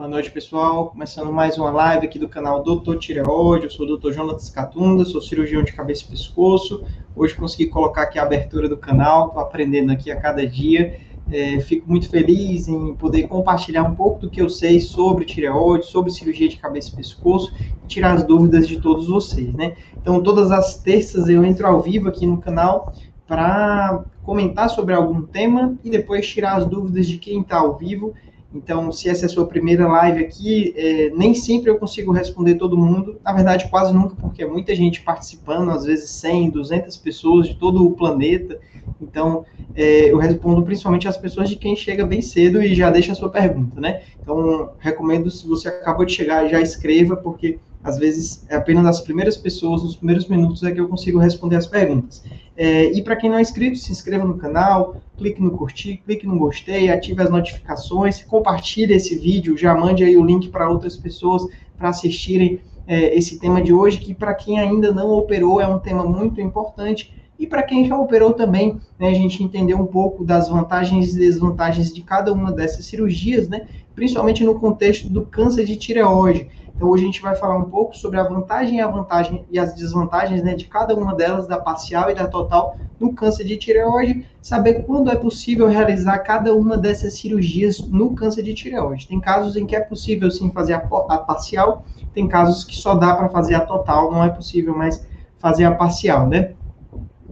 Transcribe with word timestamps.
Boa 0.00 0.08
noite, 0.08 0.30
pessoal. 0.30 0.86
Começando 0.86 1.30
mais 1.30 1.58
uma 1.58 1.70
live 1.70 2.06
aqui 2.06 2.18
do 2.18 2.26
canal 2.26 2.62
Doutor 2.62 2.96
Tireoide. 2.96 3.64
Eu 3.64 3.70
sou 3.70 3.86
o 3.86 3.98
Dr. 3.98 4.12
Jonas 4.12 4.48
Catunda, 4.48 5.04
sou 5.04 5.20
cirurgião 5.20 5.62
de 5.62 5.74
cabeça 5.74 6.04
e 6.04 6.08
pescoço. 6.08 6.82
Hoje 7.14 7.34
consegui 7.34 7.66
colocar 7.66 8.04
aqui 8.04 8.18
a 8.18 8.22
abertura 8.22 8.66
do 8.66 8.78
canal, 8.78 9.26
estou 9.26 9.42
aprendendo 9.42 9.92
aqui 9.92 10.10
a 10.10 10.18
cada 10.18 10.46
dia. 10.46 10.98
É, 11.30 11.60
fico 11.60 11.86
muito 11.86 12.08
feliz 12.08 12.66
em 12.66 12.94
poder 12.94 13.28
compartilhar 13.28 13.82
um 13.82 13.94
pouco 13.94 14.20
do 14.20 14.30
que 14.30 14.40
eu 14.40 14.48
sei 14.48 14.80
sobre 14.80 15.26
tireoide, 15.26 15.84
sobre 15.84 16.10
cirurgia 16.10 16.48
de 16.48 16.56
cabeça 16.56 16.88
e 16.88 16.96
pescoço 16.96 17.52
e 17.84 17.86
tirar 17.86 18.14
as 18.14 18.24
dúvidas 18.24 18.66
de 18.66 18.80
todos 18.80 19.06
vocês, 19.06 19.52
né? 19.52 19.76
Então, 20.00 20.22
todas 20.22 20.50
as 20.50 20.78
terças 20.78 21.28
eu 21.28 21.44
entro 21.44 21.66
ao 21.66 21.82
vivo 21.82 22.08
aqui 22.08 22.26
no 22.26 22.38
canal 22.38 22.94
para 23.26 24.02
comentar 24.22 24.70
sobre 24.70 24.94
algum 24.94 25.20
tema 25.20 25.76
e 25.84 25.90
depois 25.90 26.26
tirar 26.26 26.56
as 26.56 26.64
dúvidas 26.64 27.06
de 27.06 27.18
quem 27.18 27.42
está 27.42 27.58
ao 27.58 27.76
vivo 27.76 28.14
então, 28.52 28.90
se 28.90 29.08
essa 29.08 29.24
é 29.24 29.26
a 29.26 29.28
sua 29.28 29.46
primeira 29.46 29.86
live 29.86 30.24
aqui, 30.24 30.74
é, 30.76 31.10
nem 31.10 31.34
sempre 31.34 31.70
eu 31.70 31.78
consigo 31.78 32.10
responder 32.10 32.56
todo 32.56 32.76
mundo. 32.76 33.20
Na 33.24 33.32
verdade, 33.32 33.68
quase 33.70 33.92
nunca, 33.94 34.16
porque 34.16 34.42
é 34.42 34.46
muita 34.46 34.74
gente 34.74 35.02
participando, 35.02 35.70
às 35.70 35.84
vezes 35.84 36.10
100, 36.10 36.50
200 36.50 36.96
pessoas 36.96 37.46
de 37.46 37.54
todo 37.54 37.86
o 37.86 37.94
planeta. 37.94 38.58
Então, 39.00 39.44
é, 39.72 40.10
eu 40.10 40.18
respondo 40.18 40.64
principalmente 40.64 41.06
às 41.06 41.16
pessoas 41.16 41.48
de 41.48 41.54
quem 41.56 41.76
chega 41.76 42.04
bem 42.04 42.20
cedo 42.20 42.60
e 42.60 42.74
já 42.74 42.90
deixa 42.90 43.12
a 43.12 43.14
sua 43.14 43.30
pergunta, 43.30 43.80
né? 43.80 44.02
Então, 44.20 44.72
recomendo, 44.80 45.30
se 45.30 45.46
você 45.46 45.68
acabou 45.68 46.04
de 46.04 46.12
chegar, 46.12 46.48
já 46.48 46.60
escreva, 46.60 47.16
porque 47.16 47.60
às 47.82 47.98
vezes 47.98 48.44
é 48.48 48.56
apenas 48.56 48.84
as 48.84 49.00
primeiras 49.00 49.36
pessoas, 49.36 49.82
nos 49.84 49.96
primeiros 49.96 50.26
minutos, 50.28 50.62
é 50.64 50.72
que 50.72 50.80
eu 50.80 50.88
consigo 50.88 51.18
responder 51.18 51.56
as 51.56 51.66
perguntas. 51.68 52.22
É, 52.62 52.92
e 52.92 53.00
para 53.00 53.16
quem 53.16 53.30
não 53.30 53.38
é 53.38 53.40
inscrito, 53.40 53.78
se 53.78 53.90
inscreva 53.90 54.22
no 54.22 54.36
canal, 54.36 54.96
clique 55.16 55.40
no 55.40 55.52
curtir, 55.52 55.96
clique 56.04 56.26
no 56.26 56.38
gostei, 56.38 56.90
ative 56.90 57.22
as 57.22 57.30
notificações, 57.30 58.22
compartilhe 58.22 58.92
esse 58.92 59.16
vídeo, 59.16 59.56
já 59.56 59.74
mande 59.74 60.04
aí 60.04 60.14
o 60.14 60.22
link 60.22 60.50
para 60.50 60.68
outras 60.68 60.94
pessoas 60.94 61.50
para 61.78 61.88
assistirem 61.88 62.60
é, 62.86 63.16
esse 63.16 63.38
tema 63.38 63.62
de 63.62 63.72
hoje, 63.72 63.96
que 63.96 64.12
para 64.12 64.34
quem 64.34 64.60
ainda 64.60 64.92
não 64.92 65.08
operou 65.08 65.58
é 65.58 65.66
um 65.66 65.78
tema 65.78 66.04
muito 66.04 66.38
importante. 66.38 67.14
E 67.38 67.46
para 67.46 67.62
quem 67.62 67.86
já 67.86 67.96
operou 67.96 68.34
também, 68.34 68.78
né, 68.98 69.08
a 69.08 69.14
gente 69.14 69.42
entender 69.42 69.72
um 69.72 69.86
pouco 69.86 70.22
das 70.22 70.50
vantagens 70.50 71.14
e 71.14 71.18
desvantagens 71.18 71.90
de 71.90 72.02
cada 72.02 72.30
uma 72.30 72.52
dessas 72.52 72.84
cirurgias, 72.84 73.48
né, 73.48 73.68
principalmente 73.94 74.44
no 74.44 74.60
contexto 74.60 75.08
do 75.08 75.22
câncer 75.24 75.64
de 75.64 75.76
tireoide. 75.76 76.50
Então, 76.80 76.88
hoje 76.88 77.02
a 77.02 77.06
gente 77.06 77.20
vai 77.20 77.34
falar 77.34 77.58
um 77.58 77.68
pouco 77.68 77.94
sobre 77.94 78.18
a 78.18 78.22
vantagem 78.22 78.78
e 78.78 78.80
a 78.80 78.88
vantagem 78.88 79.44
e 79.50 79.58
as 79.58 79.74
desvantagens 79.74 80.42
né, 80.42 80.54
de 80.54 80.64
cada 80.64 80.94
uma 80.94 81.14
delas, 81.14 81.46
da 81.46 81.58
parcial 81.58 82.10
e 82.10 82.14
da 82.14 82.26
total, 82.26 82.74
no 82.98 83.12
câncer 83.12 83.44
de 83.44 83.58
tireoide, 83.58 84.26
saber 84.40 84.86
quando 84.86 85.10
é 85.10 85.14
possível 85.14 85.68
realizar 85.68 86.18
cada 86.20 86.54
uma 86.54 86.78
dessas 86.78 87.18
cirurgias 87.18 87.86
no 87.86 88.14
câncer 88.14 88.42
de 88.42 88.54
tireoide. 88.54 89.06
Tem 89.06 89.20
casos 89.20 89.56
em 89.56 89.66
que 89.66 89.76
é 89.76 89.80
possível 89.80 90.30
sim 90.30 90.50
fazer 90.52 90.72
a, 90.72 90.78
a 90.78 91.18
parcial, 91.18 91.84
tem 92.14 92.26
casos 92.26 92.64
que 92.64 92.74
só 92.74 92.94
dá 92.94 93.14
para 93.14 93.28
fazer 93.28 93.56
a 93.56 93.60
total, 93.60 94.10
não 94.10 94.24
é 94.24 94.30
possível 94.30 94.74
mais 94.74 95.06
fazer 95.38 95.66
a 95.66 95.74
parcial, 95.74 96.26
né? 96.26 96.54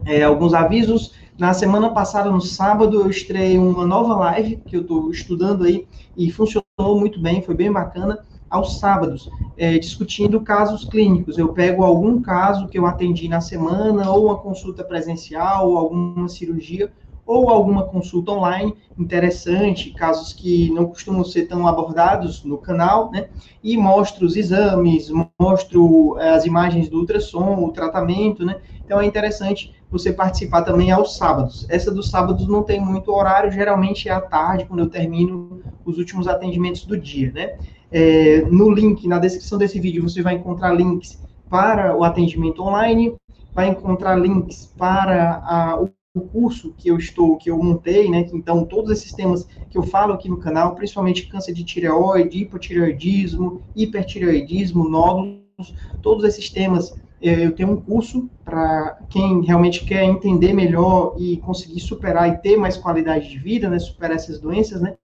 É, 0.04 0.24
alguns 0.24 0.52
avisos. 0.52 1.14
Na 1.38 1.54
semana 1.54 1.88
passada, 1.94 2.30
no 2.30 2.42
sábado, 2.42 3.00
eu 3.00 3.08
estreiei 3.08 3.58
uma 3.58 3.86
nova 3.86 4.14
live 4.14 4.56
que 4.66 4.76
eu 4.76 4.82
estou 4.82 5.10
estudando 5.10 5.64
aí 5.64 5.88
e 6.14 6.30
funcionou 6.30 7.00
muito 7.00 7.18
bem, 7.18 7.40
foi 7.40 7.54
bem 7.54 7.72
bacana 7.72 8.18
aos 8.48 8.78
sábados, 8.78 9.28
é, 9.56 9.78
discutindo 9.78 10.40
casos 10.40 10.84
clínicos. 10.84 11.36
Eu 11.36 11.48
pego 11.52 11.84
algum 11.84 12.20
caso 12.22 12.68
que 12.68 12.78
eu 12.78 12.86
atendi 12.86 13.28
na 13.28 13.40
semana, 13.40 14.10
ou 14.10 14.26
uma 14.26 14.38
consulta 14.38 14.84
presencial, 14.84 15.68
ou 15.68 15.76
alguma 15.76 16.28
cirurgia, 16.28 16.92
ou 17.26 17.50
alguma 17.50 17.84
consulta 17.86 18.32
online 18.32 18.74
interessante, 18.96 19.90
casos 19.90 20.32
que 20.32 20.70
não 20.70 20.86
costumam 20.86 21.22
ser 21.22 21.46
tão 21.46 21.66
abordados 21.66 22.42
no 22.42 22.56
canal, 22.56 23.10
né? 23.10 23.28
E 23.62 23.76
mostro 23.76 24.24
os 24.24 24.34
exames, 24.34 25.10
mostro 25.38 26.16
é, 26.18 26.30
as 26.30 26.46
imagens 26.46 26.88
do 26.88 26.98
ultrassom, 27.00 27.62
o 27.64 27.70
tratamento, 27.70 28.46
né? 28.46 28.56
Então 28.84 28.98
é 28.98 29.04
interessante 29.04 29.72
você 29.90 30.10
participar 30.10 30.62
também 30.62 30.90
aos 30.90 31.16
sábados. 31.18 31.66
Essa 31.68 31.90
dos 31.90 32.08
sábados 32.08 32.48
não 32.48 32.62
tem 32.62 32.80
muito 32.80 33.12
horário, 33.12 33.52
geralmente 33.52 34.08
é 34.08 34.12
à 34.12 34.20
tarde, 34.22 34.64
quando 34.64 34.80
eu 34.80 34.88
termino 34.88 35.60
os 35.84 35.98
últimos 35.98 36.26
atendimentos 36.28 36.86
do 36.86 36.98
dia, 36.98 37.30
né? 37.32 37.56
É, 37.90 38.42
no 38.42 38.70
link, 38.70 39.06
na 39.06 39.18
descrição 39.18 39.58
desse 39.58 39.80
vídeo, 39.80 40.02
você 40.02 40.22
vai 40.22 40.34
encontrar 40.34 40.72
links 40.72 41.18
para 41.48 41.96
o 41.96 42.04
atendimento 42.04 42.62
online, 42.62 43.16
vai 43.54 43.68
encontrar 43.68 44.16
links 44.16 44.72
para 44.76 45.36
a, 45.44 45.80
o 46.14 46.20
curso 46.20 46.74
que 46.76 46.88
eu 46.88 46.98
estou, 46.98 47.36
que 47.38 47.50
eu 47.50 47.58
montei, 47.62 48.10
né? 48.10 48.28
Então, 48.32 48.64
todos 48.64 48.90
esses 48.90 49.14
temas 49.14 49.46
que 49.70 49.78
eu 49.78 49.82
falo 49.82 50.12
aqui 50.12 50.28
no 50.28 50.38
canal, 50.38 50.74
principalmente 50.74 51.26
câncer 51.28 51.52
de 51.52 51.64
tireoide, 51.64 52.38
hipotireoidismo, 52.38 53.62
hipertireoidismo, 53.74 54.88
nódulos, 54.88 55.74
todos 56.02 56.24
esses 56.24 56.50
temas, 56.50 56.92
é, 57.20 57.46
eu 57.46 57.54
tenho 57.54 57.70
um 57.72 57.80
curso 57.80 58.30
para 58.44 58.98
quem 59.10 59.42
realmente 59.44 59.84
quer 59.84 60.04
entender 60.04 60.52
melhor 60.52 61.14
e 61.18 61.36
conseguir 61.38 61.80
superar 61.80 62.28
e 62.28 62.38
ter 62.38 62.56
mais 62.56 62.76
qualidade 62.76 63.28
de 63.28 63.38
vida, 63.38 63.68
né? 63.68 63.78
Superar 63.78 64.16
essas 64.16 64.40
doenças, 64.40 64.80
né? 64.80 64.96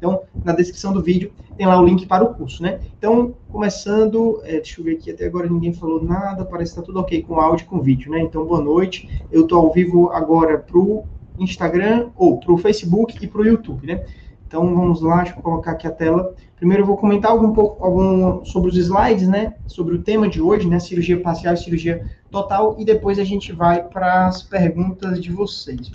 Então, 0.00 0.22
na 0.42 0.54
descrição 0.54 0.94
do 0.94 1.02
vídeo 1.02 1.30
tem 1.58 1.66
lá 1.66 1.78
o 1.78 1.84
link 1.84 2.06
para 2.06 2.24
o 2.24 2.34
curso, 2.34 2.62
né? 2.62 2.80
Então, 2.98 3.34
começando, 3.50 4.40
é, 4.44 4.52
deixa 4.52 4.80
eu 4.80 4.84
ver 4.86 4.92
aqui, 4.92 5.10
até 5.10 5.26
agora 5.26 5.46
ninguém 5.46 5.74
falou 5.74 6.02
nada, 6.02 6.42
parece 6.42 6.72
que 6.72 6.80
está 6.80 6.82
tudo 6.82 7.00
ok 7.00 7.22
com 7.22 7.38
áudio 7.38 7.64
e 7.64 7.66
com 7.66 7.82
vídeo, 7.82 8.10
né? 8.10 8.20
Então, 8.20 8.46
boa 8.46 8.62
noite. 8.62 9.22
Eu 9.30 9.42
estou 9.42 9.58
ao 9.58 9.70
vivo 9.70 10.08
agora 10.10 10.56
para 10.56 10.78
o 10.78 11.04
Instagram, 11.38 12.08
ou 12.16 12.40
para 12.40 12.50
o 12.50 12.56
Facebook 12.56 13.22
e 13.22 13.26
para 13.26 13.42
o 13.42 13.46
YouTube, 13.46 13.86
né? 13.86 14.02
Então, 14.46 14.74
vamos 14.74 15.02
lá, 15.02 15.18
deixa 15.18 15.38
eu 15.38 15.42
colocar 15.42 15.72
aqui 15.72 15.86
a 15.86 15.90
tela. 15.90 16.34
Primeiro, 16.56 16.82
eu 16.82 16.86
vou 16.86 16.96
comentar 16.96 17.30
algum 17.30 17.52
pouco 17.52 17.84
algum, 17.84 18.42
sobre 18.44 18.70
os 18.70 18.76
slides, 18.78 19.28
né? 19.28 19.54
Sobre 19.66 19.94
o 19.94 20.02
tema 20.02 20.30
de 20.30 20.40
hoje, 20.40 20.66
né? 20.66 20.80
Cirurgia 20.80 21.20
parcial 21.20 21.52
e 21.52 21.58
cirurgia 21.58 22.06
total. 22.30 22.74
E 22.78 22.86
depois 22.86 23.18
a 23.18 23.24
gente 23.24 23.52
vai 23.52 23.86
para 23.86 24.26
as 24.26 24.42
perguntas 24.42 25.20
de 25.22 25.30
vocês. 25.30 25.92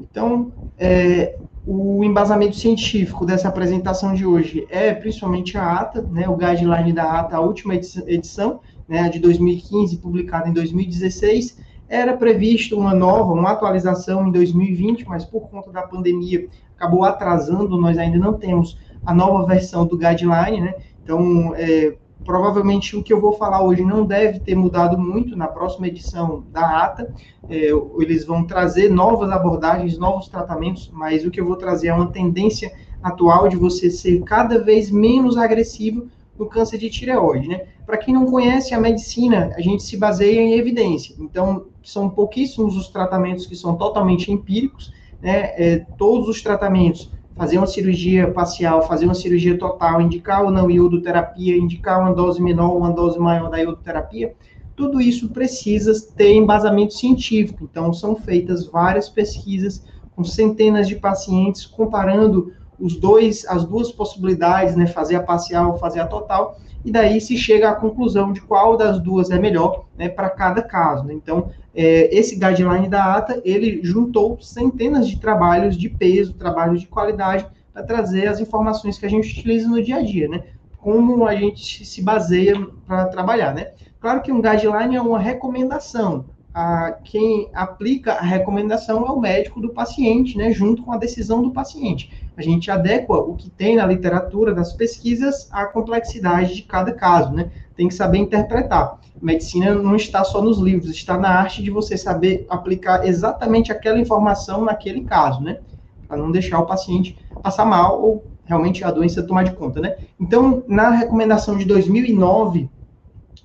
Então, 0.00 0.52
é, 0.78 1.36
o 1.66 2.02
embasamento 2.02 2.56
científico 2.56 3.24
dessa 3.24 3.48
apresentação 3.48 4.14
de 4.14 4.26
hoje 4.26 4.66
é 4.68 4.92
principalmente 4.92 5.56
a 5.56 5.80
ata, 5.80 6.02
né, 6.02 6.28
o 6.28 6.36
guideline 6.36 6.92
da 6.92 7.20
ata, 7.20 7.36
a 7.36 7.40
última 7.40 7.74
edição, 7.74 8.60
né, 8.88 9.08
de 9.08 9.20
2015, 9.20 9.96
publicada 9.98 10.48
em 10.48 10.52
2016. 10.52 11.58
Era 11.88 12.16
previsto 12.16 12.76
uma 12.76 12.94
nova, 12.94 13.32
uma 13.32 13.50
atualização 13.50 14.26
em 14.26 14.32
2020, 14.32 15.06
mas 15.06 15.24
por 15.24 15.48
conta 15.48 15.70
da 15.70 15.82
pandemia 15.82 16.48
acabou 16.74 17.04
atrasando, 17.04 17.78
nós 17.78 17.96
ainda 17.96 18.18
não 18.18 18.34
temos 18.34 18.76
a 19.04 19.14
nova 19.14 19.46
versão 19.46 19.86
do 19.86 19.96
guideline, 19.96 20.60
né? 20.60 20.74
Então, 21.02 21.54
é, 21.54 21.94
provavelmente 22.24 22.96
o 22.96 23.02
que 23.02 23.12
eu 23.12 23.20
vou 23.20 23.32
falar 23.34 23.62
hoje 23.62 23.82
não 23.82 24.04
deve 24.04 24.40
ter 24.40 24.54
mudado 24.54 24.98
muito 24.98 25.36
na 25.36 25.48
próxima 25.48 25.88
edição 25.88 26.44
da 26.50 26.84
ata. 26.84 27.14
É, 27.48 27.70
eles 27.98 28.24
vão 28.24 28.44
trazer 28.44 28.88
novas 28.88 29.30
abordagens, 29.30 29.98
novos 29.98 30.28
tratamentos, 30.28 30.90
mas 30.92 31.24
o 31.24 31.30
que 31.30 31.40
eu 31.40 31.46
vou 31.46 31.56
trazer 31.56 31.88
é 31.88 31.94
uma 31.94 32.10
tendência 32.10 32.72
atual 33.02 33.48
de 33.48 33.56
você 33.56 33.90
ser 33.90 34.22
cada 34.22 34.58
vez 34.58 34.90
menos 34.90 35.36
agressivo 35.36 36.08
no 36.38 36.46
câncer 36.46 36.78
de 36.78 36.88
tireoide, 36.88 37.48
né? 37.48 37.66
Para 37.84 37.98
quem 37.98 38.14
não 38.14 38.26
conhece 38.26 38.74
a 38.74 38.80
medicina, 38.80 39.52
a 39.56 39.60
gente 39.60 39.82
se 39.82 39.96
baseia 39.96 40.40
em 40.40 40.54
evidência. 40.54 41.14
Então, 41.18 41.66
são 41.82 42.08
pouquíssimos 42.08 42.76
os 42.76 42.88
tratamentos 42.88 43.46
que 43.46 43.56
são 43.56 43.76
totalmente 43.76 44.30
empíricos, 44.30 44.92
né? 45.20 45.52
É, 45.56 45.86
todos 45.98 46.28
os 46.28 46.40
tratamentos 46.40 47.10
fazer 47.34 47.58
uma 47.58 47.66
cirurgia 47.66 48.30
parcial, 48.30 48.86
fazer 48.86 49.04
uma 49.06 49.14
cirurgia 49.14 49.58
total, 49.58 50.00
indicar 50.00 50.44
ou 50.44 50.50
não 50.50 50.70
iodoterapia, 50.70 51.56
indicar 51.56 52.00
uma 52.00 52.14
dose 52.14 52.40
menor 52.42 52.70
ou 52.70 52.78
uma 52.78 52.92
dose 52.92 53.18
maior 53.18 53.50
da 53.50 53.58
iodoterapia, 53.58 54.34
tudo 54.74 55.00
isso 55.00 55.30
precisa 55.30 55.92
ter 56.16 56.34
embasamento 56.34 56.94
científico. 56.94 57.68
Então, 57.70 57.92
são 57.92 58.16
feitas 58.16 58.66
várias 58.66 59.08
pesquisas 59.08 59.84
com 60.14 60.24
centenas 60.24 60.88
de 60.88 60.96
pacientes 60.96 61.66
comparando 61.66 62.52
os 62.78 62.96
dois, 62.96 63.44
as 63.46 63.64
duas 63.64 63.92
possibilidades, 63.92 64.74
né, 64.74 64.86
fazer 64.86 65.16
a 65.16 65.22
parcial 65.22 65.72
ou 65.72 65.78
fazer 65.78 66.00
a 66.00 66.06
total, 66.06 66.56
e 66.84 66.90
daí 66.90 67.20
se 67.20 67.36
chega 67.36 67.70
à 67.70 67.74
conclusão 67.74 68.32
de 68.32 68.40
qual 68.40 68.76
das 68.76 69.00
duas 69.00 69.30
é 69.30 69.38
melhor 69.38 69.84
né, 69.96 70.08
para 70.08 70.28
cada 70.30 70.62
caso. 70.62 71.04
Né? 71.04 71.14
Então, 71.14 71.50
é, 71.74 72.14
esse 72.14 72.34
guideline 72.34 72.88
da 72.88 73.16
ATA, 73.16 73.40
ele 73.44 73.80
juntou 73.82 74.38
centenas 74.40 75.08
de 75.08 75.18
trabalhos 75.18 75.76
de 75.76 75.88
peso, 75.88 76.34
trabalhos 76.34 76.80
de 76.80 76.86
qualidade, 76.86 77.46
para 77.72 77.82
trazer 77.82 78.26
as 78.26 78.40
informações 78.40 78.98
que 78.98 79.06
a 79.06 79.08
gente 79.08 79.30
utiliza 79.30 79.68
no 79.68 79.82
dia 79.82 79.96
a 79.96 80.02
dia, 80.02 80.28
né? 80.28 80.42
Como 80.78 81.26
a 81.26 81.34
gente 81.34 81.86
se 81.86 82.02
baseia 82.02 82.54
para 82.86 83.06
trabalhar, 83.06 83.54
né? 83.54 83.72
Claro 83.98 84.20
que 84.20 84.32
um 84.32 84.42
guideline 84.42 84.96
é 84.96 85.00
uma 85.00 85.18
recomendação. 85.18 86.26
A, 86.52 86.92
quem 87.04 87.48
aplica 87.54 88.12
a 88.14 88.20
recomendação 88.20 89.06
é 89.06 89.10
o 89.10 89.18
médico 89.18 89.60
do 89.60 89.70
paciente, 89.70 90.36
né? 90.36 90.52
Junto 90.52 90.82
com 90.82 90.92
a 90.92 90.98
decisão 90.98 91.42
do 91.42 91.50
paciente. 91.50 92.10
A 92.36 92.42
gente 92.42 92.70
adequa 92.70 93.16
o 93.16 93.34
que 93.34 93.50
tem 93.50 93.76
na 93.76 93.86
literatura 93.86 94.54
das 94.54 94.72
pesquisas 94.72 95.48
à 95.52 95.66
complexidade 95.66 96.54
de 96.54 96.62
cada 96.62 96.92
caso, 96.92 97.32
né? 97.32 97.50
Tem 97.76 97.88
que 97.88 97.94
saber 97.94 98.18
interpretar 98.18 98.98
medicina 99.22 99.72
não 99.72 99.94
está 99.94 100.24
só 100.24 100.42
nos 100.42 100.58
livros, 100.58 100.90
está 100.90 101.16
na 101.16 101.28
arte 101.28 101.62
de 101.62 101.70
você 101.70 101.96
saber 101.96 102.44
aplicar 102.50 103.06
exatamente 103.06 103.70
aquela 103.70 104.00
informação 104.00 104.64
naquele 104.64 105.04
caso, 105.04 105.40
né? 105.40 105.60
Para 106.08 106.16
não 106.16 106.32
deixar 106.32 106.58
o 106.58 106.66
paciente 106.66 107.16
passar 107.40 107.64
mal 107.64 108.02
ou 108.02 108.26
realmente 108.44 108.84
a 108.84 108.90
doença 108.90 109.22
tomar 109.22 109.44
de 109.44 109.52
conta, 109.52 109.80
né? 109.80 109.96
Então, 110.18 110.64
na 110.66 110.90
recomendação 110.90 111.56
de 111.56 111.64
2009, 111.64 112.68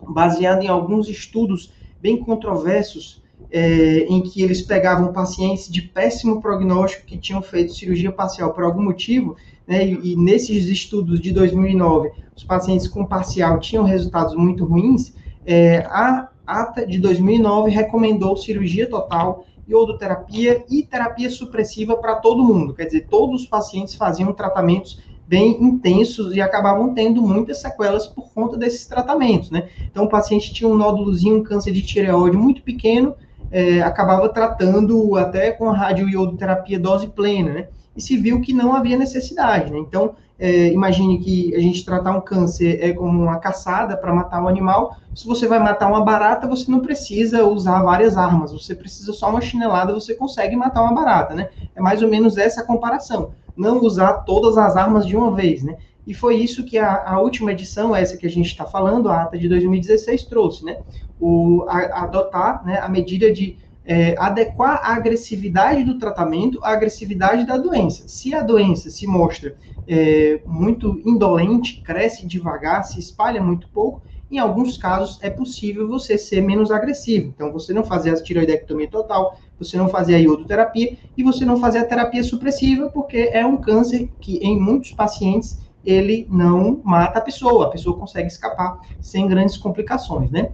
baseada 0.01 0.63
em 0.63 0.67
alguns 0.67 1.07
estudos 1.07 1.71
bem 2.01 2.17
controversos, 2.17 3.21
é, 3.51 4.05
em 4.09 4.21
que 4.21 4.41
eles 4.41 4.61
pegavam 4.61 5.13
pacientes 5.13 5.69
de 5.69 5.81
péssimo 5.81 6.41
prognóstico 6.41 7.05
que 7.05 7.17
tinham 7.17 7.41
feito 7.41 7.73
cirurgia 7.73 8.11
parcial 8.11 8.53
por 8.53 8.63
algum 8.63 8.83
motivo, 8.83 9.35
né, 9.65 9.85
e, 9.85 10.13
e, 10.13 10.15
nesses 10.15 10.65
estudos 10.67 11.19
de 11.19 11.31
2009, 11.31 12.11
os 12.35 12.43
pacientes 12.43 12.87
com 12.87 13.05
parcial 13.05 13.59
tinham 13.59 13.83
resultados 13.83 14.35
muito 14.35 14.65
ruins, 14.65 15.13
é, 15.45 15.79
a 15.89 16.29
ata 16.45 16.85
de 16.85 16.97
2009 16.97 17.69
recomendou 17.71 18.37
cirurgia 18.37 18.89
total, 18.89 19.45
iodoterapia 19.67 20.63
e 20.69 20.83
terapia 20.83 21.29
supressiva 21.29 21.97
para 21.97 22.15
todo 22.15 22.43
mundo. 22.43 22.73
Quer 22.73 22.85
dizer, 22.85 23.07
todos 23.09 23.41
os 23.41 23.47
pacientes 23.47 23.95
faziam 23.95 24.31
tratamentos 24.31 24.99
bem 25.27 25.61
intensos 25.61 26.33
e 26.33 26.39
acabavam 26.39 26.93
tendo 26.93 27.21
muitas 27.21 27.59
sequelas 27.59 28.07
por 28.07 28.31
conta 28.33 28.55
desses 28.55 28.85
tratamentos, 28.85 29.51
né? 29.51 29.67
Então, 29.91 30.05
o 30.05 30.09
paciente 30.09 30.53
tinha 30.53 30.69
um 30.69 30.77
nódulozinho, 30.77 31.39
um 31.39 31.43
câncer 31.43 31.73
de 31.73 31.81
tireoide 31.81 32.37
muito 32.37 32.61
pequeno, 32.61 33.13
é, 33.51 33.81
acabava 33.81 34.27
tratando 34.29 35.15
até 35.15 35.51
com 35.51 35.69
a 35.69 35.75
radioiodoterapia 35.75 36.79
dose 36.79 37.07
plena, 37.07 37.51
né? 37.51 37.67
E 37.95 38.01
se 38.01 38.17
viu 38.17 38.41
que 38.41 38.53
não 38.53 38.73
havia 38.73 38.97
necessidade, 38.97 39.71
né? 39.71 39.79
Então, 39.79 40.15
é, 40.39 40.67
imagine 40.67 41.17
que 41.19 41.55
a 41.55 41.59
gente 41.59 41.83
tratar 41.83 42.11
um 42.11 42.21
câncer 42.21 42.79
é 42.81 42.93
como 42.93 43.23
uma 43.23 43.39
caçada 43.39 43.97
para 43.97 44.13
matar 44.13 44.43
um 44.43 44.47
animal. 44.47 44.95
Se 45.15 45.25
você 45.25 45.47
vai 45.47 45.57
matar 45.57 45.87
uma 45.87 46.03
barata, 46.03 46.47
você 46.47 46.69
não 46.69 46.79
precisa 46.79 47.43
usar 47.43 47.81
várias 47.81 48.15
armas, 48.15 48.51
você 48.51 48.75
precisa 48.75 49.13
só 49.13 49.29
uma 49.29 49.41
chinelada, 49.41 49.93
você 49.93 50.13
consegue 50.13 50.55
matar 50.55 50.83
uma 50.83 50.93
barata, 50.93 51.33
né? 51.33 51.49
É 51.75 51.81
mais 51.81 52.03
ou 52.03 52.09
menos 52.09 52.37
essa 52.37 52.63
comparação. 52.63 53.31
Não 53.55 53.81
usar 53.81 54.13
todas 54.25 54.57
as 54.59 54.75
armas 54.75 55.07
de 55.07 55.17
uma 55.17 55.31
vez, 55.31 55.63
né? 55.63 55.75
E 56.07 56.13
foi 56.13 56.37
isso 56.37 56.63
que 56.63 56.77
a, 56.77 57.03
a 57.05 57.19
última 57.19 57.51
edição, 57.51 57.93
essa 57.93 58.15
que 58.15 58.25
a 58.25 58.29
gente 58.29 58.47
está 58.47 58.65
falando, 58.65 59.09
a 59.09 59.23
ata 59.23 59.37
de 59.37 59.49
2016, 59.49 60.23
trouxe, 60.23 60.63
né? 60.63 60.77
O, 61.19 61.65
a, 61.67 62.03
adotar 62.03 62.65
né, 62.65 62.79
a 62.79 62.87
medida 62.87 63.31
de 63.31 63.57
é, 63.85 64.15
adequar 64.17 64.79
a 64.83 64.95
agressividade 64.95 65.83
do 65.83 65.99
tratamento 65.99 66.63
à 66.63 66.69
agressividade 66.69 67.45
da 67.45 67.57
doença. 67.57 68.07
Se 68.07 68.33
a 68.33 68.41
doença 68.41 68.89
se 68.89 69.05
mostra 69.05 69.55
é, 69.85 70.39
muito 70.45 71.01
indolente, 71.05 71.81
cresce 71.81 72.25
devagar, 72.25 72.83
se 72.85 72.99
espalha 72.99 73.41
muito 73.41 73.67
pouco, 73.69 74.01
em 74.29 74.39
alguns 74.39 74.77
casos 74.77 75.19
é 75.21 75.29
possível 75.29 75.87
você 75.87 76.17
ser 76.17 76.41
menos 76.41 76.71
agressivo. 76.71 77.33
Então, 77.33 77.51
você 77.51 77.73
não 77.73 77.83
fazer 77.83 78.11
a 78.11 78.21
tiroidectomia 78.21 78.89
total, 78.89 79.37
você 79.57 79.77
não 79.77 79.87
fazer 79.87 80.15
a 80.15 80.19
iodoterapia 80.19 80.97
e 81.15 81.23
você 81.23 81.45
não 81.45 81.59
fazer 81.59 81.79
a 81.79 81.85
terapia 81.85 82.23
supressiva, 82.23 82.89
porque 82.89 83.29
é 83.31 83.45
um 83.45 83.57
câncer 83.57 84.09
que, 84.19 84.37
em 84.37 84.59
muitos 84.59 84.91
pacientes, 84.91 85.59
ele 85.85 86.27
não 86.29 86.81
mata 86.83 87.19
a 87.19 87.21
pessoa, 87.21 87.67
a 87.67 87.69
pessoa 87.69 87.97
consegue 87.97 88.27
escapar 88.27 88.79
sem 88.99 89.27
grandes 89.27 89.57
complicações, 89.57 90.29
né? 90.31 90.51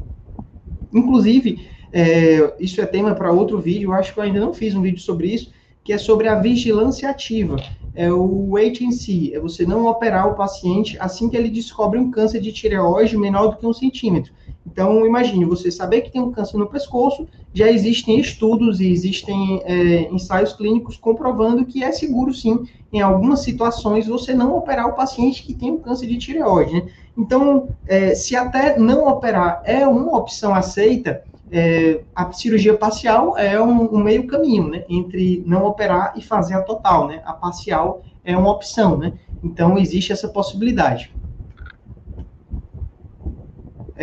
Inclusive, 0.92 1.68
é, 1.92 2.56
isso 2.60 2.82
é 2.82 2.86
tema 2.86 3.16
para 3.16 3.32
outro 3.32 3.60
vídeo, 3.60 3.90
eu 3.90 3.94
acho 3.94 4.14
que 4.14 4.20
eu 4.20 4.24
ainda 4.24 4.40
não 4.40 4.54
fiz 4.54 4.76
um 4.76 4.82
vídeo 4.82 5.00
sobre 5.00 5.28
isso, 5.34 5.52
que 5.84 5.94
é 5.94 5.98
sobre 5.98 6.28
a 6.28 6.40
vigilância 6.40 7.10
ativa. 7.10 7.58
É 7.96 8.12
o 8.12 8.50
wait 8.52 8.82
and 8.82 8.92
see, 8.92 9.34
é 9.34 9.40
você 9.40 9.66
não 9.66 9.86
operar 9.86 10.28
o 10.28 10.36
paciente 10.36 10.98
assim 11.00 11.30
que 11.30 11.38
ele 11.38 11.50
descobre 11.50 12.00
um 12.00 12.10
câncer 12.10 12.42
de 12.42 12.52
tireoide 12.52 13.16
menor 13.18 13.48
do 13.48 13.58
que 13.58 13.68
um 13.68 13.74
centímetro. 13.74 14.34
Então, 14.74 15.06
imagine, 15.06 15.46
você 15.46 15.70
saber 15.70 16.02
que 16.02 16.12
tem 16.12 16.20
um 16.20 16.32
câncer 16.32 16.58
no 16.58 16.68
pescoço, 16.68 17.28
já 17.54 17.70
existem 17.70 18.20
estudos 18.20 18.82
e 18.82 18.92
existem 18.92 19.62
é, 19.66 20.12
ensaios 20.12 20.54
clínicos 20.54 20.98
comprovando 20.98 21.64
que 21.64 21.84
é 21.84 21.92
seguro, 21.92 22.34
sim, 22.34 22.66
em 22.92 23.00
algumas 23.00 23.42
situações, 23.42 24.08
você 24.08 24.34
não 24.34 24.58
operar 24.58 24.88
o 24.88 24.96
paciente 24.96 25.44
que 25.44 25.54
tem 25.54 25.72
um 25.72 25.78
câncer 25.78 26.08
de 26.08 26.18
tireoide, 26.18 26.74
né? 26.74 26.88
Então, 27.16 27.70
é, 27.86 28.16
se 28.16 28.36
até 28.36 28.80
não 28.80 29.08
operar 29.08 29.62
é 29.64 29.88
uma 29.88 30.18
opção 30.18 30.56
aceita, 30.56 31.22
é, 31.52 32.02
a 32.16 32.32
cirurgia 32.32 32.76
parcial 32.76 33.38
é 33.38 33.62
um, 33.62 33.94
um, 33.94 34.04
meio 34.04 34.26
caminho, 34.26 34.70
né? 34.70 34.86
Entre 34.90 35.44
não 35.46 35.66
operar 35.68 36.14
e 36.18 36.22
fazer 36.22 36.56
a 36.56 36.64
total, 36.64 37.08
né? 37.08 37.22
A 37.26 37.34
parcial 37.34 38.02
é 38.26 38.36
uma 38.36 38.50
opção, 38.50 38.98
né? 38.98 39.14
Então, 39.44 39.78
existe 39.78 40.12
essa 40.12 40.28
possibilidade. 40.28 41.12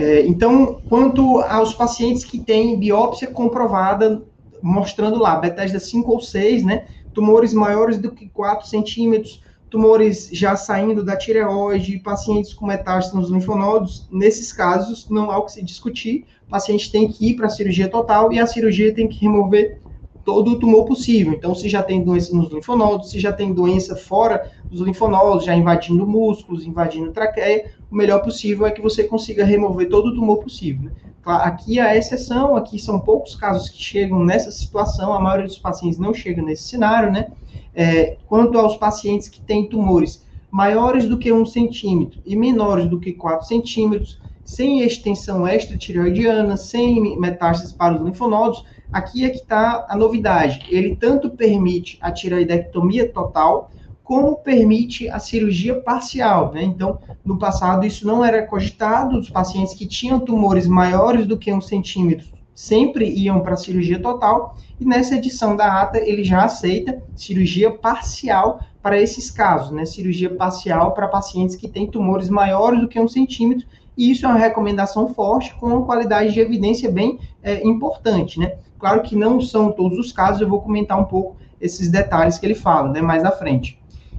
É, 0.00 0.26
então, 0.26 0.80
quanto 0.88 1.40
aos 1.40 1.74
pacientes 1.74 2.24
que 2.24 2.40
têm 2.40 2.78
biópsia 2.78 3.28
comprovada, 3.28 4.22
mostrando 4.62 5.18
lá, 5.18 5.36
Bethesda 5.36 5.78
5 5.78 6.10
ou 6.10 6.20
6, 6.22 6.64
né? 6.64 6.86
Tumores 7.12 7.52
maiores 7.52 7.98
do 7.98 8.10
que 8.10 8.26
4 8.30 8.66
centímetros, 8.66 9.42
tumores 9.68 10.30
já 10.32 10.56
saindo 10.56 11.04
da 11.04 11.18
tireoide, 11.18 11.98
pacientes 11.98 12.54
com 12.54 12.66
metástase 12.66 13.14
nos 13.14 13.30
linfonodos, 13.30 14.08
nesses 14.10 14.54
casos 14.54 15.06
não 15.10 15.30
há 15.30 15.36
o 15.36 15.44
que 15.44 15.52
se 15.52 15.62
discutir, 15.62 16.24
o 16.46 16.50
paciente 16.50 16.90
tem 16.90 17.06
que 17.06 17.28
ir 17.28 17.36
para 17.36 17.48
a 17.48 17.50
cirurgia 17.50 17.86
total 17.86 18.32
e 18.32 18.40
a 18.40 18.46
cirurgia 18.46 18.94
tem 18.94 19.06
que 19.06 19.20
remover 19.20 19.79
todo 20.24 20.52
o 20.52 20.58
tumor 20.58 20.84
possível. 20.84 21.32
Então, 21.32 21.54
se 21.54 21.68
já 21.68 21.82
tem 21.82 22.02
doença 22.02 22.34
nos 22.34 22.52
linfonodos, 22.52 23.10
se 23.10 23.18
já 23.18 23.32
tem 23.32 23.52
doença 23.52 23.96
fora 23.96 24.50
dos 24.64 24.80
linfonodos, 24.80 25.44
já 25.44 25.54
invadindo 25.54 26.06
músculos, 26.06 26.66
invadindo 26.66 27.12
traqueia, 27.12 27.72
o 27.90 27.94
melhor 27.94 28.22
possível 28.22 28.66
é 28.66 28.70
que 28.70 28.80
você 28.80 29.04
consiga 29.04 29.44
remover 29.44 29.88
todo 29.88 30.08
o 30.08 30.14
tumor 30.14 30.38
possível. 30.38 30.90
Né? 30.90 30.92
Aqui 31.24 31.78
a 31.78 31.96
exceção, 31.96 32.56
aqui 32.56 32.78
são 32.78 32.98
poucos 32.98 33.34
casos 33.34 33.68
que 33.68 33.82
chegam 33.82 34.24
nessa 34.24 34.50
situação, 34.50 35.12
a 35.12 35.20
maioria 35.20 35.46
dos 35.46 35.58
pacientes 35.58 35.98
não 35.98 36.14
chega 36.14 36.40
nesse 36.40 36.64
cenário, 36.64 37.12
né? 37.12 37.28
É, 37.74 38.16
quanto 38.26 38.58
aos 38.58 38.76
pacientes 38.76 39.28
que 39.28 39.40
têm 39.40 39.68
tumores 39.68 40.24
maiores 40.50 41.06
do 41.06 41.16
que 41.16 41.32
um 41.32 41.46
centímetro 41.46 42.20
e 42.26 42.34
menores 42.34 42.88
do 42.88 42.98
que 42.98 43.12
4 43.12 43.46
centímetros, 43.46 44.18
sem 44.44 44.80
extensão 44.82 45.46
extratireoidiana, 45.46 46.56
sem 46.56 47.18
metástases 47.18 47.72
para 47.72 47.94
os 47.94 48.02
linfonodos, 48.02 48.64
aqui 48.92 49.24
é 49.24 49.30
que 49.30 49.38
está 49.38 49.86
a 49.88 49.96
novidade. 49.96 50.64
Ele 50.68 50.96
tanto 50.96 51.30
permite 51.30 51.98
a 52.00 52.10
tireoidectomia 52.10 53.08
total, 53.08 53.70
como 54.02 54.36
permite 54.36 55.08
a 55.08 55.20
cirurgia 55.20 55.80
parcial, 55.80 56.52
né? 56.52 56.64
Então, 56.64 56.98
no 57.24 57.38
passado 57.38 57.86
isso 57.86 58.04
não 58.04 58.24
era 58.24 58.44
cogitado, 58.44 59.18
os 59.18 59.30
pacientes 59.30 59.72
que 59.74 59.86
tinham 59.86 60.18
tumores 60.18 60.66
maiores 60.66 61.26
do 61.26 61.38
que 61.38 61.52
um 61.52 61.60
centímetro 61.60 62.26
sempre 62.52 63.08
iam 63.08 63.40
para 63.40 63.54
a 63.54 63.56
cirurgia 63.56 64.00
total, 64.00 64.56
e 64.78 64.84
nessa 64.84 65.14
edição 65.14 65.56
da 65.56 65.80
ata 65.80 65.98
ele 65.98 66.24
já 66.24 66.44
aceita 66.44 67.02
cirurgia 67.14 67.70
parcial 67.70 68.60
para 68.82 69.00
esses 69.00 69.30
casos, 69.30 69.70
né? 69.70 69.84
Cirurgia 69.84 70.28
parcial 70.34 70.92
para 70.92 71.06
pacientes 71.06 71.54
que 71.54 71.68
têm 71.68 71.86
tumores 71.86 72.28
maiores 72.28 72.80
do 72.80 72.88
que 72.88 72.98
um 72.98 73.08
centímetro, 73.08 73.66
e 73.96 74.10
isso 74.10 74.26
é 74.26 74.28
uma 74.28 74.38
recomendação 74.38 75.14
forte, 75.14 75.54
com 75.54 75.66
uma 75.66 75.86
qualidade 75.86 76.32
de 76.32 76.40
evidência 76.40 76.90
bem 76.90 77.18
é, 77.42 77.66
importante, 77.66 78.38
né? 78.40 78.56
Claro 78.80 79.02
que 79.02 79.14
não 79.14 79.40
são 79.40 79.70
todos 79.70 79.98
os 79.98 80.10
casos, 80.10 80.40
eu 80.40 80.48
vou 80.48 80.62
comentar 80.62 80.98
um 80.98 81.04
pouco 81.04 81.36
esses 81.60 81.90
detalhes 81.90 82.38
que 82.38 82.46
ele 82.46 82.54
fala, 82.54 82.88
né, 82.88 83.02
mais 83.02 83.22
à 83.24 83.30
frente. 83.30 83.78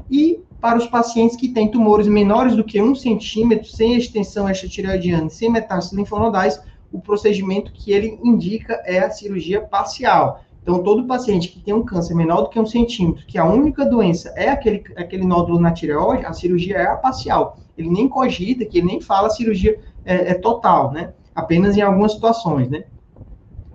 E 0.09 0.39
para 0.61 0.77
os 0.77 0.85
pacientes 0.85 1.35
que 1.35 1.49
têm 1.49 1.71
tumores 1.71 2.07
menores 2.07 2.55
do 2.55 2.63
que 2.63 2.79
um 2.79 2.93
centímetro, 2.93 3.67
sem 3.67 3.95
extensão 3.95 4.47
extratireoidiana, 4.47 5.29
sem 5.29 5.49
metástases 5.49 5.97
linfonodais, 5.97 6.61
o 6.91 7.01
procedimento 7.01 7.71
que 7.71 7.91
ele 7.91 8.19
indica 8.23 8.79
é 8.85 8.99
a 8.99 9.09
cirurgia 9.09 9.61
parcial. 9.61 10.43
Então, 10.61 10.83
todo 10.83 11.07
paciente 11.07 11.47
que 11.47 11.59
tem 11.59 11.73
um 11.73 11.83
câncer 11.83 12.13
menor 12.13 12.43
do 12.43 12.49
que 12.49 12.59
um 12.59 12.65
centímetro, 12.67 13.25
que 13.25 13.39
a 13.39 13.45
única 13.45 13.83
doença 13.83 14.31
é 14.35 14.49
aquele, 14.49 14.83
aquele 14.95 15.25
nódulo 15.25 15.59
na 15.59 15.71
tireoide, 15.71 16.25
a 16.25 16.33
cirurgia 16.33 16.77
é 16.77 16.85
a 16.85 16.95
parcial. 16.95 17.57
Ele 17.75 17.89
nem 17.89 18.07
cogita, 18.07 18.63
que 18.63 18.77
ele 18.77 18.87
nem 18.87 19.01
fala 19.01 19.31
cirurgia 19.31 19.79
é, 20.05 20.31
é 20.31 20.33
total, 20.35 20.91
né? 20.91 21.13
Apenas 21.33 21.75
em 21.75 21.81
algumas 21.81 22.11
situações, 22.11 22.69
né? 22.69 22.83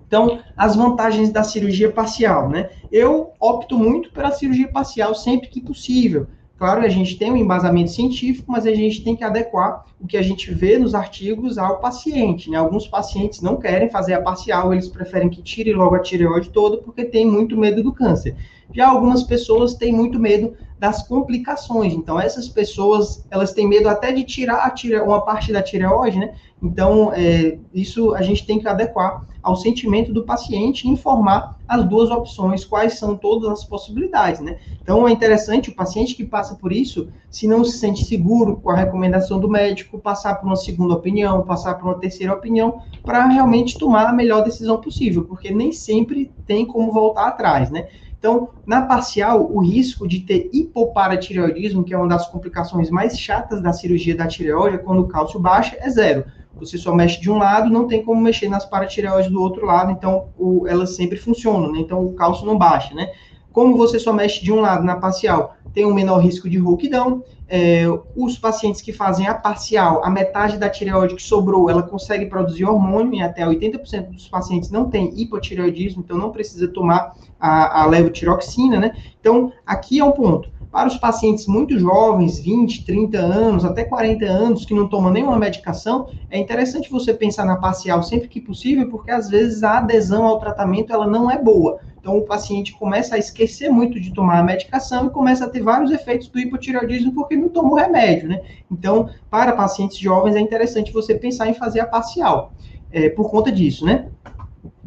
Então, 0.06 0.40
as 0.56 0.76
vantagens 0.76 1.30
da 1.30 1.42
cirurgia 1.42 1.90
parcial, 1.90 2.48
né? 2.48 2.70
Eu 2.92 3.32
opto 3.40 3.76
muito 3.76 4.12
pela 4.12 4.30
cirurgia 4.30 4.68
parcial 4.68 5.14
sempre 5.14 5.48
que 5.48 5.60
possível. 5.60 6.26
Claro, 6.58 6.80
a 6.80 6.88
gente 6.88 7.18
tem 7.18 7.30
um 7.30 7.36
embasamento 7.36 7.90
científico, 7.90 8.50
mas 8.50 8.66
a 8.66 8.74
gente 8.74 9.04
tem 9.04 9.14
que 9.14 9.22
adequar 9.22 9.84
o 10.00 10.06
que 10.06 10.16
a 10.16 10.22
gente 10.22 10.54
vê 10.54 10.78
nos 10.78 10.94
artigos 10.94 11.58
ao 11.58 11.80
paciente. 11.80 12.48
Né? 12.48 12.56
Alguns 12.56 12.86
pacientes 12.86 13.42
não 13.42 13.56
querem 13.56 13.90
fazer 13.90 14.14
a 14.14 14.22
parcial, 14.22 14.72
eles 14.72 14.88
preferem 14.88 15.28
que 15.28 15.42
tire 15.42 15.74
logo 15.74 15.94
a 15.94 16.00
tireoide 16.00 16.48
toda 16.50 16.78
porque 16.78 17.04
tem 17.04 17.26
muito 17.26 17.58
medo 17.58 17.82
do 17.82 17.92
câncer. 17.92 18.34
Já 18.72 18.88
algumas 18.88 19.22
pessoas 19.22 19.74
têm 19.74 19.92
muito 19.92 20.18
medo 20.18 20.54
das 20.78 21.06
complicações. 21.06 21.94
Então, 21.94 22.20
essas 22.20 22.48
pessoas, 22.48 23.24
elas 23.30 23.52
têm 23.52 23.66
medo 23.66 23.88
até 23.88 24.12
de 24.12 24.24
tirar 24.24 24.68
tire... 24.74 25.00
uma 25.00 25.22
parte 25.22 25.52
da 25.52 25.62
tireoide, 25.62 26.18
né? 26.18 26.34
Então, 26.62 27.12
é, 27.14 27.58
isso 27.72 28.14
a 28.14 28.22
gente 28.22 28.46
tem 28.46 28.58
que 28.58 28.68
adequar 28.68 29.26
ao 29.42 29.54
sentimento 29.54 30.12
do 30.12 30.24
paciente 30.24 30.86
e 30.86 30.90
informar 30.90 31.56
as 31.68 31.84
duas 31.84 32.10
opções, 32.10 32.64
quais 32.64 32.98
são 32.98 33.16
todas 33.16 33.48
as 33.48 33.64
possibilidades, 33.64 34.40
né? 34.40 34.58
Então, 34.82 35.06
é 35.06 35.12
interessante 35.12 35.70
o 35.70 35.74
paciente 35.74 36.14
que 36.14 36.24
passa 36.24 36.54
por 36.56 36.72
isso, 36.72 37.08
se 37.30 37.46
não 37.46 37.64
se 37.64 37.78
sente 37.78 38.04
seguro 38.04 38.56
com 38.56 38.70
a 38.70 38.76
recomendação 38.76 39.38
do 39.38 39.48
médico, 39.48 39.98
passar 39.98 40.34
por 40.36 40.46
uma 40.46 40.56
segunda 40.56 40.94
opinião, 40.94 41.42
passar 41.42 41.74
por 41.74 41.86
uma 41.86 41.98
terceira 41.98 42.34
opinião, 42.34 42.82
para 43.02 43.26
realmente 43.26 43.78
tomar 43.78 44.08
a 44.08 44.12
melhor 44.12 44.42
decisão 44.42 44.80
possível, 44.80 45.24
porque 45.24 45.50
nem 45.50 45.72
sempre 45.72 46.32
tem 46.46 46.66
como 46.66 46.92
voltar 46.92 47.28
atrás, 47.28 47.70
né? 47.70 47.88
Então, 48.18 48.50
na 48.66 48.82
parcial, 48.82 49.50
o 49.52 49.60
risco 49.60 50.08
de 50.08 50.20
ter 50.20 50.50
hipoparatireoidismo, 50.52 51.84
que 51.84 51.94
é 51.94 51.98
uma 51.98 52.08
das 52.08 52.28
complicações 52.28 52.90
mais 52.90 53.18
chatas 53.18 53.62
da 53.62 53.72
cirurgia 53.72 54.16
da 54.16 54.26
tireoide, 54.26 54.76
é 54.76 54.78
quando 54.78 55.00
o 55.00 55.08
cálcio 55.08 55.38
baixa, 55.38 55.76
é 55.80 55.88
zero. 55.90 56.24
Você 56.58 56.78
só 56.78 56.94
mexe 56.94 57.20
de 57.20 57.30
um 57.30 57.36
lado, 57.36 57.70
não 57.70 57.86
tem 57.86 58.02
como 58.02 58.20
mexer 58.20 58.48
nas 58.48 58.64
paratireoides 58.64 59.30
do 59.30 59.40
outro 59.40 59.66
lado, 59.66 59.92
então 59.92 60.28
o, 60.38 60.66
elas 60.66 60.96
sempre 60.96 61.18
funcionam, 61.18 61.70
né? 61.70 61.80
Então 61.80 62.04
o 62.04 62.14
cálcio 62.14 62.46
não 62.46 62.56
baixa, 62.56 62.94
né? 62.94 63.10
Como 63.52 63.76
você 63.76 63.98
só 63.98 64.12
mexe 64.12 64.42
de 64.42 64.52
um 64.52 64.60
lado 64.60 64.84
na 64.84 64.96
parcial, 64.96 65.55
tem 65.76 65.84
um 65.84 65.92
menor 65.92 66.20
risco 66.20 66.48
de 66.48 66.56
rouquidão. 66.56 67.22
É, 67.46 67.84
os 68.16 68.38
pacientes 68.38 68.80
que 68.80 68.94
fazem 68.94 69.26
a 69.26 69.34
parcial, 69.34 70.02
a 70.02 70.08
metade 70.08 70.56
da 70.56 70.70
tireoide 70.70 71.14
que 71.14 71.22
sobrou, 71.22 71.68
ela 71.68 71.82
consegue 71.82 72.24
produzir 72.24 72.64
hormônio, 72.64 73.20
e 73.20 73.22
até 73.22 73.44
80% 73.44 74.08
dos 74.08 74.26
pacientes 74.26 74.70
não 74.70 74.88
tem 74.88 75.12
hipotireoidismo, 75.20 76.02
então 76.02 76.16
não 76.16 76.32
precisa 76.32 76.66
tomar 76.66 77.14
a, 77.38 77.82
a 77.82 77.86
levotiroxina, 77.86 78.80
né? 78.80 78.96
Então, 79.20 79.52
aqui 79.66 80.00
é 80.00 80.04
um 80.04 80.12
ponto. 80.12 80.48
Para 80.76 80.88
os 80.88 80.98
pacientes 80.98 81.46
muito 81.46 81.78
jovens, 81.78 82.38
20, 82.38 82.84
30 82.84 83.16
anos, 83.16 83.64
até 83.64 83.82
40 83.82 84.26
anos, 84.26 84.66
que 84.66 84.74
não 84.74 84.86
tomam 84.86 85.10
nenhuma 85.10 85.38
medicação, 85.38 86.06
é 86.28 86.38
interessante 86.38 86.90
você 86.90 87.14
pensar 87.14 87.46
na 87.46 87.56
parcial 87.56 88.02
sempre 88.02 88.28
que 88.28 88.42
possível, 88.42 88.86
porque 88.90 89.10
às 89.10 89.30
vezes 89.30 89.62
a 89.62 89.78
adesão 89.78 90.26
ao 90.26 90.38
tratamento 90.38 90.92
ela 90.92 91.06
não 91.06 91.30
é 91.30 91.42
boa. 91.42 91.78
Então, 91.98 92.18
o 92.18 92.26
paciente 92.26 92.74
começa 92.74 93.14
a 93.14 93.18
esquecer 93.18 93.70
muito 93.70 93.98
de 93.98 94.12
tomar 94.12 94.38
a 94.38 94.44
medicação 94.44 95.06
e 95.06 95.10
começa 95.10 95.46
a 95.46 95.48
ter 95.48 95.62
vários 95.62 95.90
efeitos 95.90 96.28
do 96.28 96.38
hipotireoidismo 96.38 97.14
porque 97.14 97.36
não 97.36 97.48
tomou 97.48 97.76
remédio, 97.76 98.28
né? 98.28 98.42
Então, 98.70 99.08
para 99.30 99.56
pacientes 99.56 99.96
jovens, 99.96 100.36
é 100.36 100.40
interessante 100.40 100.92
você 100.92 101.14
pensar 101.14 101.48
em 101.48 101.54
fazer 101.54 101.80
a 101.80 101.86
parcial, 101.86 102.52
é, 102.90 103.08
por 103.08 103.30
conta 103.30 103.50
disso, 103.50 103.86
né? 103.86 104.08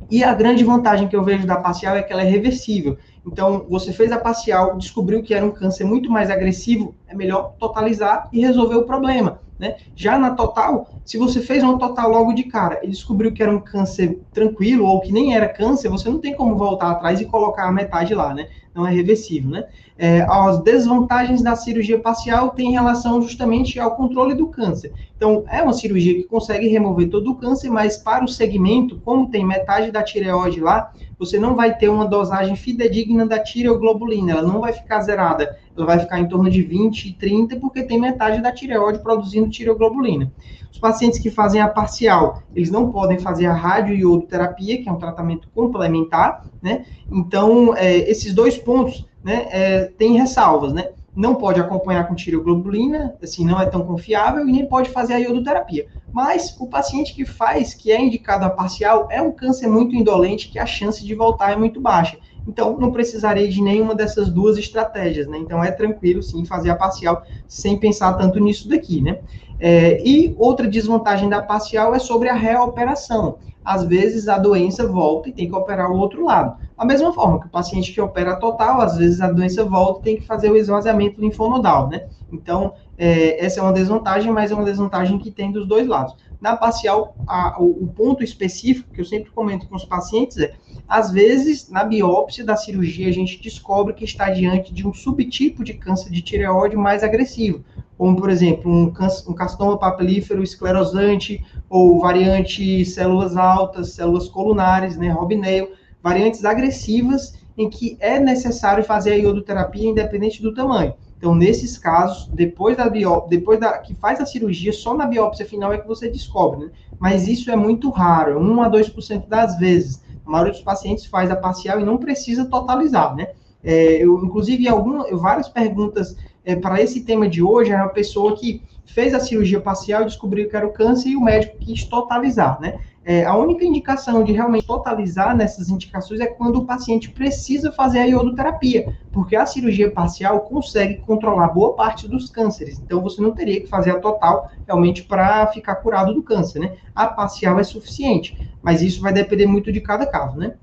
E 0.08 0.24
a 0.24 0.34
grande 0.34 0.64
vantagem 0.64 1.08
que 1.08 1.16
eu 1.16 1.24
vejo 1.24 1.48
da 1.48 1.58
parcial 1.58 1.96
é 1.96 2.04
que 2.04 2.12
ela 2.12 2.22
é 2.22 2.30
reversível. 2.30 2.98
Então, 3.26 3.66
você 3.70 3.92
fez 3.92 4.12
a 4.12 4.20
parcial, 4.20 4.78
descobriu 4.78 5.22
que 5.22 5.34
era 5.34 5.46
um 5.46 5.52
câncer 5.52 5.84
muito 5.84 6.10
mais 6.10 6.30
agressivo, 6.30 6.96
é 7.08 7.16
melhor 7.16 7.56
totalizar 7.60 8.28
e 8.32 8.40
resolver 8.40 8.76
o 8.76 8.86
problema. 8.86 9.42
Né? 9.60 9.76
Já 9.94 10.18
na 10.18 10.32
total, 10.32 10.88
se 11.04 11.18
você 11.18 11.42
fez 11.42 11.62
uma 11.62 11.78
total 11.78 12.10
logo 12.10 12.32
de 12.32 12.44
cara 12.44 12.80
e 12.82 12.88
descobriu 12.88 13.34
que 13.34 13.44
era 13.44 13.52
um 13.52 13.60
câncer 13.60 14.22
tranquilo 14.32 14.86
ou 14.86 15.02
que 15.02 15.12
nem 15.12 15.36
era 15.36 15.50
câncer, 15.50 15.90
você 15.90 16.08
não 16.08 16.20
tem 16.20 16.34
como 16.34 16.56
voltar 16.56 16.92
atrás 16.92 17.20
e 17.20 17.26
colocar 17.26 17.68
a 17.68 17.72
metade 17.72 18.16
lá, 18.16 18.34
né? 18.34 18.48
Não 18.74 18.88
é 18.88 18.92
reversível, 18.92 19.50
né? 19.50 19.68
É, 20.02 20.22
as 20.30 20.64
desvantagens 20.64 21.42
da 21.42 21.58
cirurgia 21.58 22.00
parcial 22.00 22.52
têm 22.52 22.72
relação 22.72 23.22
justamente 23.22 23.78
ao 23.82 23.98
controle 23.98 24.34
do 24.34 24.48
câncer. 24.48 24.94
Então, 25.18 25.44
é 25.50 25.62
uma 25.62 25.74
cirurgia 25.74 26.14
que 26.14 26.24
consegue 26.24 26.70
remover 26.70 27.10
todo 27.10 27.32
o 27.32 27.36
câncer, 27.36 27.70
mas 27.70 27.98
para 27.98 28.24
o 28.24 28.28
segmento, 28.28 28.98
como 29.04 29.30
tem 29.30 29.46
metade 29.46 29.92
da 29.92 30.02
tireoide 30.02 30.62
lá, 30.62 30.94
você 31.20 31.38
não 31.38 31.54
vai 31.54 31.78
ter 31.78 31.90
uma 31.90 32.06
dosagem 32.06 32.56
fidedigna 32.56 33.26
da 33.26 33.40
tireoglobulina, 33.40 34.32
ela 34.32 34.42
não 34.42 34.62
vai 34.62 34.72
ficar 34.72 35.02
zerada, 35.02 35.58
ela 35.76 35.86
vai 35.86 36.00
ficar 36.00 36.18
em 36.18 36.30
torno 36.30 36.50
de 36.50 36.62
20 36.62 37.10
e 37.10 37.14
30, 37.16 37.58
porque 37.58 37.84
tem 37.84 38.00
metade 38.00 38.42
da 38.42 38.54
tireoide 38.54 39.00
produzindo 39.00 39.50
tireoglobulina. 39.50 40.32
Os 40.72 40.80
pacientes 40.80 41.20
que 41.20 41.30
fazem 41.30 41.60
a 41.60 41.68
parcial, 41.68 42.42
eles 42.56 42.72
não 42.72 42.90
podem 42.90 43.20
fazer 43.20 43.48
a 43.48 43.54
radioiodoterapia, 43.54 44.82
que 44.82 44.88
é 44.88 44.92
um 44.94 44.98
tratamento 44.98 45.50
complementar, 45.54 46.46
né? 46.62 46.86
Então, 47.12 47.76
é, 47.76 47.98
esses 48.10 48.34
dois 48.34 48.58
pontos, 48.58 49.09
né, 49.24 49.48
é, 49.52 49.86
tem 49.86 50.18
ressalvas, 50.18 50.74
né? 50.74 50.90
não 51.20 51.36
pode 51.36 51.60
acompanhar 51.60 52.08
com 52.08 52.16
tireoglobulina, 52.16 53.14
assim, 53.22 53.46
não 53.46 53.60
é 53.60 53.66
tão 53.66 53.86
confiável, 53.86 54.48
e 54.48 54.52
nem 54.54 54.66
pode 54.66 54.90
fazer 54.90 55.16
a 55.16 55.18
iodoterapia. 55.18 55.88
Mas 56.14 56.56
o 56.60 56.68
paciente 56.68 57.14
que 57.14 57.26
faz, 57.26 57.74
que 57.74 57.92
é 57.92 58.02
indicado 58.02 58.46
a 58.46 58.50
parcial, 58.50 59.08
é 59.12 59.22
um 59.22 59.32
câncer 59.32 59.68
muito 59.68 59.94
indolente, 59.96 60.50
que 60.50 60.58
a 60.58 60.66
chance 60.66 61.06
de 61.06 61.14
voltar 61.14 61.52
é 61.52 61.56
muito 61.56 61.82
baixa. 61.82 62.18
Então, 62.48 62.78
não 62.80 62.92
precisarei 62.92 63.50
de 63.50 63.62
nenhuma 63.62 63.94
dessas 63.94 64.30
duas 64.30 64.58
estratégias, 64.58 65.28
né? 65.28 65.38
Então, 65.38 65.64
é 65.64 65.72
tranquilo, 65.72 66.24
sim, 66.24 66.46
fazer 66.46 66.70
a 66.70 66.76
parcial 66.76 67.22
sem 67.48 67.78
pensar 67.78 68.14
tanto 68.14 68.40
nisso 68.40 68.70
daqui, 68.70 69.02
né? 69.02 69.20
É, 69.60 70.02
e 70.08 70.34
outra 70.38 70.68
desvantagem 70.68 71.28
da 71.28 71.42
parcial 71.42 71.94
é 71.94 72.00
sobre 72.00 72.30
a 72.30 72.34
reoperação 72.34 73.38
às 73.64 73.84
vezes 73.84 74.28
a 74.28 74.40
doença 74.40 74.88
volta 74.88 75.30
e 75.30 75.32
tem 75.32 75.48
que 75.48 75.56
operar 75.56 75.92
o 75.92 75.98
outro 75.98 76.26
lado. 76.26 76.58
Da 76.80 76.86
mesma 76.86 77.12
forma 77.12 77.42
que 77.42 77.48
o 77.48 77.50
paciente 77.50 77.92
que 77.92 78.00
opera 78.00 78.38
total, 78.38 78.80
às 78.80 78.96
vezes 78.96 79.20
a 79.20 79.30
doença 79.30 79.66
volta 79.66 80.02
tem 80.02 80.16
que 80.16 80.26
fazer 80.26 80.50
o 80.50 80.56
esvaziamento 80.56 81.20
linfonodal, 81.20 81.90
né? 81.90 82.08
Então, 82.32 82.74
é, 82.98 83.46
essa 83.46 83.60
é 83.60 83.64
uma 83.64 83.74
desvantagem, 83.74 84.32
mas 84.32 84.50
é 84.50 84.56
uma 84.56 84.64
desvantagem 84.64 85.20
que 85.20 85.30
tem 85.30 85.52
dos 85.52 85.68
dois 85.68 85.86
lados. 85.86 86.16
Na 86.40 86.56
parcial, 86.56 87.16
a, 87.28 87.62
o, 87.62 87.84
o, 87.84 87.88
ponto 87.88 88.24
específico 88.24 88.94
que 88.94 89.02
eu 89.02 89.06
sempre 89.06 89.30
comento 89.30 89.68
com 89.68 89.76
os 89.76 89.84
pacientes 89.84 90.38
é, 90.38 90.54
às 90.88 91.12
vezes, 91.12 91.70
na 91.70 91.84
biópsia 91.84 92.46
da 92.46 92.56
cirurgia, 92.56 93.10
a 93.10 93.14
gente 93.14 93.42
descobre 93.42 93.94
que 93.94 94.06
está 94.06 94.30
diante 94.30 94.74
de 94.74 94.88
um 94.88 94.94
subtipo 94.94 95.66
de 95.66 95.74
câncer 95.74 96.10
de 96.10 96.22
tireoide 96.22 96.78
mais 96.78 97.04
agressivo, 97.04 97.62
como, 97.98 98.16
por 98.16 98.30
exemplo, 98.30 98.72
um, 98.72 98.86
um 98.86 99.34
carcinoma 99.34 99.78
papilífero 99.78 100.42
esclerosante 100.42 101.44
ou 101.70 102.00
variante 102.00 102.86
células 102.86 103.36
altas, 103.36 103.92
células 103.92 104.30
colunares, 104.30 104.96
né, 104.96 105.10
Robinell, 105.10 105.78
variantes 106.02 106.46
agressivas 106.46 107.34
em 107.58 107.70
que 107.70 107.98
é 108.00 108.20
necessário 108.20 108.84
fazer 108.84 109.12
a 109.12 109.16
iodoterapia 109.16 109.90
independente 109.90 110.42
do 110.42 110.54
tamanho. 110.54 110.94
Então, 111.18 111.36
nesses 111.36 111.78
casos, 111.78 112.30
depois 112.32 112.78
da 112.78 112.90
biópsia, 112.90 113.30
depois 113.38 113.60
da 113.60 113.78
que 113.78 113.94
faz 113.94 114.22
a 114.22 114.26
cirurgia, 114.26 114.72
só 114.72 114.94
na 114.94 115.06
biópsia 115.06 115.46
final 115.46 115.74
é 115.74 115.78
que 115.78 115.88
você 115.88 116.10
descobre, 116.10 116.66
né? 116.66 116.72
Mas 116.98 117.28
isso 117.28 117.52
é 117.52 117.56
muito 117.58 117.90
raro, 117.90 118.40
1 118.40 118.62
a 118.62 118.70
2% 118.70 119.28
das 119.28 119.58
vezes. 119.60 120.02
A 120.26 120.32
maioria 120.32 120.54
dos 120.54 120.62
pacientes 120.62 121.06
faz 121.06 121.30
a 121.30 121.36
parcial 121.36 121.80
e 121.80 121.84
não 121.84 121.98
precisa 121.98 122.46
totalizar, 122.46 123.16
né? 123.16 123.28
É, 123.62 124.02
eu, 124.02 124.24
inclusive, 124.24 124.68
algum, 124.70 125.04
várias 125.18 125.50
perguntas 125.50 126.16
é, 126.46 126.56
para 126.56 126.82
esse 126.82 127.02
tema 127.02 127.28
de 127.28 127.44
hoje 127.44 127.72
era 127.72 127.84
uma 127.84 127.90
pessoa 127.90 128.38
que 128.38 128.64
fez 128.94 129.14
a 129.14 129.20
cirurgia 129.20 129.62
parcial, 129.62 130.06
descobriu 130.06 130.50
que 130.50 130.56
era 130.56 130.68
o 130.68 130.74
câncer 130.74 131.10
e 131.10 131.16
o 131.16 131.22
médico 131.22 131.58
quis 131.60 131.84
totalizar, 131.84 132.60
né? 132.60 132.80
É, 133.04 133.26
a 133.26 133.36
única 133.36 133.64
indicação 133.66 134.24
de 134.24 134.34
realmente 134.34 134.68
totalizar 134.68 135.36
nessas 135.36 135.70
indicações 135.70 136.20
é 136.20 136.28
quando 136.28 136.58
o 136.58 136.66
paciente 136.66 137.10
precisa 137.10 137.72
fazer 137.72 138.00
a 138.00 138.06
iodoterapia, 138.06 138.94
porque 139.12 139.36
a 139.36 139.46
cirurgia 139.46 139.90
parcial 139.90 140.42
consegue 140.42 140.98
controlar 140.98 141.48
boa 141.48 141.74
parte 141.74 142.08
dos 142.08 142.30
cânceres. 142.30 142.80
Então, 142.80 143.02
você 143.02 143.22
não 143.22 143.32
teria 143.32 143.62
que 143.62 143.68
fazer 143.68 143.92
a 143.92 144.00
total 144.00 144.50
realmente 144.68 145.04
para 145.04 145.48
ficar 145.48 145.76
curado 145.76 146.14
do 146.14 146.22
câncer, 146.22 146.60
né? 146.60 146.74
A 146.94 147.08
parcial 147.08 147.60
é 147.60 147.64
suficiente, 147.64 148.38
mas 148.62 148.82
isso 148.82 149.02
vai 149.02 149.14
depender 149.14 149.48
muito 149.48 149.72
de 149.72 149.82
cada 149.82 150.06
caso, 150.06 150.38
né? 150.38 150.56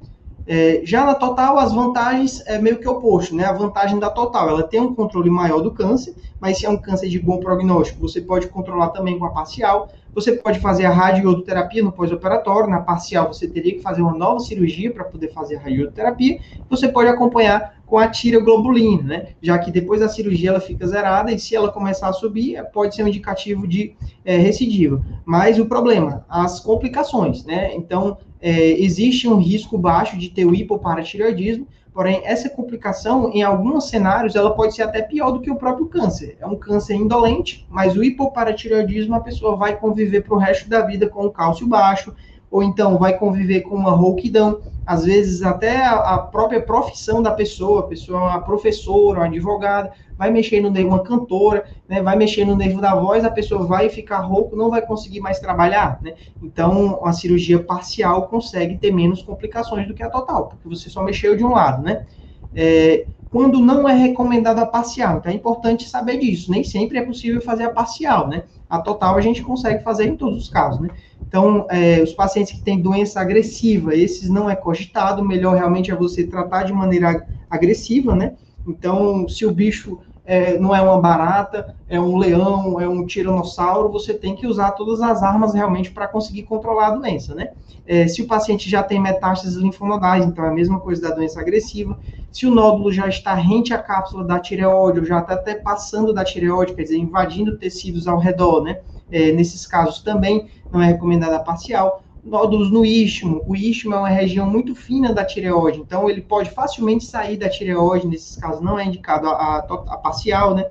É, 0.47 0.81
já 0.85 1.05
na 1.05 1.15
total, 1.15 1.59
as 1.59 1.73
vantagens 1.73 2.43
é 2.47 2.59
meio 2.59 2.79
que 2.79 2.88
oposto, 2.88 3.35
né? 3.35 3.45
A 3.45 3.53
vantagem 3.53 3.99
da 3.99 4.09
total, 4.09 4.49
ela 4.49 4.62
tem 4.62 4.81
um 4.81 4.95
controle 4.95 5.29
maior 5.29 5.61
do 5.61 5.73
câncer, 5.73 6.15
mas 6.41 6.59
se 6.59 6.67
é 6.67 6.71
um 6.71 6.76
câncer 6.76 7.09
de 7.09 7.19
bom 7.19 7.38
prognóstico, 7.38 8.00
você 8.00 8.21
pode 8.21 8.47
controlar 8.49 8.91
também 8.91 9.19
com 9.19 9.25
a 9.25 9.31
parcial. 9.31 9.88
Você 10.15 10.33
pode 10.33 10.61
fazer 10.61 10.87
a 10.87 10.91
radioterapia 10.91 11.83
no 11.83 11.93
pós-operatório, 11.93 12.71
na 12.71 12.81
parcial 12.81 13.29
você 13.29 13.47
teria 13.47 13.75
que 13.75 13.83
fazer 13.83 14.00
uma 14.00 14.17
nova 14.17 14.41
cirurgia 14.41 14.91
para 14.91 15.05
poder 15.05 15.31
fazer 15.31 15.57
a 15.57 15.61
radioterapia. 15.61 16.38
Você 16.71 16.88
pode 16.88 17.11
acompanhar 17.11 17.76
com 17.85 17.99
a 17.99 18.09
tireoglobulina, 18.09 19.03
né? 19.03 19.26
Já 19.43 19.59
que 19.59 19.71
depois 19.71 20.00
da 20.00 20.09
cirurgia 20.09 20.50
ela 20.50 20.61
fica 20.61 20.87
zerada 20.87 21.31
e 21.31 21.38
se 21.38 21.55
ela 21.55 21.71
começar 21.71 22.09
a 22.09 22.15
subir, 22.15 22.62
pode 22.73 22.95
ser 22.95 23.03
um 23.03 23.09
indicativo 23.09 23.67
de 23.67 23.95
é, 24.25 24.38
recidiva. 24.38 25.05
Mas 25.25 25.59
o 25.59 25.67
problema, 25.67 26.25
as 26.29 26.61
complicações, 26.61 27.45
né? 27.45 27.75
Então, 27.75 28.17
é, 28.47 28.81
existe 28.81 29.26
um 29.26 29.41
risco 29.41 29.76
baixo 29.76 30.17
de 30.17 30.29
ter 30.29 30.45
o 30.45 30.55
hipoparatireoidismo, 30.55 31.67
porém, 31.93 32.21
essa 32.25 32.49
complicação, 32.49 33.33
em 33.35 33.43
alguns 33.43 33.88
cenários, 33.88 34.37
ela 34.37 34.55
pode 34.55 34.76
ser 34.76 34.85
até 34.85 35.03
pior 35.03 35.33
do 35.33 35.41
que 35.41 35.50
o 35.50 35.57
próprio 35.57 35.88
câncer. 35.88 36.37
É 36.38 36.47
um 36.47 36.55
câncer 36.55 36.95
indolente, 36.95 37.67
mas 37.69 37.97
o 37.97 38.05
hipoparatireoidismo, 38.05 39.17
a 39.17 39.21
pessoa 39.21 39.57
vai 39.57 39.76
conviver 39.76 40.21
para 40.21 40.37
o 40.37 40.38
resto 40.38 40.69
da 40.69 40.83
vida 40.83 41.09
com 41.09 41.26
o 41.26 41.31
cálcio 41.33 41.67
baixo, 41.67 42.15
ou 42.50 42.62
então 42.62 42.97
vai 42.99 43.17
conviver 43.19 43.62
com 43.62 43.75
uma 43.75 43.91
rouquidão, 43.91 44.61
às 44.87 45.05
vezes 45.05 45.43
até 45.43 45.85
a, 45.85 46.17
própria 46.19 46.61
profissão 46.62 47.21
da 47.21 47.33
pessoa, 47.33 47.81
a 47.81 47.83
pessoa 47.85 48.19
é 48.19 48.23
uma 48.23 48.41
professora, 48.41 49.19
uma 49.19 49.26
advogada, 49.26 49.91
vai 50.17 50.31
mexer 50.31 50.61
no 50.61 50.71
nervo, 50.71 50.91
uma 50.91 51.03
cantora, 51.03 51.65
né, 51.88 52.00
vai 52.00 52.17
mexer 52.17 52.45
no 52.45 52.57
nervo 52.57 52.81
da 52.81 52.95
voz, 52.95 53.25
a 53.25 53.31
pessoa 53.31 53.67
vai 53.67 53.88
ficar 53.88 54.21
rouco, 54.21 54.57
não 54.57 54.71
vai 54.71 54.81
conseguir 54.81 55.21
mais 55.21 55.41
trabalhar, 55.41 55.99
né? 56.00 56.15
Então, 56.41 57.05
a 57.05 57.12
cirurgia 57.12 57.59
parcial 57.59 58.29
consegue 58.29 58.79
ter 58.79 58.93
menos 58.93 59.23
complicações 59.23 59.87
do 59.88 59.93
que 59.93 60.03
a 60.03 60.09
total, 60.09 60.47
porque 60.47 60.69
você 60.69 60.88
só 60.88 61.03
mexeu 61.03 61.37
de 61.37 61.45
um 61.45 61.50
lado, 61.50 61.83
né? 61.83 62.07
É, 62.55 63.07
quando 63.31 63.59
não 63.59 63.88
é 63.88 63.93
recomendado 63.93 64.61
a 64.61 64.67
parcial, 64.67 65.19
então 65.19 65.31
é 65.31 65.35
importante 65.35 65.88
saber 65.88 66.19
disso, 66.19 66.50
nem 66.50 66.65
sempre 66.65 66.97
é 66.97 67.05
possível 67.05 67.41
fazer 67.43 67.65
a 67.65 67.71
parcial, 67.71 68.29
né? 68.29 68.45
A 68.71 68.79
total 68.79 69.17
a 69.17 69.21
gente 69.21 69.43
consegue 69.43 69.83
fazer 69.83 70.07
em 70.07 70.17
todos 70.17 70.45
os 70.45 70.49
casos, 70.49 70.81
né? 70.81 70.88
Então, 71.28 71.66
é, 71.68 72.00
os 72.02 72.12
pacientes 72.12 72.52
que 72.52 72.62
têm 72.62 72.80
doença 72.80 73.21
agressiva, 73.21 73.95
esses 73.95 74.28
não 74.28 74.49
é 74.49 74.54
cogitado, 74.54 75.25
melhor 75.25 75.56
realmente 75.56 75.90
é 75.90 75.95
você 75.95 76.26
tratar 76.26 76.62
de 76.64 76.73
maneira 76.73 77.26
agressiva, 77.50 78.14
né? 78.14 78.35
Então, 78.66 79.28
se 79.28 79.45
o 79.45 79.52
bicho 79.52 79.99
é, 80.25 80.59
não 80.59 80.75
é 80.75 80.80
uma 80.80 81.00
barata, 81.00 81.75
é 81.88 82.00
um 82.00 82.16
leão, 82.16 82.80
é 82.80 82.88
um 82.88 83.06
tiranossauro, 83.06 83.90
você 83.90 84.12
tem 84.12 84.35
que 84.35 84.47
usar 84.47 84.73
todas 84.73 85.00
as 85.00 85.23
armas 85.23 85.54
realmente 85.54 85.90
para 85.90 86.09
conseguir 86.09 86.42
controlar 86.42 86.88
a 86.88 86.97
doença, 86.97 87.35
né? 87.35 87.50
É, 87.87 88.09
se 88.09 88.21
o 88.21 88.26
paciente 88.26 88.68
já 88.68 88.83
tem 88.83 89.00
metástases 89.00 89.56
linfonodais, 89.56 90.25
então 90.25 90.45
é 90.45 90.49
a 90.49 90.52
mesma 90.52 90.80
coisa 90.80 91.02
da 91.02 91.14
doença 91.14 91.40
agressiva. 91.40 91.97
Se 92.33 92.45
o 92.45 92.50
nódulo 92.52 92.92
já 92.92 93.06
está 93.09 93.33
rente 93.35 93.73
à 93.73 93.78
cápsula 93.78 94.25
da 94.25 94.40
tireoide, 94.40 94.99
ou 94.99 95.04
já 95.04 95.21
está 95.21 95.35
até 95.35 95.54
passando 95.54 96.12
da 96.12 96.25
tireoide, 96.25 96.75
quer 96.75 96.83
dizer, 96.83 96.99
invadindo 96.99 97.56
tecidos 97.56 98.09
ao 98.09 98.18
redor, 98.18 98.62
né? 98.62 98.80
É, 99.11 99.33
nesses 99.33 99.67
casos 99.67 100.01
também 100.01 100.49
não 100.73 100.81
é 100.83 100.87
recomendada 100.87 101.39
parcial. 101.41 102.03
Nódulos 102.25 102.73
no 102.73 102.85
istmo. 102.85 103.43
O 103.47 103.55
istmo 103.55 103.95
é 103.95 103.99
uma 103.99 104.09
região 104.09 104.51
muito 104.51 104.75
fina 104.75 105.13
da 105.13 105.25
tireoide, 105.25 105.79
então 105.79 106.11
ele 106.11 106.21
pode 106.21 106.51
facilmente 106.51 107.05
sair 107.05 107.37
da 107.37 107.49
tireoide, 107.49 108.09
nesses 108.09 108.37
casos 108.37 108.61
não 108.61 108.77
é 108.79 108.85
indicado 108.85 109.29
a, 109.29 109.33
a, 109.33 109.59
a 109.59 109.97
parcial, 109.99 110.55
né? 110.55 110.67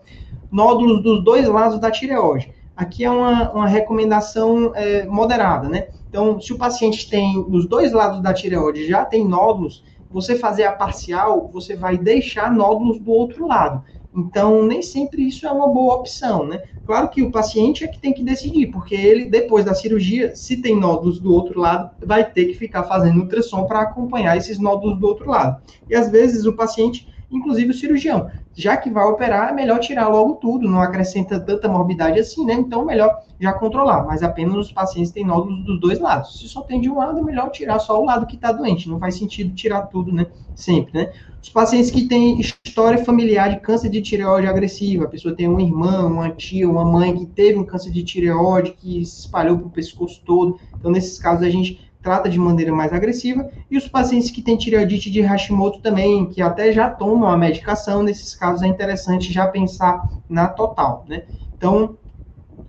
Nódulos 0.52 1.02
dos 1.02 1.24
dois 1.24 1.48
lados 1.48 1.80
da 1.80 1.90
tireoide. 1.90 2.54
Aqui 2.76 3.06
é 3.06 3.10
uma, 3.10 3.52
uma 3.52 3.68
recomendação 3.68 4.74
é, 4.76 5.06
moderada, 5.06 5.70
né? 5.70 5.88
Então, 6.10 6.40
se 6.42 6.52
o 6.52 6.58
paciente 6.58 7.10
tem 7.10 7.38
nos 7.48 7.66
dois 7.68 7.94
lados 7.94 8.22
da 8.22 8.34
tireoide 8.34 8.88
já 8.88 9.06
tem 9.06 9.26
nódulos, 9.26 9.84
você 10.10 10.36
fazer 10.36 10.64
a 10.64 10.72
parcial, 10.72 11.50
você 11.52 11.76
vai 11.76 11.98
deixar 11.98 12.52
nódulos 12.52 13.00
do 13.00 13.12
outro 13.12 13.48
lado. 13.48 13.84
Então, 14.16 14.66
nem 14.66 14.82
sempre 14.82 15.28
isso 15.28 15.46
é 15.46 15.52
uma 15.52 15.68
boa 15.68 15.96
opção, 15.96 16.48
né? 16.48 16.64
Claro 16.86 17.10
que 17.10 17.22
o 17.22 17.32
paciente 17.32 17.84
é 17.84 17.88
que 17.88 18.00
tem 18.00 18.14
que 18.14 18.24
decidir, 18.24 18.68
porque 18.68 18.96
ele, 18.96 19.26
depois 19.26 19.66
da 19.66 19.74
cirurgia, 19.74 20.36
se 20.36 20.58
tem 20.58 20.80
nódulos 20.80 21.20
do 21.20 21.34
outro 21.34 21.60
lado, 21.60 21.90
vai 22.06 22.24
ter 22.24 22.46
que 22.46 22.54
ficar 22.54 22.84
fazendo 22.84 23.20
ultrassom 23.22 23.66
para 23.66 23.82
acompanhar 23.82 24.38
esses 24.38 24.60
nódulos 24.60 25.00
do 25.00 25.08
outro 25.08 25.30
lado. 25.30 25.62
E 25.90 25.96
às 25.96 26.10
vezes 26.10 26.46
o 26.46 26.54
paciente 26.54 27.08
inclusive 27.38 27.72
o 27.72 27.74
cirurgião. 27.74 28.30
Já 28.56 28.78
que 28.78 28.90
vai 28.90 29.04
operar, 29.06 29.50
é 29.50 29.52
melhor 29.52 29.80
tirar 29.80 30.08
logo 30.08 30.36
tudo, 30.36 30.68
não 30.68 30.82
acrescenta 30.82 31.40
tanta 31.40 31.68
morbidade 31.68 32.20
assim, 32.20 32.46
né? 32.46 32.54
Então, 32.54 32.86
melhor 32.86 33.22
já 33.40 33.52
controlar, 33.52 34.06
mas 34.06 34.24
apenas 34.24 34.56
os 34.56 34.72
pacientes 34.72 35.12
têm 35.12 35.26
nódulos 35.26 35.66
dos 35.66 35.80
dois 35.80 36.00
lados. 36.00 36.40
Se 36.40 36.48
só 36.48 36.62
tem 36.62 36.80
de 36.80 36.90
um 36.90 36.98
lado, 36.98 37.20
é 37.20 37.22
melhor 37.22 37.50
tirar 37.50 37.80
só 37.80 38.02
o 38.02 38.06
lado 38.06 38.26
que 38.26 38.36
está 38.36 38.52
doente, 38.52 38.88
não 38.88 39.00
faz 39.00 39.16
sentido 39.16 39.54
tirar 39.54 39.84
tudo, 39.84 40.12
né? 40.12 40.28
Sempre, 40.56 40.94
né? 40.94 41.12
Os 41.42 41.50
pacientes 41.50 41.92
que 41.92 42.08
têm 42.08 42.40
história 42.40 43.04
familiar 43.04 43.50
de 43.50 43.60
câncer 43.60 43.90
de 43.90 44.02
tireoide 44.02 44.48
agressiva, 44.48 45.06
a 45.06 45.10
pessoa 45.10 45.36
tem 45.36 45.48
um 45.48 45.60
irmão, 45.60 46.08
uma 46.08 46.30
tia, 46.32 46.68
uma 46.68 46.86
mãe 46.86 47.16
que 47.16 47.26
teve 47.26 47.60
um 47.60 47.66
câncer 47.66 47.92
de 47.92 48.04
tireoide, 48.04 48.72
que 48.72 49.06
se 49.06 49.20
espalhou 49.20 49.58
para 49.58 49.68
o 49.68 49.70
pescoço 49.70 50.22
todo. 50.26 50.58
Então, 50.78 50.90
nesses 50.90 51.20
casos, 51.20 51.44
a 51.44 51.50
gente 51.50 51.80
trata 52.06 52.30
de 52.30 52.38
maneira 52.38 52.72
mais 52.72 52.94
agressiva, 52.94 53.50
e 53.70 53.76
os 53.76 53.88
pacientes 53.88 54.30
que 54.30 54.40
têm 54.40 54.56
tireoidite 54.56 55.10
de 55.10 55.22
Hashimoto 55.22 55.80
também, 55.80 56.28
que 56.28 56.40
até 56.40 56.72
já 56.72 56.88
tomam 56.88 57.28
a 57.28 57.36
medicação, 57.36 58.04
nesses 58.04 58.36
casos 58.36 58.62
é 58.62 58.68
interessante 58.68 59.34
já 59.34 59.48
pensar 59.48 60.08
na 60.30 60.48
total, 60.48 61.04
né? 61.10 61.24
Então, 61.58 61.98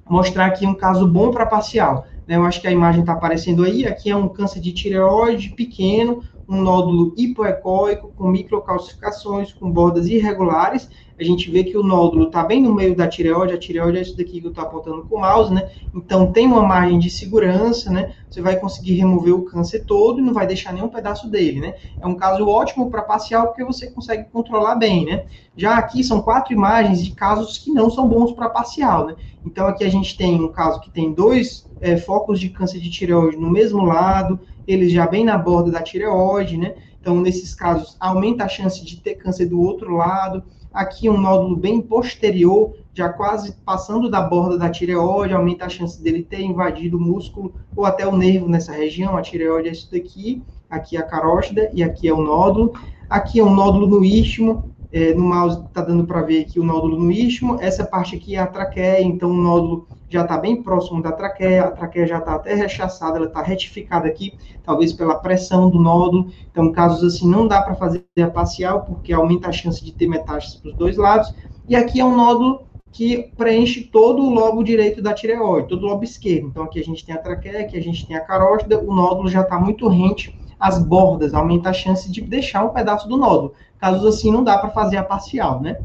mostrar 0.08 0.46
aqui 0.46 0.66
um 0.66 0.74
caso 0.74 1.06
bom 1.06 1.30
para 1.30 1.44
parcial. 1.44 2.06
Né? 2.26 2.36
Eu 2.36 2.44
acho 2.46 2.62
que 2.62 2.66
a 2.66 2.72
imagem 2.72 3.00
está 3.00 3.12
aparecendo 3.12 3.62
aí, 3.62 3.86
aqui 3.86 4.10
é 4.10 4.16
um 4.16 4.26
câncer 4.26 4.58
de 4.58 4.72
tireoide 4.72 5.50
pequeno, 5.50 6.22
um 6.48 6.62
nódulo 6.62 7.12
hipoecóico 7.14 8.12
com 8.16 8.28
microcalcificações, 8.28 9.52
com 9.52 9.70
bordas 9.70 10.06
irregulares, 10.06 10.88
a 11.18 11.24
gente 11.24 11.50
vê 11.50 11.64
que 11.64 11.76
o 11.76 11.82
nódulo 11.82 12.26
está 12.26 12.44
bem 12.44 12.62
no 12.62 12.74
meio 12.74 12.94
da 12.94 13.08
tireoide, 13.08 13.54
a 13.54 13.58
tireoide 13.58 13.98
é 13.98 14.02
isso 14.02 14.16
daqui 14.16 14.40
que 14.40 14.46
eu 14.46 14.50
estou 14.50 14.64
apontando 14.64 15.04
com 15.04 15.16
o 15.16 15.20
mouse, 15.20 15.52
né? 15.52 15.68
Então 15.94 16.30
tem 16.30 16.46
uma 16.46 16.62
margem 16.62 16.98
de 16.98 17.08
segurança, 17.08 17.90
né? 17.90 18.12
Você 18.28 18.42
vai 18.42 18.58
conseguir 18.58 18.94
remover 18.94 19.34
o 19.34 19.44
câncer 19.44 19.84
todo 19.86 20.20
e 20.20 20.22
não 20.22 20.34
vai 20.34 20.46
deixar 20.46 20.72
nenhum 20.72 20.88
pedaço 20.88 21.30
dele, 21.30 21.60
né? 21.60 21.74
É 21.98 22.06
um 22.06 22.14
caso 22.14 22.46
ótimo 22.46 22.90
para 22.90 23.02
parcial 23.02 23.46
porque 23.46 23.64
você 23.64 23.90
consegue 23.90 24.24
controlar 24.30 24.74
bem, 24.74 25.06
né? 25.06 25.24
Já 25.56 25.78
aqui 25.78 26.04
são 26.04 26.20
quatro 26.20 26.52
imagens 26.52 27.02
de 27.02 27.12
casos 27.12 27.58
que 27.58 27.70
não 27.70 27.88
são 27.88 28.06
bons 28.06 28.32
para 28.32 28.50
parcial, 28.50 29.06
né? 29.06 29.16
Então 29.44 29.66
aqui 29.66 29.84
a 29.84 29.90
gente 29.90 30.16
tem 30.16 30.42
um 30.42 30.52
caso 30.52 30.80
que 30.80 30.90
tem 30.90 31.14
dois 31.14 31.66
é, 31.80 31.96
focos 31.96 32.38
de 32.38 32.50
câncer 32.50 32.80
de 32.80 32.90
tireoide 32.90 33.36
no 33.36 33.50
mesmo 33.50 33.84
lado, 33.84 34.38
eles 34.66 34.92
já 34.92 35.06
bem 35.06 35.24
na 35.24 35.38
borda 35.38 35.70
da 35.70 35.82
tireoide, 35.82 36.56
né? 36.56 36.74
Então, 37.06 37.20
nesses 37.20 37.54
casos, 37.54 37.96
aumenta 38.00 38.42
a 38.42 38.48
chance 38.48 38.84
de 38.84 38.96
ter 38.96 39.14
câncer 39.14 39.46
do 39.46 39.60
outro 39.60 39.94
lado. 39.94 40.42
Aqui 40.76 41.08
um 41.08 41.16
nódulo 41.16 41.56
bem 41.56 41.80
posterior, 41.80 42.74
já 42.92 43.08
quase 43.08 43.56
passando 43.64 44.10
da 44.10 44.20
borda 44.20 44.58
da 44.58 44.68
tireoide, 44.68 45.32
aumenta 45.32 45.64
a 45.64 45.70
chance 45.70 46.02
dele 46.02 46.22
ter 46.22 46.42
invadido 46.42 46.98
o 46.98 47.00
músculo 47.00 47.54
ou 47.74 47.86
até 47.86 48.06
o 48.06 48.14
nervo 48.14 48.46
nessa 48.46 48.72
região. 48.72 49.16
A 49.16 49.22
tireoide 49.22 49.70
é 49.70 49.72
isso 49.72 49.90
daqui, 49.90 50.42
aqui 50.68 50.98
é 50.98 51.00
a 51.00 51.02
carótida 51.02 51.70
e 51.72 51.82
aqui 51.82 52.06
é 52.06 52.12
o 52.12 52.20
nódulo. 52.20 52.74
Aqui 53.08 53.40
é 53.40 53.42
um 53.42 53.54
nódulo 53.54 53.86
no 53.86 54.04
istmo, 54.04 54.70
é, 54.92 55.14
no 55.14 55.24
mouse 55.24 55.64
está 55.64 55.80
dando 55.80 56.06
para 56.06 56.20
ver 56.20 56.42
aqui 56.42 56.60
o 56.60 56.64
nódulo 56.64 56.98
no 56.98 57.10
istmo. 57.10 57.56
Essa 57.58 57.82
parte 57.86 58.14
aqui 58.14 58.36
é 58.36 58.40
a 58.40 58.46
traqueia, 58.46 59.02
então 59.02 59.30
o 59.30 59.34
nódulo 59.34 59.88
já 60.08 60.22
está 60.22 60.38
bem 60.38 60.62
próximo 60.62 61.02
da 61.02 61.12
traqueia, 61.12 61.64
a 61.64 61.70
traqueia 61.70 62.06
já 62.06 62.18
está 62.18 62.34
até 62.34 62.54
rechaçada, 62.54 63.16
ela 63.16 63.26
está 63.26 63.42
retificada 63.42 64.06
aqui, 64.06 64.34
talvez 64.64 64.92
pela 64.92 65.16
pressão 65.16 65.68
do 65.68 65.78
nódulo. 65.78 66.30
Então, 66.50 66.70
casos 66.72 67.14
assim, 67.14 67.28
não 67.28 67.46
dá 67.46 67.60
para 67.62 67.74
fazer 67.74 68.04
a 68.20 68.30
parcial, 68.30 68.82
porque 68.82 69.12
aumenta 69.12 69.48
a 69.48 69.52
chance 69.52 69.84
de 69.84 69.92
ter 69.92 70.06
metástases 70.06 70.56
para 70.56 70.70
os 70.70 70.76
dois 70.76 70.96
lados. 70.96 71.34
E 71.68 71.74
aqui 71.74 72.00
é 72.00 72.04
um 72.04 72.16
nódulo 72.16 72.62
que 72.92 73.30
preenche 73.36 73.82
todo 73.82 74.22
o 74.22 74.30
lobo 74.30 74.62
direito 74.62 75.02
da 75.02 75.12
tireoide, 75.12 75.68
todo 75.68 75.82
o 75.82 75.86
lobo 75.86 76.04
esquerdo. 76.04 76.46
Então, 76.48 76.62
aqui 76.62 76.80
a 76.80 76.84
gente 76.84 77.04
tem 77.04 77.14
a 77.14 77.18
traqueia, 77.18 77.60
aqui 77.60 77.76
a 77.76 77.82
gente 77.82 78.06
tem 78.06 78.16
a 78.16 78.20
carótida, 78.20 78.78
o 78.78 78.94
nódulo 78.94 79.28
já 79.28 79.42
está 79.42 79.58
muito 79.58 79.88
rente 79.88 80.38
às 80.58 80.82
bordas, 80.82 81.34
aumenta 81.34 81.70
a 81.70 81.72
chance 81.72 82.10
de 82.10 82.20
deixar 82.22 82.64
um 82.64 82.70
pedaço 82.70 83.08
do 83.08 83.16
nódulo. 83.16 83.52
Casos 83.78 84.06
assim, 84.06 84.30
não 84.30 84.42
dá 84.42 84.56
para 84.56 84.70
fazer 84.70 84.96
a 84.96 85.02
parcial, 85.02 85.60
né? 85.60 85.78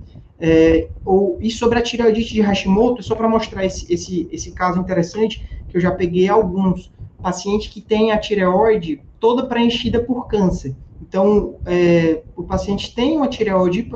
É, 0.44 0.90
ou, 1.06 1.38
e 1.40 1.52
sobre 1.52 1.78
a 1.78 1.82
tireoidite 1.84 2.34
de 2.34 2.42
Hashimoto, 2.42 3.04
só 3.04 3.14
para 3.14 3.30
mostrar 3.30 3.64
esse, 3.64 3.86
esse, 3.94 4.28
esse 4.32 4.52
caso 4.52 4.80
interessante, 4.80 5.48
que 5.70 5.78
eu 5.78 5.82
já 5.82 5.92
peguei 5.92 6.28
alguns 6.28 6.92
pacientes 7.22 7.72
que 7.72 7.80
têm 7.80 8.12
a 8.12 8.18
tireoide 8.18 9.02
toda 9.20 9.46
preenchida 9.46 10.02
por 10.02 10.28
câncer. 10.28 10.76
Então, 11.00 11.58
é, 11.66 12.24
o 12.36 12.44
paciente 12.44 12.94
tem 12.96 13.18
uma 13.18 13.28
tireoide 13.28 13.90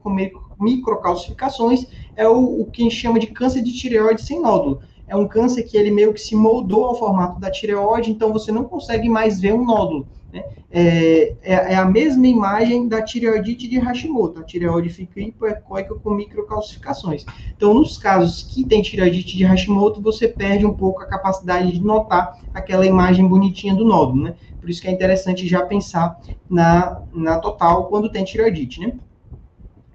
com 0.00 0.16
microcalcificações, 0.60 1.86
é 2.16 2.28
o, 2.28 2.62
o 2.62 2.66
que 2.66 2.82
a 2.82 2.84
gente 2.84 2.96
chama 2.96 3.18
de 3.18 3.28
câncer 3.28 3.62
de 3.62 3.72
tireoide 3.72 4.22
sem 4.22 4.40
nódulo. 4.40 4.80
É 5.12 5.16
um 5.16 5.28
câncer 5.28 5.64
que 5.64 5.76
ele 5.76 5.90
meio 5.90 6.14
que 6.14 6.20
se 6.20 6.34
moldou 6.34 6.86
ao 6.86 6.98
formato 6.98 7.38
da 7.38 7.50
tireoide, 7.50 8.10
então 8.10 8.32
você 8.32 8.50
não 8.50 8.64
consegue 8.64 9.10
mais 9.10 9.38
ver 9.38 9.52
um 9.52 9.62
nódulo. 9.62 10.08
Né? 10.32 10.42
É, 10.70 11.36
é, 11.42 11.52
é, 11.52 11.74
a 11.74 11.84
mesma 11.84 12.26
imagem 12.26 12.88
da 12.88 13.02
tireoidite 13.02 13.68
de 13.68 13.78
Hashimoto. 13.78 14.40
A 14.40 14.42
tireoide 14.42 14.88
fica 14.88 15.20
hipoecóica 15.20 15.94
com 15.96 16.14
microcalcificações. 16.14 17.26
Então, 17.54 17.74
nos 17.74 17.98
casos 17.98 18.42
que 18.42 18.64
tem 18.64 18.80
tireoidite 18.80 19.36
de 19.36 19.44
Hashimoto, 19.44 20.00
você 20.00 20.26
perde 20.26 20.64
um 20.64 20.72
pouco 20.72 21.02
a 21.02 21.06
capacidade 21.06 21.72
de 21.72 21.82
notar 21.82 22.32
aquela 22.54 22.86
imagem 22.86 23.28
bonitinha 23.28 23.74
do 23.74 23.84
nódulo, 23.84 24.22
né? 24.22 24.34
Por 24.58 24.70
isso 24.70 24.80
que 24.80 24.88
é 24.88 24.90
interessante 24.90 25.46
já 25.46 25.62
pensar 25.66 26.18
na, 26.48 27.02
na 27.12 27.38
total 27.38 27.88
quando 27.88 28.10
tem 28.10 28.24
tireoidite, 28.24 28.80
né? 28.80 28.94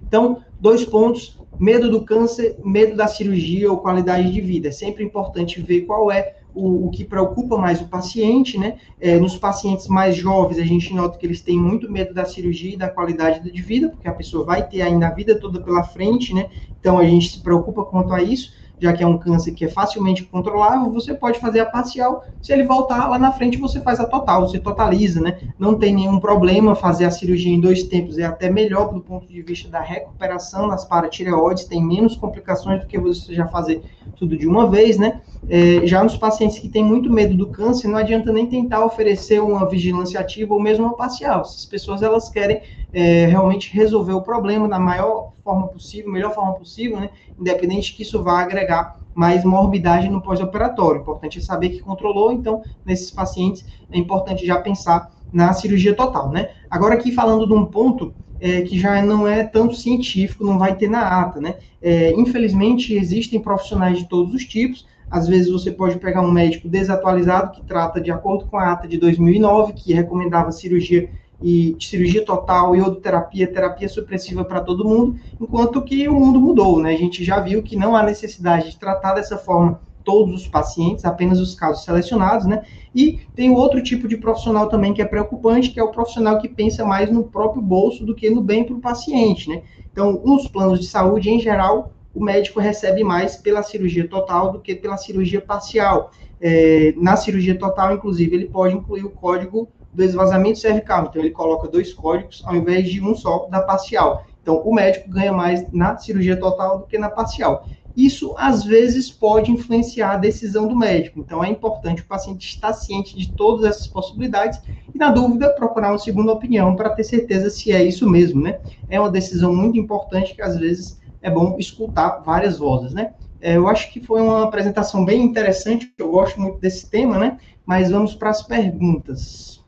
Então, 0.07 0.43
dois 0.59 0.85
pontos: 0.85 1.39
medo 1.59 1.89
do 1.89 2.03
câncer, 2.03 2.57
medo 2.63 2.95
da 2.95 3.07
cirurgia 3.07 3.71
ou 3.71 3.77
qualidade 3.77 4.31
de 4.31 4.41
vida. 4.41 4.67
É 4.67 4.71
sempre 4.71 5.03
importante 5.03 5.61
ver 5.61 5.81
qual 5.81 6.11
é 6.11 6.35
o, 6.53 6.87
o, 6.87 6.89
que 6.89 7.05
preocupa 7.05 7.57
mais 7.57 7.81
o 7.81 7.87
paciente, 7.87 8.57
né? 8.57 8.77
É, 8.99 9.19
nos 9.19 9.37
pacientes 9.37 9.87
mais 9.87 10.15
jovens, 10.15 10.59
a 10.59 10.65
gente 10.65 10.93
nota 10.93 11.17
que 11.17 11.25
eles 11.25 11.41
têm 11.41 11.57
muito 11.57 11.91
medo 11.91 12.13
da 12.13 12.25
cirurgia 12.25 12.73
e 12.73 12.77
da 12.77 12.89
qualidade 12.89 13.51
de 13.51 13.61
vida, 13.61 13.89
porque 13.89 14.07
a 14.07 14.13
pessoa 14.13 14.43
vai 14.43 14.67
ter 14.67 14.81
ainda 14.81 15.07
a 15.07 15.13
vida 15.13 15.39
toda 15.39 15.61
pela 15.61 15.83
frente, 15.83 16.33
né? 16.33 16.49
Então 16.79 16.97
a 16.97 17.05
gente 17.05 17.29
se 17.29 17.41
preocupa 17.41 17.85
quanto 17.85 18.13
a 18.13 18.21
isso 18.21 18.51
já 18.79 18.93
que 18.93 19.03
é 19.03 19.07
um 19.07 19.17
câncer 19.17 19.51
que 19.51 19.65
é 19.65 19.67
facilmente 19.67 20.23
controlável, 20.23 20.91
você 20.91 21.13
pode 21.13 21.39
fazer 21.39 21.59
a 21.61 21.65
parcial. 21.65 22.23
Se 22.41 22.53
ele 22.53 22.63
voltar 22.63 23.07
lá 23.07 23.17
na 23.17 23.31
frente, 23.31 23.57
você 23.57 23.81
faz 23.81 23.99
a 23.99 24.05
total, 24.05 24.47
você 24.47 24.59
totaliza, 24.59 25.19
né? 25.19 25.39
Não 25.57 25.75
tem 25.75 25.93
nenhum 25.93 26.19
problema 26.19 26.75
fazer 26.75 27.05
a 27.05 27.11
cirurgia 27.11 27.53
em 27.53 27.59
dois 27.59 27.83
tempos, 27.83 28.17
é 28.17 28.25
até 28.25 28.49
melhor 28.49 28.93
do 28.93 29.01
ponto 29.01 29.27
de 29.27 29.41
vista 29.41 29.69
da 29.69 29.81
recuperação 29.81 30.67
nas 30.67 30.85
paratireoides, 30.85 31.65
tem 31.65 31.83
menos 31.83 32.15
complicações 32.15 32.81
do 32.81 32.87
que 32.87 32.99
você 32.99 33.33
já 33.33 33.47
fazer 33.47 33.81
tudo 34.15 34.37
de 34.37 34.47
uma 34.47 34.69
vez, 34.69 34.97
né? 34.97 35.21
É, 35.49 35.85
já 35.85 36.03
nos 36.03 36.17
pacientes 36.17 36.59
que 36.59 36.67
têm 36.67 36.83
muito 36.83 37.11
medo 37.11 37.35
do 37.35 37.47
câncer, 37.47 37.87
não 37.87 37.97
adianta 37.97 38.31
nem 38.31 38.45
tentar 38.45 38.83
oferecer 38.83 39.41
uma 39.41 39.67
vigilância 39.67 40.19
ativa 40.19 40.53
ou 40.53 40.61
mesmo 40.61 40.85
uma 40.85 40.95
parcial. 40.95 41.41
Essas 41.41 41.65
pessoas, 41.65 42.01
elas 42.01 42.29
querem 42.29 42.61
é, 42.93 43.25
realmente 43.27 43.73
resolver 43.73 44.13
o 44.13 44.21
problema 44.21 44.67
da 44.67 44.79
maior 44.79 45.33
forma 45.47 45.69
possível, 45.69 46.11
melhor 46.11 46.33
forma 46.35 46.55
possível, 46.55 46.99
né? 46.99 47.09
Independente 47.39 47.95
que 47.95 48.01
isso 48.01 48.21
vá 48.21 48.41
agregar 48.41 48.99
mais 49.15 49.45
morbidade 49.45 50.09
no 50.09 50.21
pós-operatório. 50.21 50.99
Importante 50.99 51.39
é 51.39 51.41
saber 51.41 51.69
que 51.69 51.79
controlou, 51.79 52.33
então, 52.33 52.61
nesses 52.85 53.09
pacientes, 53.09 53.65
é 53.89 53.97
importante 53.97 54.45
já 54.45 54.59
pensar 54.59 55.09
na 55.31 55.53
cirurgia 55.53 55.95
total, 55.95 56.29
né? 56.29 56.49
Agora, 56.69 56.95
aqui 56.95 57.13
falando 57.13 57.47
de 57.47 57.53
um 57.53 57.65
ponto 57.65 58.13
é, 58.41 58.61
que 58.61 58.77
já 58.77 59.01
não 59.01 59.25
é 59.25 59.45
tanto 59.45 59.73
científico, 59.73 60.43
não 60.43 60.59
vai 60.59 60.75
ter 60.75 60.89
na 60.89 61.21
ata, 61.21 61.39
né? 61.39 61.55
É, 61.81 62.11
infelizmente, 62.11 62.93
existem 62.93 63.39
profissionais 63.39 63.97
de 63.97 64.09
todos 64.09 64.33
os 64.33 64.43
tipos, 64.43 64.85
às 65.09 65.27
vezes 65.27 65.49
você 65.49 65.71
pode 65.71 65.97
pegar 65.99 66.21
um 66.21 66.31
médico 66.31 66.67
desatualizado 66.67 67.53
que 67.53 67.65
trata 67.65 68.01
de 68.01 68.11
acordo 68.11 68.45
com 68.45 68.57
a 68.57 68.73
ata 68.73 68.85
de 68.87 68.97
2009, 68.97 69.71
que 69.71 69.93
recomendava 69.93 70.51
cirurgia 70.51 71.09
e 71.41 71.75
cirurgia 71.79 72.25
total, 72.25 72.75
iodoterapia, 72.75 73.51
terapia 73.51 73.87
supressiva 73.87 74.43
para 74.43 74.61
todo 74.61 74.87
mundo, 74.87 75.17
enquanto 75.39 75.81
que 75.83 76.07
o 76.07 76.13
mundo 76.13 76.39
mudou, 76.39 76.79
né? 76.81 76.93
A 76.93 76.97
gente 76.97 77.23
já 77.23 77.39
viu 77.39 77.61
que 77.61 77.75
não 77.75 77.95
há 77.95 78.03
necessidade 78.03 78.71
de 78.71 78.77
tratar 78.77 79.13
dessa 79.13 79.37
forma 79.37 79.79
todos 80.03 80.41
os 80.41 80.47
pacientes, 80.47 81.03
apenas 81.03 81.39
os 81.39 81.53
casos 81.53 81.83
selecionados, 81.83 82.47
né? 82.47 82.63
E 82.95 83.19
tem 83.35 83.51
outro 83.51 83.83
tipo 83.83 84.07
de 84.07 84.17
profissional 84.17 84.67
também 84.69 84.93
que 84.93 85.01
é 85.01 85.05
preocupante, 85.05 85.69
que 85.69 85.79
é 85.79 85.83
o 85.83 85.91
profissional 85.91 86.39
que 86.39 86.47
pensa 86.47 86.85
mais 86.85 87.11
no 87.11 87.25
próprio 87.25 87.61
bolso 87.61 88.05
do 88.05 88.15
que 88.15 88.29
no 88.29 88.41
bem 88.41 88.63
para 88.63 88.75
o 88.75 88.79
paciente, 88.79 89.49
né? 89.49 89.61
Então, 89.91 90.21
nos 90.23 90.47
planos 90.47 90.79
de 90.79 90.87
saúde, 90.87 91.29
em 91.29 91.39
geral, 91.39 91.91
o 92.13 92.23
médico 92.23 92.59
recebe 92.59 93.03
mais 93.03 93.35
pela 93.35 93.61
cirurgia 93.61 94.07
total 94.07 94.51
do 94.51 94.59
que 94.59 94.73
pela 94.75 94.95
cirurgia 94.97 95.41
parcial. 95.41 96.09
É, 96.39 96.93
na 96.95 97.15
cirurgia 97.15 97.57
total, 97.57 97.93
inclusive, 97.93 98.35
ele 98.35 98.45
pode 98.45 98.75
incluir 98.75 99.03
o 99.03 99.09
código 99.09 99.67
do 99.97 100.03
esvaziamento 100.03 100.59
cervical. 100.59 101.07
Então, 101.09 101.19
ele 101.19 101.31
coloca 101.31 101.67
dois 101.67 101.91
códigos 101.91 102.43
ao 102.45 102.55
invés 102.55 102.87
de 102.87 103.01
um 103.01 103.15
só 103.15 103.47
da 103.47 103.61
parcial. 103.61 104.23
Então, 104.43 104.61
o 104.63 104.71
médico 104.73 105.09
ganha 105.09 105.33
mais 105.33 105.65
na 105.73 105.97
cirurgia 105.97 106.37
total 106.39 106.77
do 106.77 106.85
que 106.85 106.99
na 106.99 107.09
parcial. 107.09 107.67
Isso, 107.95 108.35
às 108.37 108.63
vezes, 108.63 109.09
pode 109.09 109.51
influenciar 109.51 110.11
a 110.11 110.17
decisão 110.17 110.67
do 110.67 110.75
médico. 110.75 111.19
Então, 111.19 111.43
é 111.43 111.49
importante 111.49 112.03
o 112.03 112.05
paciente 112.05 112.47
estar 112.47 112.71
ciente 112.73 113.17
de 113.17 113.31
todas 113.31 113.65
essas 113.65 113.87
possibilidades 113.87 114.61
e, 114.93 114.99
na 114.99 115.09
dúvida, 115.09 115.49
procurar 115.49 115.91
uma 115.91 115.97
segunda 115.97 116.31
opinião 116.31 116.75
para 116.75 116.91
ter 116.91 117.03
certeza 117.03 117.49
se 117.49 117.71
é 117.71 117.83
isso 117.83 118.07
mesmo, 118.07 118.39
né? 118.39 118.59
É 118.87 118.99
uma 118.99 119.09
decisão 119.09 119.53
muito 119.53 119.79
importante 119.79 120.35
que, 120.35 120.43
às 120.43 120.55
vezes, 120.59 120.99
é 121.23 121.31
bom 121.31 121.57
escutar 121.57 122.19
várias 122.19 122.59
vozes, 122.59 122.93
né? 122.93 123.15
É, 123.41 123.57
eu 123.57 123.67
acho 123.67 123.91
que 123.91 123.99
foi 123.99 124.21
uma 124.21 124.43
apresentação 124.43 125.03
bem 125.03 125.23
interessante, 125.23 125.91
eu 125.97 126.11
gosto 126.11 126.39
muito 126.39 126.59
desse 126.59 126.87
tema, 126.87 127.17
né? 127.17 127.39
Mas 127.65 127.89
vamos 127.89 128.13
para 128.13 128.29
as 128.29 128.43
perguntas. 128.43 129.66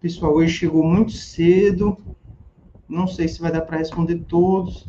Pessoal 0.00 0.32
hoje 0.32 0.54
chegou 0.54 0.82
muito 0.82 1.12
cedo, 1.12 1.94
não 2.88 3.06
sei 3.06 3.28
se 3.28 3.38
vai 3.38 3.52
dar 3.52 3.60
para 3.60 3.76
responder 3.76 4.16
todos. 4.26 4.88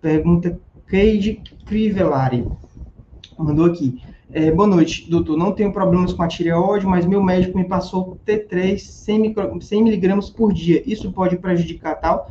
Pergunta 0.00 0.60
Cade 0.86 1.40
Crivellari. 1.64 2.44
Mandou 3.38 3.66
aqui. 3.66 4.02
É, 4.32 4.50
boa 4.50 4.66
noite, 4.66 5.08
doutor. 5.08 5.36
Não 5.36 5.52
tenho 5.52 5.72
problemas 5.72 6.12
com 6.12 6.24
a 6.24 6.26
tireoide, 6.26 6.84
mas 6.84 7.06
meu 7.06 7.22
médico 7.22 7.56
me 7.56 7.64
passou 7.64 8.18
T3 8.26 8.78
100, 8.78 9.34
100 9.60 9.84
miligramas 9.84 10.28
por 10.28 10.52
dia. 10.52 10.82
Isso 10.84 11.12
pode 11.12 11.36
prejudicar 11.36 11.94
tal? 11.94 12.28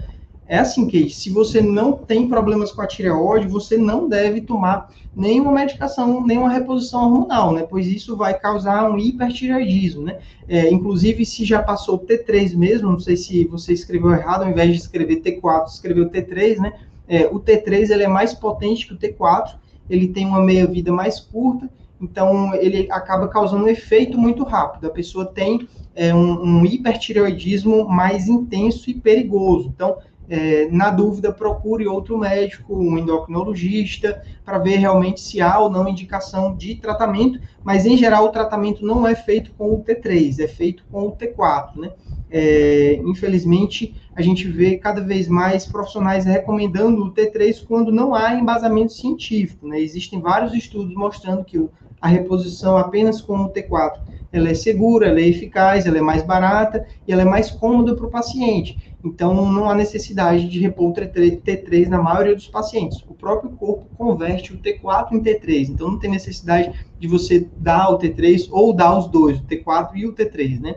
É 0.49 0.57
assim, 0.57 0.85
Kate, 0.85 1.11
se 1.11 1.29
você 1.29 1.61
não 1.61 1.93
tem 1.93 2.27
problemas 2.27 2.71
com 2.71 2.81
a 2.81 2.87
tireoide, 2.87 3.47
você 3.47 3.77
não 3.77 4.09
deve 4.09 4.41
tomar 4.41 4.89
nenhuma 5.15 5.51
medicação, 5.51 6.25
nenhuma 6.25 6.49
reposição 6.49 7.03
hormonal, 7.03 7.53
né? 7.53 7.67
Pois 7.69 7.85
isso 7.85 8.17
vai 8.17 8.33
causar 8.33 8.89
um 8.89 8.97
hipertireoidismo, 8.97 10.01
né? 10.01 10.17
É, 10.47 10.67
inclusive, 10.73 11.23
se 11.23 11.45
já 11.45 11.61
passou 11.61 11.99
T3 11.99 12.57
mesmo, 12.57 12.91
não 12.91 12.99
sei 12.99 13.15
se 13.15 13.45
você 13.45 13.73
escreveu 13.73 14.11
errado, 14.11 14.41
ao 14.41 14.49
invés 14.49 14.71
de 14.71 14.77
escrever 14.77 15.21
T4, 15.21 15.67
escreveu 15.67 16.09
T3, 16.09 16.57
né? 16.57 16.73
É, 17.07 17.27
o 17.27 17.39
T3 17.39 17.91
ele 17.91 18.03
é 18.03 18.07
mais 18.07 18.33
potente 18.33 18.87
que 18.87 18.93
o 18.95 18.97
T4, 18.97 19.55
ele 19.87 20.07
tem 20.07 20.25
uma 20.25 20.41
meia-vida 20.41 20.91
mais 20.91 21.19
curta, 21.19 21.69
então 22.01 22.55
ele 22.55 22.87
acaba 22.91 23.27
causando 23.27 23.65
um 23.65 23.69
efeito 23.69 24.17
muito 24.17 24.43
rápido. 24.43 24.87
A 24.87 24.91
pessoa 24.91 25.27
tem 25.27 25.67
é, 25.95 26.13
um, 26.13 26.41
um 26.43 26.65
hipertireoidismo 26.65 27.87
mais 27.87 28.27
intenso 28.27 28.89
e 28.89 28.95
perigoso. 28.95 29.71
Então, 29.75 29.97
é, 30.29 30.67
na 30.69 30.91
dúvida, 30.91 31.31
procure 31.31 31.87
outro 31.87 32.17
médico, 32.17 32.77
um 32.77 32.97
endocrinologista, 32.97 34.21
para 34.45 34.59
ver 34.59 34.75
realmente 34.75 35.19
se 35.19 35.41
há 35.41 35.59
ou 35.59 35.69
não 35.69 35.87
indicação 35.87 36.55
de 36.55 36.75
tratamento, 36.75 37.39
mas 37.63 37.85
em 37.85 37.97
geral 37.97 38.25
o 38.25 38.29
tratamento 38.29 38.85
não 38.85 39.07
é 39.07 39.15
feito 39.15 39.51
com 39.57 39.73
o 39.73 39.83
T3, 39.83 40.39
é 40.39 40.47
feito 40.47 40.83
com 40.91 41.07
o 41.07 41.11
T4, 41.11 41.77
né? 41.77 41.91
É, 42.31 43.01
infelizmente, 43.03 43.95
a 44.15 44.21
gente 44.21 44.47
vê 44.47 44.77
cada 44.77 45.01
vez 45.01 45.27
mais 45.27 45.65
profissionais 45.65 46.25
recomendando 46.25 47.03
o 47.03 47.11
T3 47.11 47.65
quando 47.67 47.91
não 47.91 48.13
há 48.13 48.35
embasamento 48.35 48.93
científico, 48.93 49.67
né? 49.67 49.79
Existem 49.81 50.21
vários 50.21 50.53
estudos 50.53 50.93
mostrando 50.93 51.43
que 51.43 51.67
a 51.99 52.07
reposição 52.07 52.77
apenas 52.77 53.19
com 53.19 53.35
o 53.35 53.49
T4 53.49 53.99
ela 54.31 54.49
é 54.49 54.53
segura, 54.53 55.07
ela 55.07 55.19
é 55.19 55.27
eficaz, 55.27 55.85
ela 55.85 55.97
é 55.97 56.01
mais 56.01 56.21
barata 56.21 56.85
e 57.07 57.11
ela 57.11 57.23
é 57.23 57.25
mais 57.25 57.49
cômoda 57.49 57.95
para 57.95 58.05
o 58.05 58.11
paciente. 58.11 58.88
Então, 59.03 59.49
não 59.49 59.69
há 59.69 59.75
necessidade 59.75 60.49
de 60.49 60.59
repor 60.59 60.89
o 60.89 60.93
T3 60.93 61.87
na 61.87 62.01
maioria 62.01 62.35
dos 62.35 62.47
pacientes. 62.47 63.01
O 63.07 63.13
próprio 63.13 63.51
corpo 63.51 63.85
converte 63.95 64.53
o 64.53 64.57
T4 64.57 65.13
em 65.13 65.21
T3. 65.21 65.69
Então, 65.69 65.91
não 65.91 65.99
tem 65.99 66.09
necessidade 66.09 66.73
de 66.99 67.07
você 67.07 67.47
dar 67.57 67.89
o 67.89 67.97
T3 67.97 68.49
ou 68.51 68.73
dar 68.73 68.97
os 68.97 69.07
dois, 69.07 69.39
o 69.39 69.43
T4 69.43 69.91
e 69.95 70.05
o 70.05 70.13
T3, 70.13 70.59
né? 70.59 70.75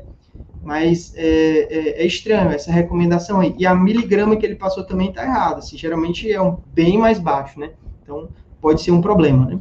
Mas 0.63 1.13
é, 1.17 1.25
é, 1.25 2.03
é 2.03 2.07
estranho 2.07 2.51
essa 2.51 2.71
recomendação 2.71 3.41
aí. 3.41 3.55
E 3.59 3.67
a 3.67 3.75
miligrama 3.75 4.37
que 4.37 4.47
ele 4.47 4.55
passou 4.55 4.85
também 4.85 5.09
está 5.09 5.25
errada. 5.25 5.59
Assim, 5.59 5.77
geralmente 5.77 6.31
é 6.31 6.41
um 6.41 6.59
bem 6.73 6.97
mais 6.97 7.19
baixo, 7.19 7.59
né? 7.59 7.73
Então, 8.05 8.29
pode 8.61 8.83
ser 8.83 8.93
um 8.93 9.01
problema, 9.01 9.47
né? 9.47 9.59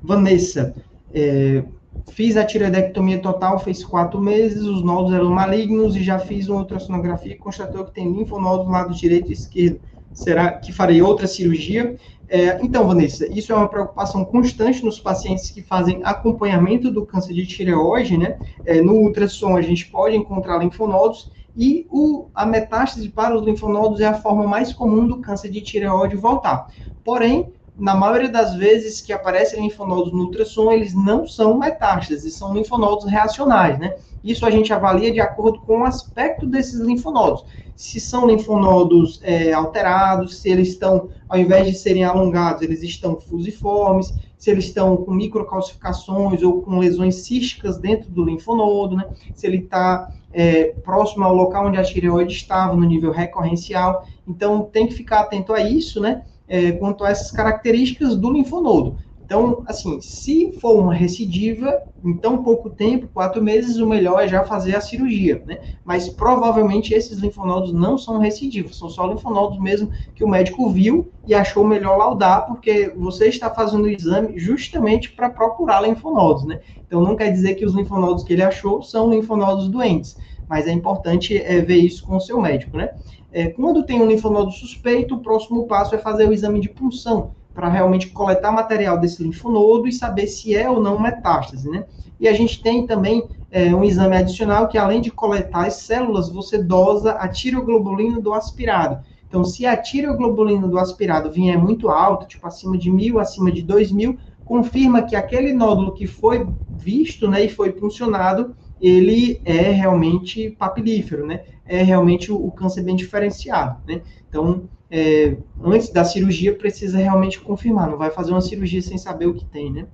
Vanessa, 0.00 0.72
é, 1.12 1.64
Fiz 2.10 2.36
a 2.36 2.44
tireoidectomia 2.44 3.20
total, 3.20 3.58
fez 3.58 3.84
quatro 3.84 4.20
meses, 4.20 4.62
os 4.62 4.82
nódulos 4.82 5.12
eram 5.12 5.30
malignos 5.30 5.94
e 5.94 6.02
já 6.02 6.18
fiz 6.18 6.48
uma 6.48 6.60
ultrassonografia 6.60 7.32
e 7.32 7.38
constatou 7.38 7.84
que 7.84 7.92
tem 7.92 8.10
linfonodos 8.10 8.66
do 8.66 8.72
lado 8.72 8.94
direito 8.94 9.30
e 9.30 9.34
esquerdo. 9.34 9.80
Será 10.12 10.52
que 10.52 10.72
farei 10.72 11.00
outra 11.00 11.28
cirurgia? 11.28 11.96
É, 12.26 12.60
então, 12.64 12.86
Vanessa, 12.86 13.26
isso 13.32 13.52
é 13.52 13.54
uma 13.54 13.68
preocupação 13.68 14.24
constante 14.24 14.84
nos 14.84 14.98
pacientes 14.98 15.50
que 15.50 15.62
fazem 15.62 16.00
acompanhamento 16.02 16.90
do 16.90 17.06
câncer 17.06 17.34
de 17.34 17.46
tireoide, 17.46 18.18
né? 18.18 18.38
É, 18.64 18.80
no 18.80 18.94
ultrassom 18.94 19.56
a 19.56 19.62
gente 19.62 19.86
pode 19.86 20.16
encontrar 20.16 20.58
linfonodos 20.58 21.30
e 21.56 21.86
o, 21.90 22.28
a 22.34 22.44
metástase 22.44 23.08
para 23.10 23.36
os 23.36 23.44
linfonodos 23.44 24.00
é 24.00 24.06
a 24.06 24.14
forma 24.14 24.46
mais 24.46 24.72
comum 24.72 25.06
do 25.06 25.20
câncer 25.20 25.50
de 25.50 25.60
tireoide 25.60 26.16
voltar. 26.16 26.66
Porém, 27.04 27.52
na 27.78 27.94
maioria 27.94 28.28
das 28.28 28.54
vezes 28.54 29.00
que 29.00 29.12
aparecem 29.12 29.62
linfonodos 29.62 30.12
no 30.12 30.24
ultrassom, 30.24 30.72
eles 30.72 30.92
não 30.92 31.26
são 31.26 31.56
metástases, 31.56 32.34
são 32.34 32.52
linfonodos 32.52 33.06
reacionais, 33.06 33.78
né? 33.78 33.94
Isso 34.22 34.44
a 34.44 34.50
gente 34.50 34.72
avalia 34.72 35.12
de 35.12 35.20
acordo 35.20 35.60
com 35.60 35.80
o 35.80 35.84
aspecto 35.84 36.44
desses 36.44 36.80
linfonodos. 36.80 37.44
Se 37.76 38.00
são 38.00 38.26
linfonodos 38.26 39.20
é, 39.22 39.52
alterados, 39.52 40.40
se 40.40 40.50
eles 40.50 40.70
estão, 40.70 41.08
ao 41.28 41.38
invés 41.38 41.68
de 41.68 41.74
serem 41.74 42.02
alongados, 42.02 42.62
eles 42.62 42.82
estão 42.82 43.20
fusiformes, 43.20 44.12
se 44.36 44.50
eles 44.50 44.64
estão 44.64 44.96
com 44.96 45.12
microcalcificações 45.12 46.42
ou 46.42 46.60
com 46.62 46.78
lesões 46.78 47.14
císticas 47.16 47.78
dentro 47.78 48.10
do 48.10 48.24
linfonodo, 48.24 48.96
né? 48.96 49.08
Se 49.34 49.46
ele 49.46 49.58
está 49.58 50.12
é, 50.32 50.74
próximo 50.84 51.24
ao 51.24 51.34
local 51.34 51.66
onde 51.66 51.78
a 51.78 51.84
tireoide 51.84 52.32
estava, 52.34 52.74
no 52.74 52.84
nível 52.84 53.12
recorrencial. 53.12 54.04
Então, 54.26 54.62
tem 54.62 54.88
que 54.88 54.94
ficar 54.94 55.20
atento 55.20 55.52
a 55.52 55.60
isso, 55.60 56.00
né? 56.00 56.24
É, 56.48 56.72
quanto 56.72 57.04
a 57.04 57.10
essas 57.10 57.30
características 57.30 58.16
do 58.16 58.32
linfonodo. 58.32 58.98
Então, 59.28 59.62
assim, 59.66 60.00
se 60.00 60.52
for 60.52 60.80
uma 60.80 60.94
recidiva, 60.94 61.70
em 62.02 62.16
tão 62.16 62.42
pouco 62.42 62.70
tempo, 62.70 63.08
quatro 63.12 63.42
meses, 63.42 63.76
o 63.76 63.86
melhor 63.86 64.22
é 64.22 64.26
já 64.26 64.42
fazer 64.42 64.74
a 64.74 64.80
cirurgia, 64.80 65.42
né? 65.44 65.58
Mas 65.84 66.08
provavelmente 66.08 66.94
esses 66.94 67.18
linfonodos 67.18 67.72
não 67.72 67.98
são 67.98 68.18
recidivos, 68.18 68.78
são 68.78 68.88
só 68.88 69.06
linfonodos 69.06 69.58
mesmo 69.60 69.90
que 70.14 70.24
o 70.24 70.28
médico 70.28 70.70
viu 70.70 71.12
e 71.26 71.34
achou 71.34 71.62
melhor 71.62 71.98
laudar, 71.98 72.46
porque 72.46 72.90
você 72.96 73.26
está 73.26 73.50
fazendo 73.50 73.84
o 73.84 73.90
exame 73.90 74.38
justamente 74.38 75.10
para 75.10 75.28
procurar 75.28 75.82
linfonodos, 75.82 76.44
né? 76.46 76.60
Então, 76.86 77.02
não 77.02 77.14
quer 77.14 77.30
dizer 77.30 77.54
que 77.56 77.66
os 77.66 77.74
linfonodos 77.74 78.24
que 78.24 78.32
ele 78.32 78.42
achou 78.42 78.82
são 78.82 79.10
linfonodos 79.10 79.68
doentes, 79.68 80.16
mas 80.48 80.66
é 80.66 80.72
importante 80.72 81.36
é, 81.36 81.60
ver 81.60 81.76
isso 81.76 82.02
com 82.02 82.16
o 82.16 82.20
seu 82.20 82.40
médico, 82.40 82.78
né? 82.78 82.88
É, 83.30 83.48
quando 83.48 83.84
tem 83.84 84.00
um 84.00 84.06
linfonodo 84.06 84.50
suspeito, 84.52 85.14
o 85.14 85.20
próximo 85.20 85.66
passo 85.66 85.94
é 85.94 85.98
fazer 85.98 86.28
o 86.28 86.32
exame 86.32 86.60
de 86.60 86.68
punção, 86.68 87.32
para 87.52 87.68
realmente 87.68 88.08
coletar 88.08 88.52
material 88.52 88.98
desse 88.98 89.22
linfonodo 89.22 89.86
e 89.86 89.92
saber 89.92 90.26
se 90.26 90.54
é 90.54 90.70
ou 90.70 90.80
não 90.80 91.00
metástase, 91.00 91.68
né? 91.68 91.84
E 92.18 92.26
a 92.26 92.32
gente 92.32 92.62
tem 92.62 92.86
também 92.86 93.28
é, 93.50 93.74
um 93.74 93.84
exame 93.84 94.16
adicional 94.16 94.68
que, 94.68 94.78
além 94.78 95.00
de 95.00 95.10
coletar 95.10 95.66
as 95.66 95.74
células, 95.74 96.30
você 96.30 96.62
dosa 96.62 97.12
a 97.12 97.28
tiroglobulina 97.28 98.20
do 98.20 98.32
aspirado. 98.32 99.02
Então, 99.28 99.44
se 99.44 99.66
a 99.66 99.76
tiroglobulina 99.76 100.66
do 100.66 100.78
aspirado 100.78 101.30
vier 101.30 101.58
muito 101.58 101.90
alta, 101.90 102.26
tipo 102.26 102.46
acima 102.46 102.78
de 102.78 102.90
mil, 102.90 103.18
acima 103.18 103.52
de 103.52 103.62
dois 103.62 103.92
mil, 103.92 104.18
confirma 104.44 105.02
que 105.02 105.14
aquele 105.14 105.52
nódulo 105.52 105.92
que 105.92 106.06
foi 106.06 106.48
visto 106.70 107.28
né, 107.28 107.44
e 107.44 107.48
foi 107.48 107.72
puncionado 107.72 108.56
ele 108.80 109.40
é 109.44 109.70
realmente 109.70 110.50
papilífero, 110.50 111.26
né? 111.26 111.44
É 111.66 111.82
realmente 111.82 112.32
o, 112.32 112.50
câncer 112.52 112.82
bem 112.82 112.96
diferenciado, 112.96 113.80
né? 113.86 114.02
Então, 114.28 114.68
é, 114.90 115.36
antes 115.62 115.90
da 115.90 116.04
cirurgia, 116.04 116.56
precisa 116.56 116.98
realmente 116.98 117.40
confirmar, 117.40 117.90
não 117.90 117.98
vai 117.98 118.10
fazer 118.10 118.32
uma 118.32 118.40
cirurgia 118.40 118.80
sem 118.80 118.96
saber 118.96 119.26
o 119.26 119.34
que 119.34 119.44
tem, 119.44 119.72
né? 119.72 119.86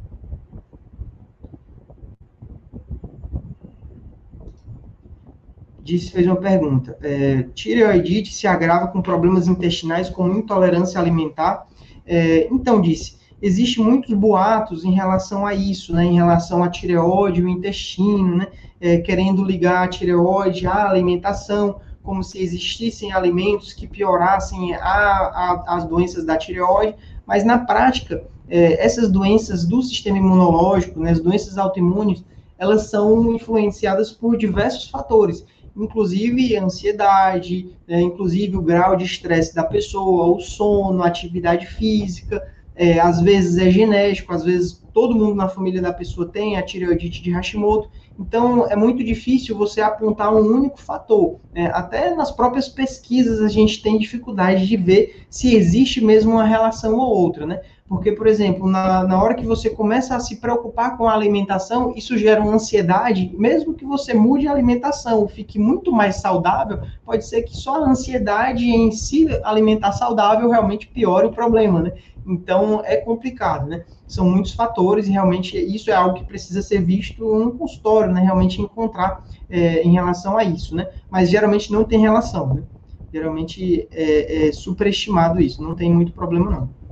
Disse, 5.82 6.12
fez 6.12 6.26
uma 6.26 6.36
pergunta. 6.36 6.96
É, 7.02 7.42
tireoidite 7.54 8.32
se 8.32 8.46
agrava 8.46 8.88
com 8.88 9.02
problemas 9.02 9.48
intestinais 9.48 10.08
como 10.08 10.32
intolerância 10.38 10.98
alimentar? 10.98 11.66
É, 12.06 12.48
então, 12.50 12.80
disse, 12.80 13.18
Existem 13.44 13.84
muitos 13.84 14.14
boatos 14.14 14.86
em 14.86 14.92
relação 14.92 15.44
a 15.44 15.52
isso, 15.52 15.92
né, 15.92 16.02
em 16.02 16.14
relação 16.14 16.64
à 16.64 16.70
tireoide, 16.70 17.42
o 17.42 17.48
intestino, 17.48 18.38
né, 18.38 18.48
é, 18.84 18.98
querendo 18.98 19.42
ligar 19.42 19.82
a 19.82 19.88
tireoide 19.88 20.66
à 20.66 20.90
alimentação, 20.90 21.80
como 22.02 22.22
se 22.22 22.38
existissem 22.38 23.14
alimentos 23.14 23.72
que 23.72 23.86
piorassem 23.86 24.74
a, 24.74 24.78
a, 24.78 25.64
as 25.68 25.86
doenças 25.86 26.22
da 26.22 26.36
tireoide, 26.36 26.94
mas 27.26 27.44
na 27.44 27.56
prática, 27.56 28.22
é, 28.46 28.84
essas 28.84 29.10
doenças 29.10 29.64
do 29.64 29.82
sistema 29.82 30.18
imunológico, 30.18 31.00
né, 31.00 31.12
as 31.12 31.20
doenças 31.20 31.56
autoimunes, 31.56 32.22
elas 32.58 32.82
são 32.90 33.34
influenciadas 33.34 34.12
por 34.12 34.36
diversos 34.36 34.90
fatores, 34.90 35.46
inclusive 35.74 36.54
a 36.54 36.62
ansiedade, 36.62 37.74
né, 37.88 38.02
inclusive 38.02 38.54
o 38.54 38.60
grau 38.60 38.96
de 38.96 39.06
estresse 39.06 39.54
da 39.54 39.64
pessoa, 39.64 40.26
o 40.26 40.40
sono, 40.40 41.02
a 41.02 41.06
atividade 41.06 41.64
física, 41.64 42.46
é, 42.76 43.00
às 43.00 43.18
vezes 43.18 43.56
é 43.56 43.70
genético, 43.70 44.34
às 44.34 44.44
vezes 44.44 44.83
todo 44.94 45.14
mundo 45.14 45.34
na 45.34 45.48
família 45.48 45.82
da 45.82 45.92
pessoa 45.92 46.28
tem 46.28 46.56
a 46.56 46.62
tireoidite 46.62 47.20
de 47.20 47.30
Hashimoto, 47.32 47.90
então 48.16 48.66
é 48.68 48.76
muito 48.76 49.02
difícil 49.02 49.58
você 49.58 49.80
apontar 49.80 50.32
um 50.32 50.38
único 50.38 50.80
fator. 50.80 51.40
Né? 51.52 51.68
Até 51.74 52.14
nas 52.14 52.30
próprias 52.30 52.68
pesquisas 52.68 53.40
a 53.40 53.48
gente 53.48 53.82
tem 53.82 53.98
dificuldade 53.98 54.64
de 54.66 54.76
ver 54.76 55.26
se 55.28 55.56
existe 55.56 56.00
mesmo 56.00 56.30
uma 56.30 56.44
relação 56.44 56.94
ou 56.94 57.08
outra, 57.08 57.44
né? 57.44 57.60
Porque, 57.86 58.12
por 58.12 58.26
exemplo, 58.26 58.66
na, 58.66 59.04
na 59.04 59.22
hora 59.22 59.34
que 59.34 59.44
você 59.44 59.68
começa 59.68 60.16
a 60.16 60.20
se 60.20 60.36
preocupar 60.36 60.96
com 60.96 61.06
a 61.06 61.12
alimentação, 61.12 61.92
isso 61.94 62.16
gera 62.16 62.40
uma 62.40 62.54
ansiedade, 62.54 63.30
mesmo 63.36 63.74
que 63.74 63.84
você 63.84 64.14
mude 64.14 64.48
a 64.48 64.52
alimentação, 64.52 65.28
fique 65.28 65.58
muito 65.58 65.92
mais 65.92 66.16
saudável, 66.16 66.80
pode 67.04 67.26
ser 67.26 67.42
que 67.42 67.54
só 67.54 67.84
a 67.84 67.90
ansiedade 67.90 68.64
em 68.64 68.90
si 68.90 69.28
alimentar 69.44 69.92
saudável 69.92 70.48
realmente 70.48 70.88
piore 70.88 71.26
o 71.26 71.32
problema, 71.32 71.82
né? 71.82 71.92
Então 72.26 72.80
é 72.86 72.96
complicado, 72.96 73.66
né? 73.68 73.84
São 74.06 74.30
muitos 74.30 74.54
fatores 74.54 75.06
e 75.06 75.10
realmente 75.10 75.58
isso 75.58 75.90
é 75.90 75.94
algo 75.94 76.16
que 76.16 76.24
precisa 76.24 76.62
ser 76.62 76.80
visto 76.82 77.22
no 77.22 77.52
consultório, 77.52 78.12
né? 78.14 78.22
Realmente 78.22 78.62
encontrar 78.62 79.22
é, 79.48 79.82
em 79.82 79.92
relação 79.92 80.38
a 80.38 80.44
isso, 80.44 80.74
né? 80.74 80.88
Mas 81.10 81.28
geralmente 81.28 81.70
não 81.70 81.84
tem 81.84 82.00
relação, 82.00 82.54
né? 82.54 82.64
Geralmente 83.12 83.86
é, 83.92 84.48
é 84.48 84.52
superestimado 84.52 85.38
isso, 85.38 85.62
não 85.62 85.74
tem 85.74 85.92
muito 85.92 86.12
problema 86.14 86.50
não. 86.50 86.83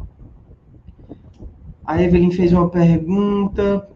A 1.85 2.01
Evelyn 2.03 2.31
fez 2.31 2.53
uma 2.53 2.69
pergunta. 2.69 3.89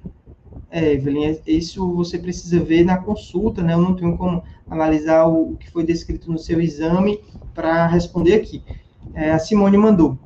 É, 0.70 0.92
Evelyn, 0.92 1.38
isso 1.46 1.94
você 1.94 2.18
precisa 2.18 2.58
ver 2.60 2.84
na 2.84 2.98
consulta, 2.98 3.62
né? 3.62 3.74
Eu 3.74 3.80
não 3.80 3.94
tenho 3.94 4.16
como 4.16 4.42
analisar 4.68 5.26
o, 5.26 5.52
o 5.52 5.56
que 5.56 5.70
foi 5.70 5.84
descrito 5.84 6.30
no 6.30 6.38
seu 6.38 6.60
exame 6.60 7.20
para 7.54 7.86
responder 7.86 8.34
aqui. 8.34 8.62
É, 9.14 9.30
a 9.30 9.38
Simone 9.38 9.78
mandou. 9.78 10.18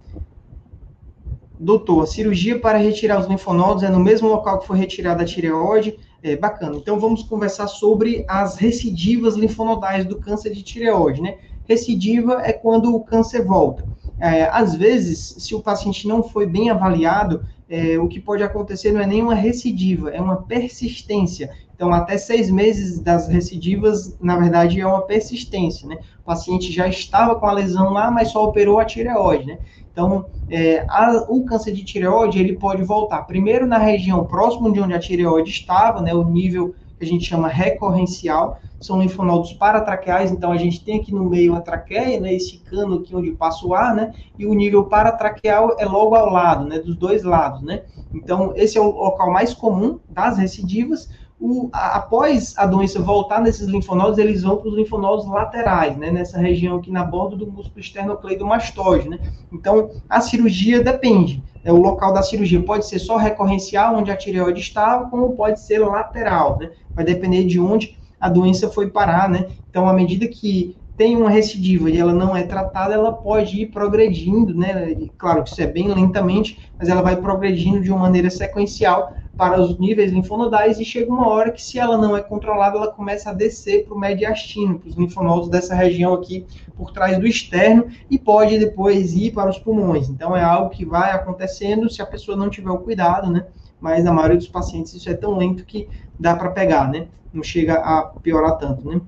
Doutor, 1.58 2.02
a 2.02 2.06
cirurgia 2.06 2.58
para 2.58 2.78
retirar 2.78 3.20
os 3.20 3.26
linfonodos 3.26 3.82
é 3.82 3.90
no 3.90 4.00
mesmo 4.00 4.28
local 4.28 4.58
que 4.58 4.66
foi 4.66 4.78
retirada 4.78 5.22
a 5.22 5.26
tireoide? 5.26 5.98
É, 6.22 6.34
bacana. 6.34 6.76
Então 6.76 6.98
vamos 6.98 7.22
conversar 7.22 7.68
sobre 7.68 8.24
as 8.26 8.56
recidivas 8.56 9.36
linfonodais 9.36 10.06
do 10.06 10.18
câncer 10.18 10.52
de 10.52 10.62
tireoide, 10.62 11.20
né? 11.20 11.36
Recidiva 11.68 12.40
é 12.42 12.52
quando 12.52 12.94
o 12.94 13.04
câncer 13.04 13.44
volta. 13.44 13.86
É, 14.20 14.44
às 14.52 14.74
vezes, 14.74 15.36
se 15.38 15.54
o 15.54 15.62
paciente 15.62 16.06
não 16.06 16.22
foi 16.22 16.46
bem 16.46 16.68
avaliado, 16.70 17.44
é, 17.68 17.98
o 17.98 18.08
que 18.08 18.20
pode 18.20 18.42
acontecer 18.42 18.92
não 18.92 19.00
é 19.00 19.06
nenhuma 19.06 19.34
recidiva, 19.34 20.10
é 20.10 20.20
uma 20.20 20.42
persistência. 20.42 21.50
Então, 21.74 21.92
até 21.94 22.18
seis 22.18 22.50
meses 22.50 23.00
das 23.00 23.28
recidivas, 23.28 24.14
na 24.20 24.36
verdade, 24.36 24.78
é 24.78 24.86
uma 24.86 25.02
persistência, 25.02 25.88
né? 25.88 25.96
O 26.20 26.24
paciente 26.24 26.70
já 26.70 26.86
estava 26.86 27.34
com 27.36 27.46
a 27.46 27.52
lesão 27.52 27.90
lá, 27.90 28.10
mas 28.10 28.28
só 28.28 28.44
operou 28.44 28.78
a 28.78 28.84
tireoide, 28.84 29.46
né? 29.46 29.58
Então, 29.90 30.26
é, 30.48 30.84
a, 30.88 31.24
o 31.28 31.44
câncer 31.44 31.72
de 31.72 31.84
tireoide, 31.84 32.38
ele 32.38 32.56
pode 32.56 32.82
voltar 32.82 33.22
primeiro 33.22 33.66
na 33.66 33.78
região 33.78 34.24
próxima 34.24 34.70
de 34.70 34.80
onde 34.80 34.94
a 34.94 34.98
tireoide 34.98 35.50
estava, 35.50 36.02
né, 36.02 36.12
o 36.12 36.24
nível 36.24 36.74
que 36.98 37.04
a 37.04 37.08
gente 37.08 37.24
chama 37.24 37.48
recorrencial, 37.48 38.60
são 38.80 39.00
linfonodos 39.00 39.52
paratraqueais, 39.52 40.32
então 40.32 40.50
a 40.50 40.56
gente 40.56 40.82
tem 40.82 40.98
aqui 40.98 41.14
no 41.14 41.28
meio 41.28 41.54
a 41.54 41.60
traqueia, 41.60 42.18
né, 42.18 42.32
esse 42.32 42.58
cano 42.60 42.96
aqui 42.96 43.14
onde 43.14 43.30
passa 43.32 43.66
o 43.66 43.74
ar, 43.74 43.94
né, 43.94 44.12
e 44.38 44.46
o 44.46 44.54
nível 44.54 44.84
paratraqueal 44.84 45.76
é 45.78 45.84
logo 45.84 46.14
ao 46.14 46.30
lado, 46.30 46.66
né, 46.66 46.78
dos 46.78 46.96
dois 46.96 47.22
lados, 47.22 47.60
né. 47.62 47.82
Então, 48.12 48.52
esse 48.56 48.78
é 48.78 48.80
o 48.80 48.90
local 48.90 49.30
mais 49.30 49.52
comum 49.52 50.00
das 50.08 50.38
recidivas, 50.38 51.10
o, 51.38 51.70
a, 51.72 51.96
após 51.96 52.54
a 52.56 52.66
doença 52.66 53.00
voltar 53.00 53.40
nesses 53.40 53.66
linfonodos, 53.66 54.18
eles 54.18 54.42
vão 54.42 54.56
para 54.56 54.68
os 54.68 54.74
linfonodos 54.74 55.26
laterais, 55.26 55.96
né, 55.96 56.10
nessa 56.10 56.38
região 56.38 56.78
aqui 56.78 56.90
na 56.90 57.04
borda 57.04 57.36
do 57.36 57.46
músculo 57.46 57.80
esternocleidomastoide, 57.80 59.10
né. 59.10 59.18
Então, 59.52 59.90
a 60.08 60.22
cirurgia 60.22 60.82
depende. 60.82 61.42
Né, 61.62 61.70
o 61.70 61.76
local 61.76 62.14
da 62.14 62.22
cirurgia 62.22 62.62
pode 62.62 62.86
ser 62.86 62.98
só 62.98 63.18
recorrencial, 63.18 63.96
onde 63.96 64.10
a 64.10 64.16
tireoide 64.16 64.60
estava, 64.60 65.08
como 65.10 65.36
pode 65.36 65.60
ser 65.60 65.80
lateral, 65.80 66.58
né. 66.58 66.70
Vai 66.94 67.04
depender 67.04 67.44
de 67.44 67.60
onde 67.60 67.99
a 68.20 68.28
doença 68.28 68.68
foi 68.68 68.88
parar, 68.88 69.28
né. 69.28 69.46
Então, 69.70 69.88
à 69.88 69.92
medida 69.92 70.28
que 70.28 70.76
tem 70.96 71.16
uma 71.16 71.30
recidiva 71.30 71.88
e 71.90 71.96
ela 71.96 72.12
não 72.12 72.36
é 72.36 72.42
tratada, 72.42 72.92
ela 72.92 73.10
pode 73.10 73.62
ir 73.62 73.66
progredindo, 73.68 74.54
né? 74.54 74.94
Claro 75.16 75.42
que 75.42 75.48
isso 75.48 75.62
é 75.62 75.66
bem 75.66 75.88
lentamente, 75.88 76.70
mas 76.78 76.90
ela 76.90 77.00
vai 77.00 77.16
progredindo 77.16 77.80
de 77.80 77.90
uma 77.90 78.00
maneira 78.00 78.28
sequencial 78.28 79.14
para 79.34 79.58
os 79.58 79.78
níveis 79.78 80.12
linfonodais 80.12 80.78
e 80.78 80.84
chega 80.84 81.10
uma 81.10 81.26
hora 81.26 81.50
que, 81.50 81.62
se 81.62 81.78
ela 81.78 81.96
não 81.96 82.14
é 82.14 82.20
controlada, 82.20 82.76
ela 82.76 82.92
começa 82.92 83.30
a 83.30 83.32
descer 83.32 83.86
para 83.86 83.94
o 83.94 83.98
mediastino, 83.98 84.78
para 84.78 84.90
os 84.90 84.94
linfonodos 84.94 85.48
dessa 85.48 85.74
região 85.74 86.12
aqui 86.12 86.44
por 86.76 86.92
trás 86.92 87.18
do 87.18 87.26
externo 87.26 87.86
e 88.10 88.18
pode 88.18 88.58
depois 88.58 89.14
ir 89.14 89.32
para 89.32 89.48
os 89.48 89.58
pulmões. 89.58 90.10
Então, 90.10 90.36
é 90.36 90.44
algo 90.44 90.68
que 90.68 90.84
vai 90.84 91.12
acontecendo 91.12 91.88
se 91.88 92.02
a 92.02 92.06
pessoa 92.06 92.36
não 92.36 92.50
tiver 92.50 92.70
o 92.70 92.80
cuidado, 92.80 93.30
né? 93.30 93.46
Mas 93.80 94.04
na 94.04 94.12
maioria 94.12 94.36
dos 94.36 94.48
pacientes 94.48 94.94
isso 94.94 95.08
é 95.10 95.14
tão 95.14 95.36
lento 95.36 95.64
que 95.64 95.88
dá 96.18 96.36
para 96.36 96.50
pegar, 96.50 96.88
né? 96.90 97.08
Não 97.32 97.42
chega 97.42 97.74
a 97.74 98.02
piorar 98.02 98.58
tanto, 98.58 98.86
né? 98.88 99.00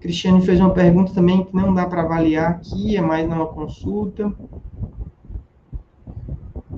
Cristiane 0.00 0.44
fez 0.44 0.60
uma 0.60 0.72
pergunta 0.72 1.12
também 1.14 1.44
que 1.44 1.54
não 1.56 1.74
dá 1.74 1.86
para 1.86 2.02
avaliar 2.02 2.50
aqui, 2.50 2.96
é 2.96 3.00
mais 3.00 3.28
numa 3.28 3.46
consulta. 3.46 4.32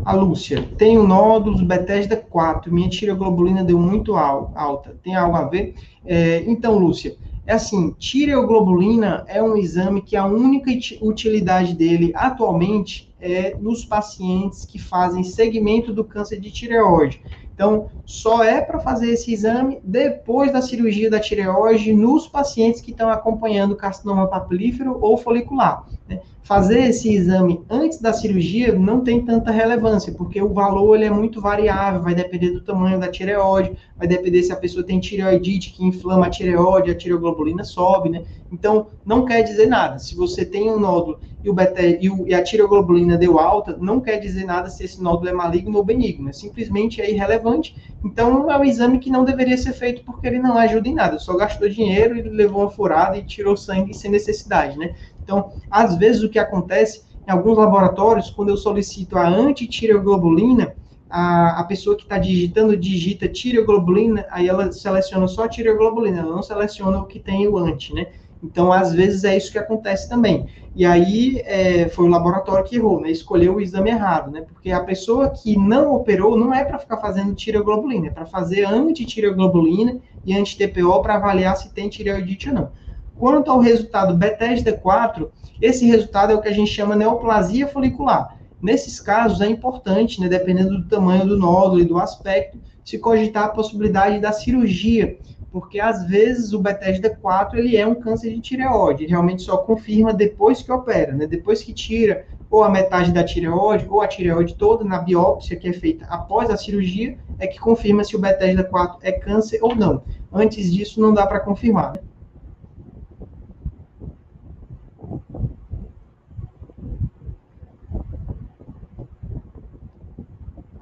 A 0.05 0.14
Lúcia, 0.14 0.62
tenho 0.79 1.02
nódulos 1.07 1.61
Bethesda 1.62 2.16
4, 2.16 2.72
minha 2.72 2.88
tireoglobulina 2.88 3.64
deu 3.64 3.79
muito 3.79 4.14
alta, 4.14 4.96
tem 5.02 5.16
algo 5.16 5.37
a 5.37 5.48
ver? 5.48 5.74
É, 6.05 6.44
então, 6.48 6.79
Lúcia, 6.79 7.16
é 7.46 7.52
assim, 7.52 7.92
tireoglobulina 7.92 9.24
é 9.28 9.40
um 9.40 9.56
exame 9.56 10.02
que 10.02 10.16
a 10.16 10.26
única 10.26 10.70
utilidade 11.00 11.74
dele 11.74 12.12
atualmente 12.14 13.14
é 13.20 13.56
nos 13.61 13.85
pacientes 13.85 14.64
que 14.64 14.78
fazem 14.78 15.22
segmento 15.22 15.92
do 15.92 16.04
câncer 16.04 16.40
de 16.40 16.50
tireoide. 16.50 17.22
Então, 17.54 17.88
só 18.04 18.44
é 18.44 18.61
para 18.61 18.80
fazer 18.80 19.11
esse 19.11 19.32
exame 19.32 19.80
depois 19.82 20.52
da 20.52 20.61
cirurgia 20.61 21.09
da 21.09 21.20
tireoide 21.20 21.92
nos 21.92 22.26
pacientes 22.26 22.80
que 22.80 22.90
estão 22.90 23.09
acompanhando 23.09 23.76
carcinoma 23.76 24.26
papilífero 24.26 24.98
ou 25.00 25.16
folicular. 25.16 25.87
Né? 26.06 26.20
Fazer 26.46 26.78
esse 26.78 27.12
exame 27.12 27.64
antes 27.68 28.00
da 28.00 28.12
cirurgia 28.12 28.72
não 28.72 29.00
tem 29.00 29.24
tanta 29.24 29.50
relevância, 29.50 30.12
porque 30.12 30.40
o 30.40 30.54
valor 30.54 30.94
ele 30.94 31.06
é 31.06 31.11
muito 31.11 31.40
variável, 31.40 32.00
vai 32.00 32.14
depender 32.14 32.50
do 32.50 32.61
tamanho 32.61 33.00
da 33.00 33.09
tireoide, 33.09 33.72
vai 33.96 34.06
depender 34.06 34.44
se 34.44 34.52
a 34.52 34.56
pessoa 34.56 34.87
tem 34.87 35.00
tireoidite 35.00 35.72
que 35.72 35.85
inflama 35.85 36.26
a 36.26 36.30
tireoide, 36.30 36.92
a 36.92 36.94
tireoglobulina 36.94 37.64
sobe, 37.64 38.11
né? 38.11 38.22
Então, 38.52 38.87
não 39.04 39.24
quer 39.24 39.42
dizer 39.42 39.66
nada. 39.66 39.98
Se 39.98 40.14
você 40.14 40.44
tem 40.44 40.70
um 40.70 40.78
nódulo 40.78 41.18
e, 41.42 41.50
o 41.50 41.52
beta, 41.52 41.85
e, 41.85 42.09
o, 42.09 42.28
e 42.28 42.32
a 42.32 42.44
tireoglobulina 42.44 43.18
deu 43.18 43.40
alta, 43.40 43.76
não 43.80 44.00
quer 44.00 44.18
dizer 44.18 44.44
nada 44.44 44.70
se 44.70 44.85
esse 44.85 45.02
nódulo 45.02 45.28
é 45.28 45.32
maligno 45.32 45.76
ou 45.78 45.85
benigno, 45.85 46.28
é 46.28 46.32
simplesmente 46.32 47.00
é 47.00 47.11
irrelevante. 47.11 47.74
Então, 48.04 48.48
é 48.48 48.56
um 48.56 48.64
exame 48.64 49.00
que 49.00 49.11
não 49.11 49.24
deveria 49.24 49.59
ser 49.59 49.72
feito 49.72 50.04
porque 50.04 50.28
ele 50.28 50.38
não 50.38 50.56
ajuda 50.56 50.88
em 50.88 50.94
nada, 50.94 51.18
só 51.18 51.37
gastou 51.37 51.68
dinheiro 51.68 52.16
e 52.16 52.22
levou 52.22 52.61
uma 52.61 52.70
furada 52.70 53.18
e 53.18 53.24
tirou 53.24 53.56
sangue 53.56 53.92
sem 53.92 54.12
necessidade, 54.12 54.78
né? 54.78 54.94
Então, 55.26 55.50
às 55.68 55.96
vezes 55.96 56.22
o 56.22 56.28
que 56.30 56.38
acontece 56.38 57.02
em 57.26 57.32
alguns 57.32 57.58
laboratórios, 57.58 58.30
quando 58.30 58.50
eu 58.50 58.56
solicito 58.56 59.18
a 59.18 59.26
antitireoglobulina, 59.26 60.76
a, 61.10 61.60
a 61.60 61.64
pessoa 61.64 61.96
que 61.96 62.04
está 62.04 62.16
digitando 62.16 62.76
digita 62.76 63.28
tireoglobulina, 63.28 64.24
aí 64.30 64.48
ela 64.48 64.70
seleciona 64.70 65.26
só 65.26 65.44
a 65.44 65.48
tireoglobulina, 65.48 66.20
ela 66.20 66.32
não 66.32 66.42
seleciona 66.44 66.98
o 66.98 67.06
que 67.06 67.18
tem 67.18 67.48
o 67.48 67.58
anti, 67.58 67.92
né? 67.92 68.06
Então, 68.40 68.72
às 68.72 68.92
vezes 68.92 69.24
é 69.24 69.36
isso 69.36 69.50
que 69.50 69.58
acontece 69.58 70.08
também. 70.08 70.46
E 70.72 70.84
aí 70.84 71.42
é, 71.44 71.88
foi 71.88 72.04
o 72.04 72.08
laboratório 72.08 72.64
que 72.64 72.76
errou, 72.76 73.00
né? 73.00 73.10
Escolheu 73.10 73.56
o 73.56 73.60
exame 73.60 73.90
errado, 73.90 74.30
né? 74.30 74.42
Porque 74.42 74.70
a 74.70 74.84
pessoa 74.84 75.28
que 75.30 75.56
não 75.56 75.92
operou 75.92 76.38
não 76.38 76.54
é 76.54 76.64
para 76.64 76.78
ficar 76.78 76.98
fazendo 76.98 77.34
tireoglobulina, 77.34 78.06
é 78.06 78.10
para 78.10 78.26
fazer 78.26 78.64
antitireoglobulina 78.64 79.98
e 80.24 80.36
anti-TPO 80.36 81.02
para 81.02 81.16
avaliar 81.16 81.56
se 81.56 81.72
tem 81.74 81.88
tireoidite 81.88 82.48
ou 82.50 82.54
não. 82.54 82.72
Quanto 83.18 83.50
ao 83.50 83.61
resultado 83.61 84.14
Bethesda 84.14 84.72
4, 84.72 85.31
esse 85.61 85.87
resultado 85.87 86.33
é 86.33 86.35
o 86.35 86.40
que 86.40 86.48
a 86.48 86.52
gente 86.52 86.70
chama 86.70 86.94
neoplasia 86.94 87.66
folicular. 87.66 88.37
Nesses 88.61 89.00
casos, 89.00 89.40
é 89.40 89.46
importante, 89.46 90.20
né, 90.20 90.29
dependendo 90.29 90.79
do 90.79 90.88
tamanho 90.88 91.26
do 91.26 91.38
nódulo 91.38 91.81
e 91.81 91.85
do 91.85 91.98
aspecto, 91.98 92.59
se 92.85 92.98
cogitar 92.98 93.44
a 93.44 93.48
possibilidade 93.48 94.20
da 94.20 94.33
cirurgia, 94.33 95.18
porque 95.50 95.81
às 95.81 96.07
vezes 96.07 96.52
o 96.52 96.59
Bethesda 96.59 97.09
4 97.09 97.59
ele 97.59 97.76
é 97.76 97.87
um 97.87 97.94
câncer 97.94 98.35
de 98.35 98.40
tireoide, 98.40 99.07
realmente 99.07 99.42
só 99.42 99.57
confirma 99.57 100.12
depois 100.12 100.61
que 100.61 100.70
opera, 100.70 101.12
né? 101.12 101.26
Depois 101.26 101.62
que 101.62 101.72
tira 101.72 102.26
ou 102.50 102.62
a 102.62 102.68
metade 102.68 103.12
da 103.12 103.24
tireoide 103.24 103.87
ou 103.88 104.02
a 104.02 104.07
tireoide 104.07 104.55
toda 104.55 104.85
na 104.85 104.98
biópsia 104.98 105.57
que 105.57 105.68
é 105.68 105.72
feita 105.72 106.07
após 106.07 106.48
a 106.50 106.57
cirurgia 106.57 107.18
é 107.38 107.46
que 107.46 107.59
confirma 107.59 108.05
se 108.05 108.14
o 108.14 108.18
Bethesda 108.18 108.62
4 108.62 108.98
é 109.02 109.12
câncer 109.12 109.59
ou 109.62 109.74
não. 109.74 110.02
Antes 110.33 110.72
disso 110.72 111.00
não 111.00 111.12
dá 111.12 111.26
para 111.26 111.40
confirmar. 111.40 111.94
Né? 111.94 112.00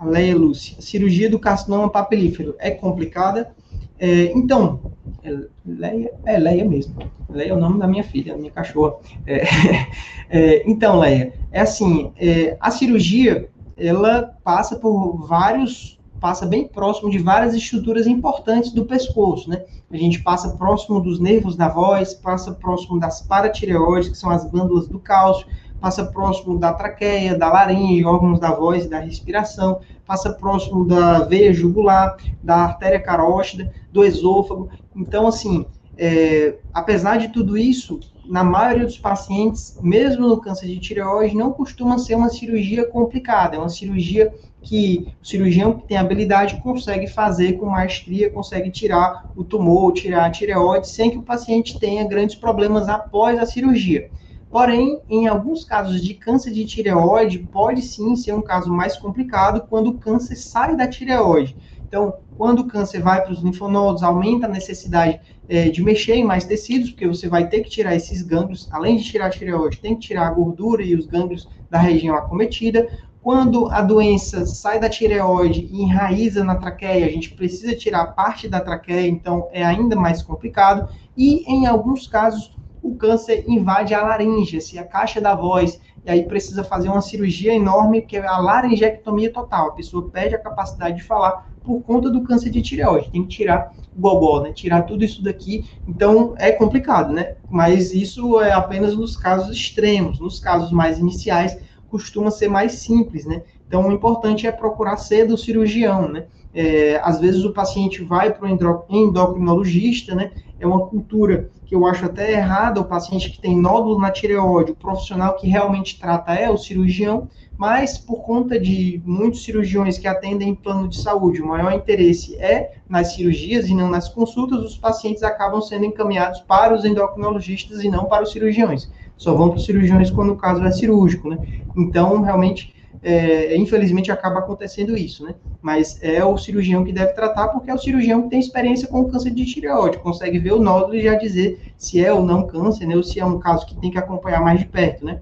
Leia 0.05 0.37
Lúcia. 0.37 0.81
Cirurgia 0.81 1.29
do 1.31 1.39
carcinoma 1.39 1.89
papilífero 1.89 2.55
é 2.59 2.71
complicada? 2.71 3.55
É, 3.99 4.33
então, 4.33 4.93
é 5.23 5.31
Leia, 5.65 6.13
é 6.25 6.39
Leia 6.39 6.65
mesmo. 6.65 6.95
Leia 7.29 7.51
é 7.51 7.55
o 7.55 7.59
nome 7.59 7.79
da 7.79 7.87
minha 7.87 8.05
filha, 8.05 8.33
da 8.33 8.39
minha 8.39 8.51
cachorra. 8.51 8.97
É, 9.27 9.45
é, 10.29 10.71
então, 10.71 10.99
Leia, 10.99 11.33
é 11.53 11.61
assim, 11.61 12.13
é, 12.17 12.57
a 12.61 12.71
cirurgia, 12.71 13.49
ela 13.77 14.35
passa 14.43 14.77
por 14.77 15.27
vários, 15.27 15.99
passa 16.21 16.45
bem 16.45 16.67
próximo 16.67 17.11
de 17.11 17.19
várias 17.19 17.55
estruturas 17.55 18.07
importantes 18.07 18.73
do 18.73 18.85
pescoço, 18.85 19.49
né? 19.49 19.65
A 19.91 19.97
gente 19.97 20.23
passa 20.23 20.57
próximo 20.57 21.01
dos 21.01 21.21
nervos 21.21 21.57
da 21.57 21.69
voz, 21.69 22.15
passa 22.15 22.53
próximo 22.53 22.99
das 22.99 23.23
paratireoides, 23.23 24.09
que 24.09 24.19
são 24.19 24.31
as 24.31 24.45
glândulas 24.45 24.89
do 24.89 24.99
cálcio, 24.99 25.47
passa 25.85 26.03
próximo 26.03 26.59
da 26.59 26.73
traqueia, 26.73 27.37
da 27.37 27.53
laringe, 27.53 28.07
órgãos 28.07 28.41
da 28.41 28.51
voz 28.51 28.87
e 28.87 28.89
da 28.89 29.01
respiração, 29.01 29.81
passa 30.07 30.33
próximo 30.33 30.87
da 30.87 31.19
veia 31.25 31.53
jugular, 31.53 32.17
da 32.43 32.57
artéria 32.57 32.99
carótida, 32.99 33.71
do 33.93 34.03
esôfago. 34.03 34.71
Então, 34.97 35.27
assim, 35.27 35.67
é, 35.99 36.55
apesar 36.73 37.19
de 37.19 37.29
tudo 37.29 37.59
isso, 37.59 38.01
na 38.25 38.43
maioria 38.43 38.87
dos 38.87 38.97
pacientes, 38.97 39.79
mesmo 39.83 40.27
no 40.27 40.41
câncer 40.41 40.69
de 40.69 40.79
tireoide, 40.79 41.37
não 41.37 41.53
costuma 41.53 41.99
ser 41.99 42.15
uma 42.15 42.31
cirurgia 42.31 42.89
complicada, 42.89 43.57
é 43.57 43.59
uma 43.59 43.69
cirurgia 43.69 44.33
que 44.63 45.13
o 45.23 45.27
cirurgião 45.27 45.75
que 45.75 45.89
tem 45.89 45.99
habilidade 45.99 46.63
consegue 46.63 47.09
fazer 47.09 47.59
com 47.59 47.67
maestria, 47.67 48.31
consegue 48.31 48.71
tirar 48.71 49.31
o 49.37 49.45
tumor, 49.45 49.93
tirar 49.93 50.25
a 50.25 50.31
tireoide, 50.31 50.89
sem 50.89 51.11
que 51.11 51.19
o 51.19 51.23
paciente 51.23 51.79
tenha 51.79 52.09
grandes 52.09 52.37
problemas 52.37 52.89
após 52.89 53.39
a 53.39 53.45
cirurgia. 53.45 54.11
Porém, 54.55 55.03
em 55.09 55.27
alguns 55.27 55.65
casos 55.65 56.01
de 56.01 56.15
câncer 56.15 56.53
de 56.53 56.65
tireoide, 56.65 57.41
pode 57.41 57.83
sim 57.83 58.15
ser 58.15 58.33
um 58.35 58.41
caso 58.41 58.73
mais 58.73 58.97
complicado 58.97 59.67
quando 59.69 59.89
o 59.89 59.99
câncer 59.99 60.37
sai 60.37 60.77
da 60.77 60.87
tireoide. 60.87 61.57
Então, 61.89 62.15
quando 62.37 62.61
o 62.61 62.69
câncer 62.69 63.03
vai 63.03 63.21
para 63.21 63.33
os 63.33 63.43
linfonodos, 63.43 64.05
aumenta 64.05 64.47
a 64.47 64.49
necessidade 64.49 65.21
é, 65.49 65.71
de 65.71 65.83
mexer 65.83 66.15
em 66.15 66.25
mais 66.25 66.45
tecidos, 66.45 66.91
porque 66.91 67.09
você 67.09 67.29
vai 67.29 67.49
ter 67.49 67.63
que 67.63 67.69
tirar 67.69 67.97
esses 67.97 68.23
gânglios, 68.23 68.69
além 68.71 68.97
de 68.97 69.03
tirar 69.03 69.27
a 69.27 69.31
tireoide, 69.31 69.81
tem 69.81 69.97
que 69.97 70.07
tirar 70.07 70.29
a 70.29 70.31
gordura 70.31 70.85
e 70.85 70.95
os 70.95 71.09
gânglios 71.09 71.49
da 71.69 71.81
região 71.81 72.15
acometida. 72.15 72.89
Quando 73.21 73.69
a 73.73 73.83
doença 73.83 74.47
sai 74.47 74.79
da 74.79 74.89
tireoide 74.89 75.69
e 75.69 75.83
enraiza 75.83 76.45
na 76.45 76.55
traqueia, 76.55 77.07
a 77.07 77.11
gente 77.11 77.31
precisa 77.35 77.75
tirar 77.75 78.07
parte 78.15 78.49
da 78.49 78.61
traqueia, 78.61 79.09
então 79.09 79.49
é 79.51 79.65
ainda 79.65 79.97
mais 79.97 80.23
complicado. 80.23 80.89
E 81.17 81.43
em 81.53 81.67
alguns 81.67 82.07
casos, 82.07 82.54
o 82.85 82.95
câncer 82.95 83.45
invade 83.49 83.95
a 83.95 84.03
laringe, 84.03 84.59
assim, 84.59 84.79
a 84.79 84.85
caixa 84.85 85.19
da 85.19 85.35
voz, 85.35 85.81
e 86.05 86.11
aí 86.11 86.23
precisa 86.23 86.63
fazer 86.63 86.91
uma 86.91 87.01
cirurgia 87.01 87.55
enorme, 87.55 88.03
que 88.03 88.19
é 88.19 88.27
a 88.27 88.37
laringectomia 88.37 89.33
total. 89.33 89.69
A 89.69 89.73
pessoa 89.73 90.11
perde 90.11 90.35
a 90.35 90.39
capacidade 90.39 90.97
de 90.97 91.03
falar 91.03 91.49
por 91.65 91.81
conta 91.81 92.11
do 92.11 92.23
câncer 92.23 92.51
de 92.51 92.61
tireoide. 92.61 93.11
Tem 93.11 93.23
que 93.23 93.29
tirar 93.29 93.73
o 93.97 93.99
bobó, 93.99 94.43
né? 94.43 94.53
Tirar 94.53 94.83
tudo 94.83 95.03
isso 95.03 95.25
daqui. 95.25 95.65
Então, 95.89 96.35
é 96.37 96.53
complicado, 96.53 97.11
né? 97.11 97.37
Mas 97.49 97.95
isso 97.95 98.39
é 98.39 98.53
apenas 98.53 98.95
nos 98.95 99.17
casos 99.17 99.57
extremos. 99.57 100.21
Nos 100.21 100.39
casos 100.39 100.71
mais 100.71 100.99
iniciais, 100.99 101.57
costuma 101.89 102.31
ser 102.31 102.49
mais 102.49 102.73
simples, 102.73 103.25
né? 103.25 103.43
Então, 103.67 103.89
o 103.89 103.93
importante 103.93 104.47
é 104.47 104.53
procurar 104.53 104.99
cedo 104.99 105.35
o 105.35 105.39
cirurgião, 105.39 106.07
né? 106.07 106.27
É, 106.53 107.01
às 107.03 107.19
vezes 107.19 107.45
o 107.45 107.53
paciente 107.53 108.05
vai 108.05 108.31
para 108.31 108.47
o 108.47 108.95
endocrinologista, 108.95 110.15
né? 110.15 110.33
É 110.61 110.67
uma 110.67 110.87
cultura 110.87 111.51
eu 111.75 111.87
acho 111.87 112.05
até 112.05 112.33
errada, 112.33 112.81
o 112.81 112.85
paciente 112.85 113.31
que 113.31 113.41
tem 113.41 113.57
nódulo 113.57 113.99
na 113.99 114.11
tireoide, 114.11 114.73
o 114.73 114.77
profissional 114.77 115.37
que 115.37 115.49
realmente 115.49 115.99
trata 115.99 116.35
é 116.35 116.51
o 116.51 116.57
cirurgião, 116.57 117.29
mas 117.57 117.97
por 117.97 118.23
conta 118.23 118.59
de 118.59 119.01
muitos 119.05 119.45
cirurgiões 119.45 119.97
que 119.97 120.09
atendem 120.09 120.51
em 120.51 120.55
plano 120.55 120.89
de 120.89 120.97
saúde, 120.97 121.41
o 121.41 121.47
maior 121.47 121.73
interesse 121.73 122.37
é 122.37 122.73
nas 122.89 123.15
cirurgias 123.15 123.69
e 123.69 123.75
não 123.75 123.89
nas 123.89 124.09
consultas, 124.09 124.59
os 124.61 124.77
pacientes 124.77 125.23
acabam 125.23 125.61
sendo 125.61 125.85
encaminhados 125.85 126.41
para 126.41 126.75
os 126.75 126.85
endocrinologistas 126.85 127.83
e 127.83 127.89
não 127.89 128.07
para 128.07 128.25
os 128.25 128.33
cirurgiões. 128.33 128.91
Só 129.17 129.35
vão 129.35 129.51
para 129.51 129.59
os 129.59 129.65
cirurgiões 129.65 130.11
quando 130.11 130.33
o 130.33 130.37
caso 130.37 130.65
é 130.65 130.73
cirúrgico, 130.73 131.29
né? 131.29 131.39
Então, 131.77 132.21
realmente, 132.23 132.74
é, 133.03 133.57
infelizmente 133.57 134.11
acaba 134.11 134.41
acontecendo 134.41 134.97
isso, 134.97 135.25
né? 135.25 135.35
Mas 135.61 135.99
é 136.03 136.25
o 136.25 136.37
cirurgião 136.37 136.85
que 136.85 136.93
deve 136.93 137.13
tratar, 137.13 137.49
porque 137.49 137.71
é 137.71 137.75
o 137.75 137.79
cirurgião 137.79 138.23
que 138.23 138.31
tem 138.31 138.41
experiência 138.41 138.89
com 138.89 139.01
o 139.01 139.09
câncer 139.09 139.31
de 139.31 139.45
tireoide, 139.47 139.99
consegue 139.99 140.39
ver 140.39 140.53
o 140.53 140.61
nódulo 140.61 140.95
e 140.95 141.03
já 141.03 141.15
dizer 141.15 141.61
se 141.77 142.05
é 142.05 142.13
ou 142.13 142.23
não 142.25 142.47
câncer, 142.47 142.87
né? 142.87 142.97
Ou 142.97 143.03
se 143.03 143.21
é 143.21 143.25
um 143.25 143.39
caso 143.39 143.67
que 143.67 143.77
tem 143.77 143.91
que 143.91 143.99
acompanhar 143.99 144.43
mais 144.43 144.59
de 144.61 144.67
perto, 144.67 145.05
né? 145.05 145.21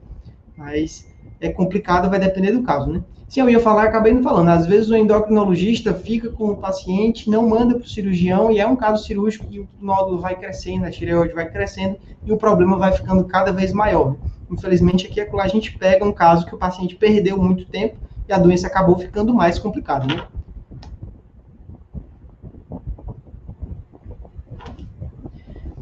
Mas 0.56 1.08
é 1.40 1.50
complicado, 1.50 2.11
vai 2.11 2.18
depender 2.18 2.52
do 2.52 2.62
caso, 2.62 2.90
né? 2.90 3.02
Se 3.33 3.40
eu 3.40 3.49
ia 3.49 3.61
falar, 3.61 3.85
acabei 3.85 4.12
não 4.12 4.23
falando. 4.23 4.51
Às 4.51 4.66
vezes 4.66 4.90
o 4.90 4.95
endocrinologista 4.95 5.95
fica 5.95 6.29
com 6.29 6.51
o 6.51 6.57
paciente, 6.59 7.31
não 7.31 7.49
manda 7.49 7.77
para 7.77 7.87
o 7.87 7.88
cirurgião, 7.88 8.53
e 8.53 8.61
é 8.61 8.66
um 8.66 8.77
caso 8.77 9.07
cirúrgico 9.07 9.47
que 9.49 9.61
o 9.61 9.68
nódulo 9.81 10.21
vai 10.21 10.37
crescendo, 10.37 10.85
a 10.85 10.90
tireoide 10.90 11.33
vai 11.33 11.51
crescendo, 11.51 11.97
e 12.27 12.31
o 12.31 12.37
problema 12.37 12.77
vai 12.77 12.92
ficando 12.92 13.25
cada 13.25 13.51
vez 13.51 13.73
maior. 13.73 14.16
Infelizmente, 14.51 15.07
aqui 15.07 15.18
é 15.18 15.31
a 15.40 15.49
gente 15.49 15.75
pega 15.79 16.05
um 16.05 16.12
caso 16.12 16.45
que 16.45 16.55
o 16.55 16.59
paciente 16.59 16.95
perdeu 16.95 17.38
muito 17.38 17.64
tempo 17.64 17.97
e 18.29 18.33
a 18.35 18.38
doença 18.38 18.66
acabou 18.66 18.99
ficando 18.99 19.33
mais 19.33 19.59
complicada, 19.59 20.07
né? 20.07 20.27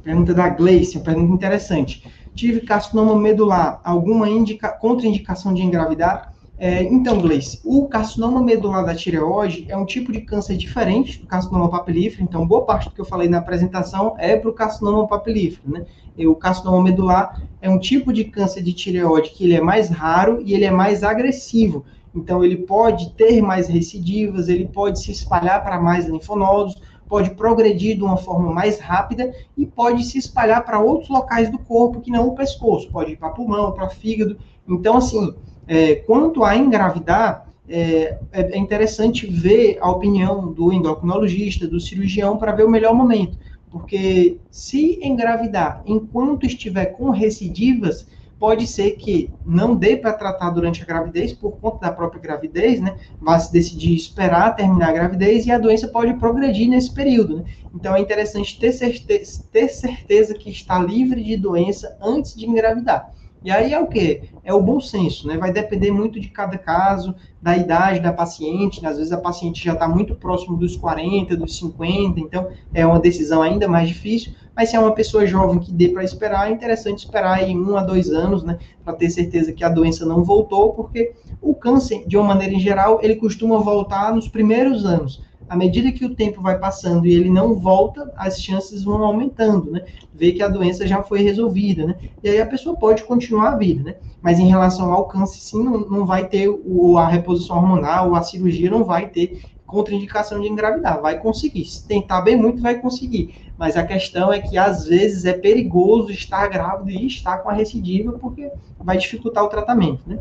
Pergunta 0.05 0.33
da 0.33 0.49
Gleice, 0.51 0.99
uma 0.99 1.05
pergunta 1.05 1.35
interessante. 1.35 2.09
Tive 2.33 2.61
carcinoma 2.61 3.17
medular, 3.17 3.81
alguma 3.83 4.29
indica, 4.29 4.69
contraindicação 4.69 5.53
de 5.53 5.63
engravidar? 5.63 6.31
É, 6.63 6.83
então, 6.83 7.19
Gleice, 7.19 7.59
o 7.65 7.89
carcinoma 7.89 8.43
medular 8.43 8.85
da 8.85 8.95
tireoide 8.95 9.65
é 9.67 9.75
um 9.75 9.87
tipo 9.87 10.13
de 10.13 10.21
câncer 10.21 10.59
diferente 10.59 11.19
do 11.19 11.27
carcinoma 11.27 11.71
papilífero, 11.71 12.23
então 12.23 12.47
boa 12.47 12.67
parte 12.67 12.87
do 12.87 12.95
que 12.95 13.01
eu 13.01 13.05
falei 13.07 13.31
na 13.31 13.39
apresentação 13.39 14.15
é 14.19 14.37
para 14.37 14.51
o 14.51 14.53
carcinoma 14.53 15.09
papilífero, 15.09 15.73
né? 15.73 15.87
E 16.19 16.27
o 16.27 16.35
carcinoma 16.35 16.83
medular 16.83 17.43
é 17.63 17.71
um 17.71 17.79
tipo 17.79 18.13
de 18.13 18.25
câncer 18.25 18.63
de 18.63 18.75
tireoide 18.75 19.31
que 19.31 19.45
ele 19.45 19.55
é 19.55 19.61
mais 19.63 19.89
raro 19.89 20.43
e 20.45 20.53
ele 20.53 20.67
é 20.67 20.71
mais 20.71 21.03
agressivo, 21.03 21.83
então 22.15 22.45
ele 22.45 22.59
pode 22.59 23.15
ter 23.15 23.41
mais 23.41 23.67
recidivas, 23.67 24.47
ele 24.47 24.69
pode 24.69 25.01
se 25.01 25.11
espalhar 25.11 25.65
para 25.65 25.81
mais 25.81 26.05
linfonodos, 26.05 26.77
pode 27.09 27.31
progredir 27.31 27.97
de 27.97 28.03
uma 28.03 28.19
forma 28.19 28.53
mais 28.53 28.79
rápida 28.79 29.33
e 29.57 29.65
pode 29.65 30.05
se 30.05 30.19
espalhar 30.19 30.63
para 30.63 30.79
outros 30.79 31.09
locais 31.09 31.51
do 31.51 31.59
corpo 31.59 32.03
que 32.03 32.11
não 32.11 32.29
o 32.29 32.35
pescoço, 32.35 32.91
pode 32.91 33.13
ir 33.13 33.17
para 33.17 33.31
pulmão, 33.31 33.73
para 33.73 33.89
fígado, 33.89 34.37
então 34.69 34.99
assim 34.99 35.35
é, 35.71 35.95
quanto 35.95 36.43
a 36.43 36.57
engravidar, 36.57 37.47
é, 37.69 38.19
é, 38.33 38.59
interessante 38.59 39.25
ver 39.29 39.79
a 39.81 39.89
opinião 39.89 40.53
do 40.53 40.73
endocrinologista, 40.73 41.69
do 41.69 41.79
cirurgião, 41.79 42.37
para 42.37 42.51
ver 42.51 42.65
o 42.65 42.69
melhor 42.69 42.93
momento. 42.93 43.39
Porque 43.71 44.39
se 44.51 44.99
engravidar 45.01 45.81
enquanto 45.87 46.45
estiver 46.45 46.87
com 46.87 47.11
recidivas, 47.11 48.05
pode 48.37 48.67
ser 48.67 48.97
que 48.97 49.31
não 49.47 49.77
dê 49.77 49.97
para 49.97 50.13
tratar 50.13 50.51
durante 50.51 50.83
a 50.83 50.87
gravidez, 50.87 51.33
por 51.33 51.53
conta 51.53 51.87
da 51.87 51.93
própria 51.93 52.21
gravidez, 52.21 52.81
né? 52.81 52.97
Vai 53.21 53.39
se 53.39 53.53
decidir 53.53 53.95
esperar 53.95 54.57
terminar 54.57 54.89
a 54.89 54.93
gravidez 54.93 55.47
e 55.47 55.53
a 55.53 55.59
doença 55.59 55.87
pode 55.87 56.15
progredir 56.15 56.69
nesse 56.69 56.93
período, 56.93 57.37
né? 57.37 57.45
Então 57.73 57.95
é 57.95 58.01
interessante 58.01 58.59
ter 58.59 58.73
certeza, 58.73 59.45
ter 59.53 59.69
certeza 59.69 60.35
que 60.35 60.51
está 60.51 60.81
livre 60.81 61.23
de 61.23 61.37
doença 61.37 61.97
antes 62.03 62.35
de 62.35 62.45
engravidar. 62.45 63.13
E 63.43 63.51
aí 63.51 63.73
é 63.73 63.81
o 63.81 63.87
que? 63.87 64.23
É 64.45 64.53
o 64.53 64.61
bom 64.61 64.81
senso, 64.81 65.27
né? 65.27 65.39
Vai 65.39 65.51
depender 65.51 65.91
muito 65.91 66.21
de 66.21 66.29
cada 66.29 66.59
caso, 66.59 67.15
da 67.41 67.57
idade 67.57 68.01
da 68.01 68.13
paciente, 68.13 68.83
né? 68.83 68.91
às 68.91 68.99
vezes 68.99 69.13
a 69.13 69.19
paciente 69.19 69.65
já 69.65 69.73
está 69.73 69.89
muito 69.89 70.15
próximo 70.15 70.59
dos 70.59 70.77
40, 70.77 71.37
dos 71.37 71.57
50, 71.57 72.21
então 72.21 72.49
é 72.75 72.87
uma 72.87 73.01
decisão 73.01 73.41
ainda 73.41 73.67
mais 73.67 73.89
difícil, 73.89 74.33
mas 74.55 74.69
se 74.69 74.77
é 74.77 74.81
uma 74.81 74.95
pessoa 74.95 75.27
jovem 75.27 75.59
que 75.59 75.73
dê 75.73 75.89
para 75.89 76.05
esperar, 76.05 76.51
é 76.51 76.53
interessante 76.53 76.99
esperar 76.99 77.39
aí 77.39 77.57
um 77.57 77.77
a 77.77 77.83
dois 77.83 78.11
anos, 78.11 78.45
né? 78.45 78.59
Para 78.85 78.93
ter 78.93 79.09
certeza 79.09 79.53
que 79.53 79.65
a 79.65 79.71
doença 79.71 80.05
não 80.05 80.23
voltou, 80.23 80.75
porque 80.75 81.15
o 81.41 81.55
câncer, 81.55 82.07
de 82.07 82.19
uma 82.19 82.27
maneira 82.27 82.53
em 82.53 82.61
geral, 82.61 83.01
ele 83.03 83.17
costuma 83.17 83.59
voltar 83.59 84.15
nos 84.15 84.29
primeiros 84.29 84.85
anos 84.85 85.23
à 85.51 85.57
medida 85.57 85.91
que 85.91 86.05
o 86.05 86.15
tempo 86.15 86.41
vai 86.41 86.57
passando 86.57 87.09
e 87.09 87.13
ele 87.13 87.29
não 87.29 87.59
volta, 87.59 88.13
as 88.17 88.41
chances 88.41 88.85
vão 88.85 89.03
aumentando, 89.03 89.73
né? 89.73 89.85
Ver 90.15 90.31
que 90.31 90.45
a 90.45 90.49
doença 90.49 90.87
já 90.87 91.03
foi 91.03 91.23
resolvida, 91.23 91.89
né? 91.89 91.97
E 92.23 92.29
aí 92.29 92.41
a 92.41 92.47
pessoa 92.47 92.77
pode 92.77 93.03
continuar 93.03 93.49
a 93.49 93.57
vida, 93.57 93.83
né? 93.83 93.97
Mas 94.23 94.39
em 94.39 94.47
relação 94.47 94.93
ao 94.93 95.09
câncer, 95.09 95.41
sim, 95.41 95.65
não, 95.65 95.81
não 95.81 96.07
vai 96.07 96.29
ter 96.29 96.49
o, 96.49 96.97
a 96.97 97.09
reposição 97.09 97.57
hormonal, 97.57 98.15
a 98.15 98.23
cirurgia 98.23 98.71
não 98.71 98.85
vai 98.85 99.09
ter 99.09 99.43
contraindicação 99.67 100.41
de 100.41 100.47
engravidar. 100.47 101.03
Vai 101.03 101.19
conseguir. 101.19 101.65
Se 101.65 101.85
tentar 101.85 102.21
bem 102.21 102.37
muito, 102.37 102.63
vai 102.63 102.79
conseguir. 102.79 103.35
Mas 103.59 103.77
a 103.77 103.83
questão 103.83 104.33
é 104.33 104.39
que 104.39 104.57
às 104.57 104.87
vezes 104.87 105.25
é 105.25 105.33
perigoso 105.33 106.13
estar 106.13 106.47
grávido 106.47 106.91
e 106.91 107.09
estar 107.09 107.39
com 107.39 107.51
a 107.51 107.53
recidiva, 107.53 108.13
porque 108.13 108.49
vai 108.79 108.97
dificultar 108.97 109.43
o 109.43 109.49
tratamento, 109.49 110.03
né? 110.07 110.17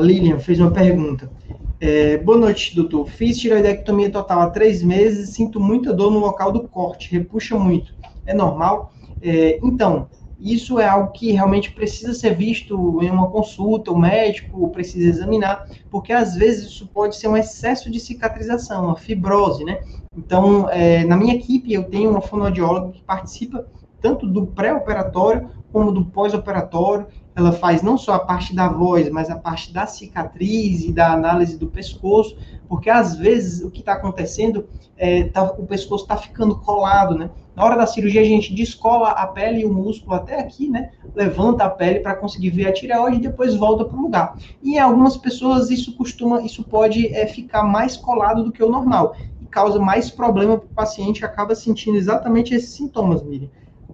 Lilian 0.00 0.38
fez 0.38 0.58
uma 0.60 0.70
pergunta. 0.70 1.30
É, 1.80 2.18
boa 2.18 2.36
noite, 2.36 2.74
doutor. 2.74 3.06
Fiz 3.06 3.38
tiroidectomia 3.38 4.10
total 4.10 4.40
há 4.40 4.50
três 4.50 4.82
meses 4.82 5.28
e 5.28 5.32
sinto 5.32 5.60
muita 5.60 5.92
dor 5.92 6.10
no 6.10 6.18
local 6.18 6.50
do 6.50 6.66
corte, 6.68 7.12
repuxa 7.12 7.56
muito. 7.56 7.94
É 8.26 8.34
normal? 8.34 8.92
É, 9.20 9.58
então, 9.62 10.08
isso 10.38 10.78
é 10.78 10.86
algo 10.86 11.12
que 11.12 11.32
realmente 11.32 11.72
precisa 11.72 12.14
ser 12.14 12.34
visto 12.36 13.02
em 13.02 13.10
uma 13.10 13.28
consulta, 13.30 13.90
o 13.90 13.98
médico 13.98 14.68
precisa 14.70 15.08
examinar, 15.08 15.64
porque 15.90 16.12
às 16.12 16.34
vezes 16.34 16.68
isso 16.68 16.88
pode 16.88 17.16
ser 17.16 17.28
um 17.28 17.36
excesso 17.36 17.90
de 17.90 17.98
cicatrização, 17.98 18.86
uma 18.86 18.96
fibrose, 18.96 19.64
né? 19.64 19.80
Então, 20.16 20.68
é, 20.70 21.04
na 21.04 21.16
minha 21.16 21.34
equipe, 21.34 21.72
eu 21.72 21.84
tenho 21.84 22.10
uma 22.10 22.20
fonoaudióloga 22.20 22.92
que 22.92 23.02
participa 23.02 23.66
tanto 24.00 24.26
do 24.26 24.46
pré-operatório 24.46 25.50
como 25.72 25.92
do 25.92 26.04
pós-operatório, 26.06 27.06
ela 27.38 27.52
faz 27.52 27.82
não 27.82 27.96
só 27.96 28.14
a 28.14 28.18
parte 28.18 28.52
da 28.52 28.68
voz, 28.68 29.08
mas 29.10 29.30
a 29.30 29.36
parte 29.36 29.72
da 29.72 29.86
cicatriz 29.86 30.84
e 30.84 30.92
da 30.92 31.12
análise 31.12 31.56
do 31.56 31.68
pescoço, 31.68 32.36
porque 32.68 32.90
às 32.90 33.14
vezes 33.14 33.62
o 33.62 33.70
que 33.70 33.78
está 33.78 33.92
acontecendo 33.92 34.68
é 34.96 35.24
tá, 35.24 35.44
o 35.44 35.64
pescoço 35.64 36.02
está 36.02 36.16
ficando 36.16 36.58
colado, 36.58 37.14
né? 37.16 37.30
Na 37.54 37.64
hora 37.64 37.76
da 37.76 37.86
cirurgia 37.86 38.20
a 38.22 38.24
gente 38.24 38.52
descola 38.52 39.10
a 39.10 39.24
pele 39.28 39.60
e 39.60 39.64
o 39.64 39.72
músculo 39.72 40.16
até 40.16 40.40
aqui, 40.40 40.68
né? 40.68 40.90
Levanta 41.14 41.64
a 41.64 41.70
pele 41.70 42.00
para 42.00 42.16
conseguir 42.16 42.50
ver 42.50 42.66
a 42.66 42.72
tireoide 42.72 43.18
e 43.18 43.22
depois 43.22 43.54
volta 43.54 43.84
para 43.84 43.96
o 43.96 44.02
lugar. 44.02 44.36
E 44.60 44.72
em 44.72 44.78
algumas 44.80 45.16
pessoas 45.16 45.70
isso 45.70 45.96
costuma, 45.96 46.42
isso 46.42 46.64
pode 46.64 47.06
é, 47.14 47.24
ficar 47.28 47.62
mais 47.62 47.96
colado 47.96 48.42
do 48.42 48.50
que 48.50 48.64
o 48.64 48.68
normal 48.68 49.14
e 49.40 49.46
causa 49.46 49.78
mais 49.78 50.10
problema 50.10 50.58
para 50.58 50.66
o 50.66 50.74
paciente, 50.74 51.24
acaba 51.24 51.54
sentindo 51.54 51.96
exatamente 51.96 52.52
esses 52.52 52.70
sintomas, 52.70 53.22
Miriam 53.22 53.48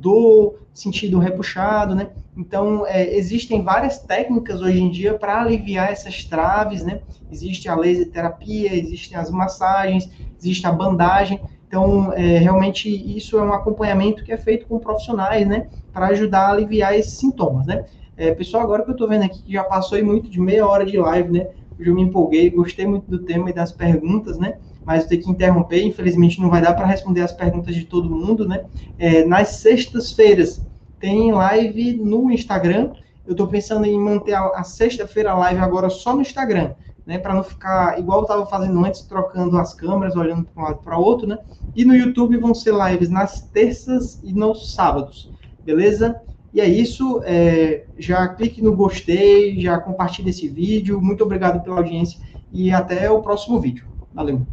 dor, 0.04 0.58
sentido 0.74 1.18
repuxado, 1.18 1.94
né? 1.94 2.10
Então, 2.36 2.86
é, 2.86 3.16
existem 3.16 3.62
várias 3.62 3.98
técnicas 4.00 4.60
hoje 4.60 4.78
em 4.80 4.90
dia 4.90 5.14
para 5.14 5.40
aliviar 5.40 5.90
essas 5.90 6.24
traves, 6.24 6.84
né? 6.84 7.00
Existe 7.30 7.68
a 7.68 7.74
laser 7.74 8.10
terapia, 8.10 8.74
existem 8.74 9.16
as 9.16 9.30
massagens, 9.30 10.10
existe 10.38 10.66
a 10.66 10.72
bandagem. 10.72 11.40
Então, 11.66 12.12
é, 12.12 12.38
realmente, 12.38 12.88
isso 12.88 13.38
é 13.38 13.42
um 13.42 13.52
acompanhamento 13.52 14.22
que 14.22 14.32
é 14.32 14.36
feito 14.36 14.66
com 14.66 14.78
profissionais, 14.78 15.46
né? 15.46 15.68
Para 15.92 16.08
ajudar 16.08 16.48
a 16.48 16.50
aliviar 16.50 16.94
esses 16.94 17.14
sintomas, 17.14 17.66
né? 17.66 17.84
É, 18.16 18.32
pessoal, 18.32 18.62
agora 18.62 18.82
que 18.84 18.90
eu 18.90 18.94
estou 18.94 19.08
vendo 19.08 19.24
aqui 19.24 19.42
que 19.42 19.52
já 19.52 19.64
passou 19.64 20.02
muito 20.04 20.28
de 20.28 20.40
meia 20.40 20.66
hora 20.66 20.84
de 20.84 20.98
live, 20.98 21.32
né? 21.32 21.48
Eu 21.78 21.94
me 21.94 22.02
empolguei, 22.02 22.50
gostei 22.50 22.86
muito 22.86 23.10
do 23.10 23.20
tema 23.20 23.50
e 23.50 23.52
das 23.52 23.72
perguntas, 23.72 24.38
né? 24.38 24.58
Mas 24.84 25.00
vou 25.00 25.08
ter 25.08 25.18
que 25.18 25.30
interromper, 25.30 25.82
infelizmente 25.82 26.40
não 26.40 26.50
vai 26.50 26.60
dar 26.60 26.74
para 26.74 26.86
responder 26.86 27.22
as 27.22 27.32
perguntas 27.32 27.74
de 27.74 27.84
todo 27.84 28.10
mundo, 28.10 28.46
né? 28.46 28.64
É, 28.98 29.24
nas 29.24 29.48
sextas-feiras 29.48 30.62
tem 31.00 31.32
live 31.32 31.96
no 31.96 32.30
Instagram. 32.30 32.92
Eu 33.26 33.32
estou 33.32 33.46
pensando 33.46 33.86
em 33.86 33.98
manter 33.98 34.34
a, 34.34 34.46
a 34.48 34.62
sexta-feira 34.62 35.34
live 35.34 35.60
agora 35.60 35.88
só 35.88 36.14
no 36.14 36.20
Instagram, 36.20 36.72
né? 37.06 37.18
Para 37.18 37.34
não 37.34 37.42
ficar 37.42 37.98
igual 37.98 38.18
eu 38.18 38.22
estava 38.22 38.46
fazendo 38.46 38.84
antes, 38.84 39.02
trocando 39.02 39.58
as 39.58 39.74
câmeras, 39.74 40.16
olhando 40.16 40.44
para 40.44 40.62
um 40.62 40.66
lado 40.66 40.78
para 40.82 40.98
outro, 40.98 41.26
né? 41.26 41.38
E 41.74 41.84
no 41.84 41.94
YouTube 41.94 42.36
vão 42.36 42.54
ser 42.54 42.74
lives 42.74 43.08
nas 43.08 43.40
terças 43.40 44.20
e 44.22 44.32
nos 44.32 44.74
sábados, 44.74 45.32
beleza? 45.64 46.20
E 46.52 46.60
é 46.60 46.68
isso. 46.68 47.20
É, 47.24 47.84
já 47.98 48.28
clique 48.28 48.62
no 48.62 48.76
gostei, 48.76 49.60
já 49.60 49.78
compartilhe 49.78 50.30
esse 50.30 50.46
vídeo. 50.46 51.00
Muito 51.00 51.24
obrigado 51.24 51.62
pela 51.64 51.78
audiência 51.78 52.20
e 52.52 52.70
até 52.70 53.10
o 53.10 53.20
próximo 53.20 53.60
vídeo. 53.60 53.84
Valeu! 54.14 54.46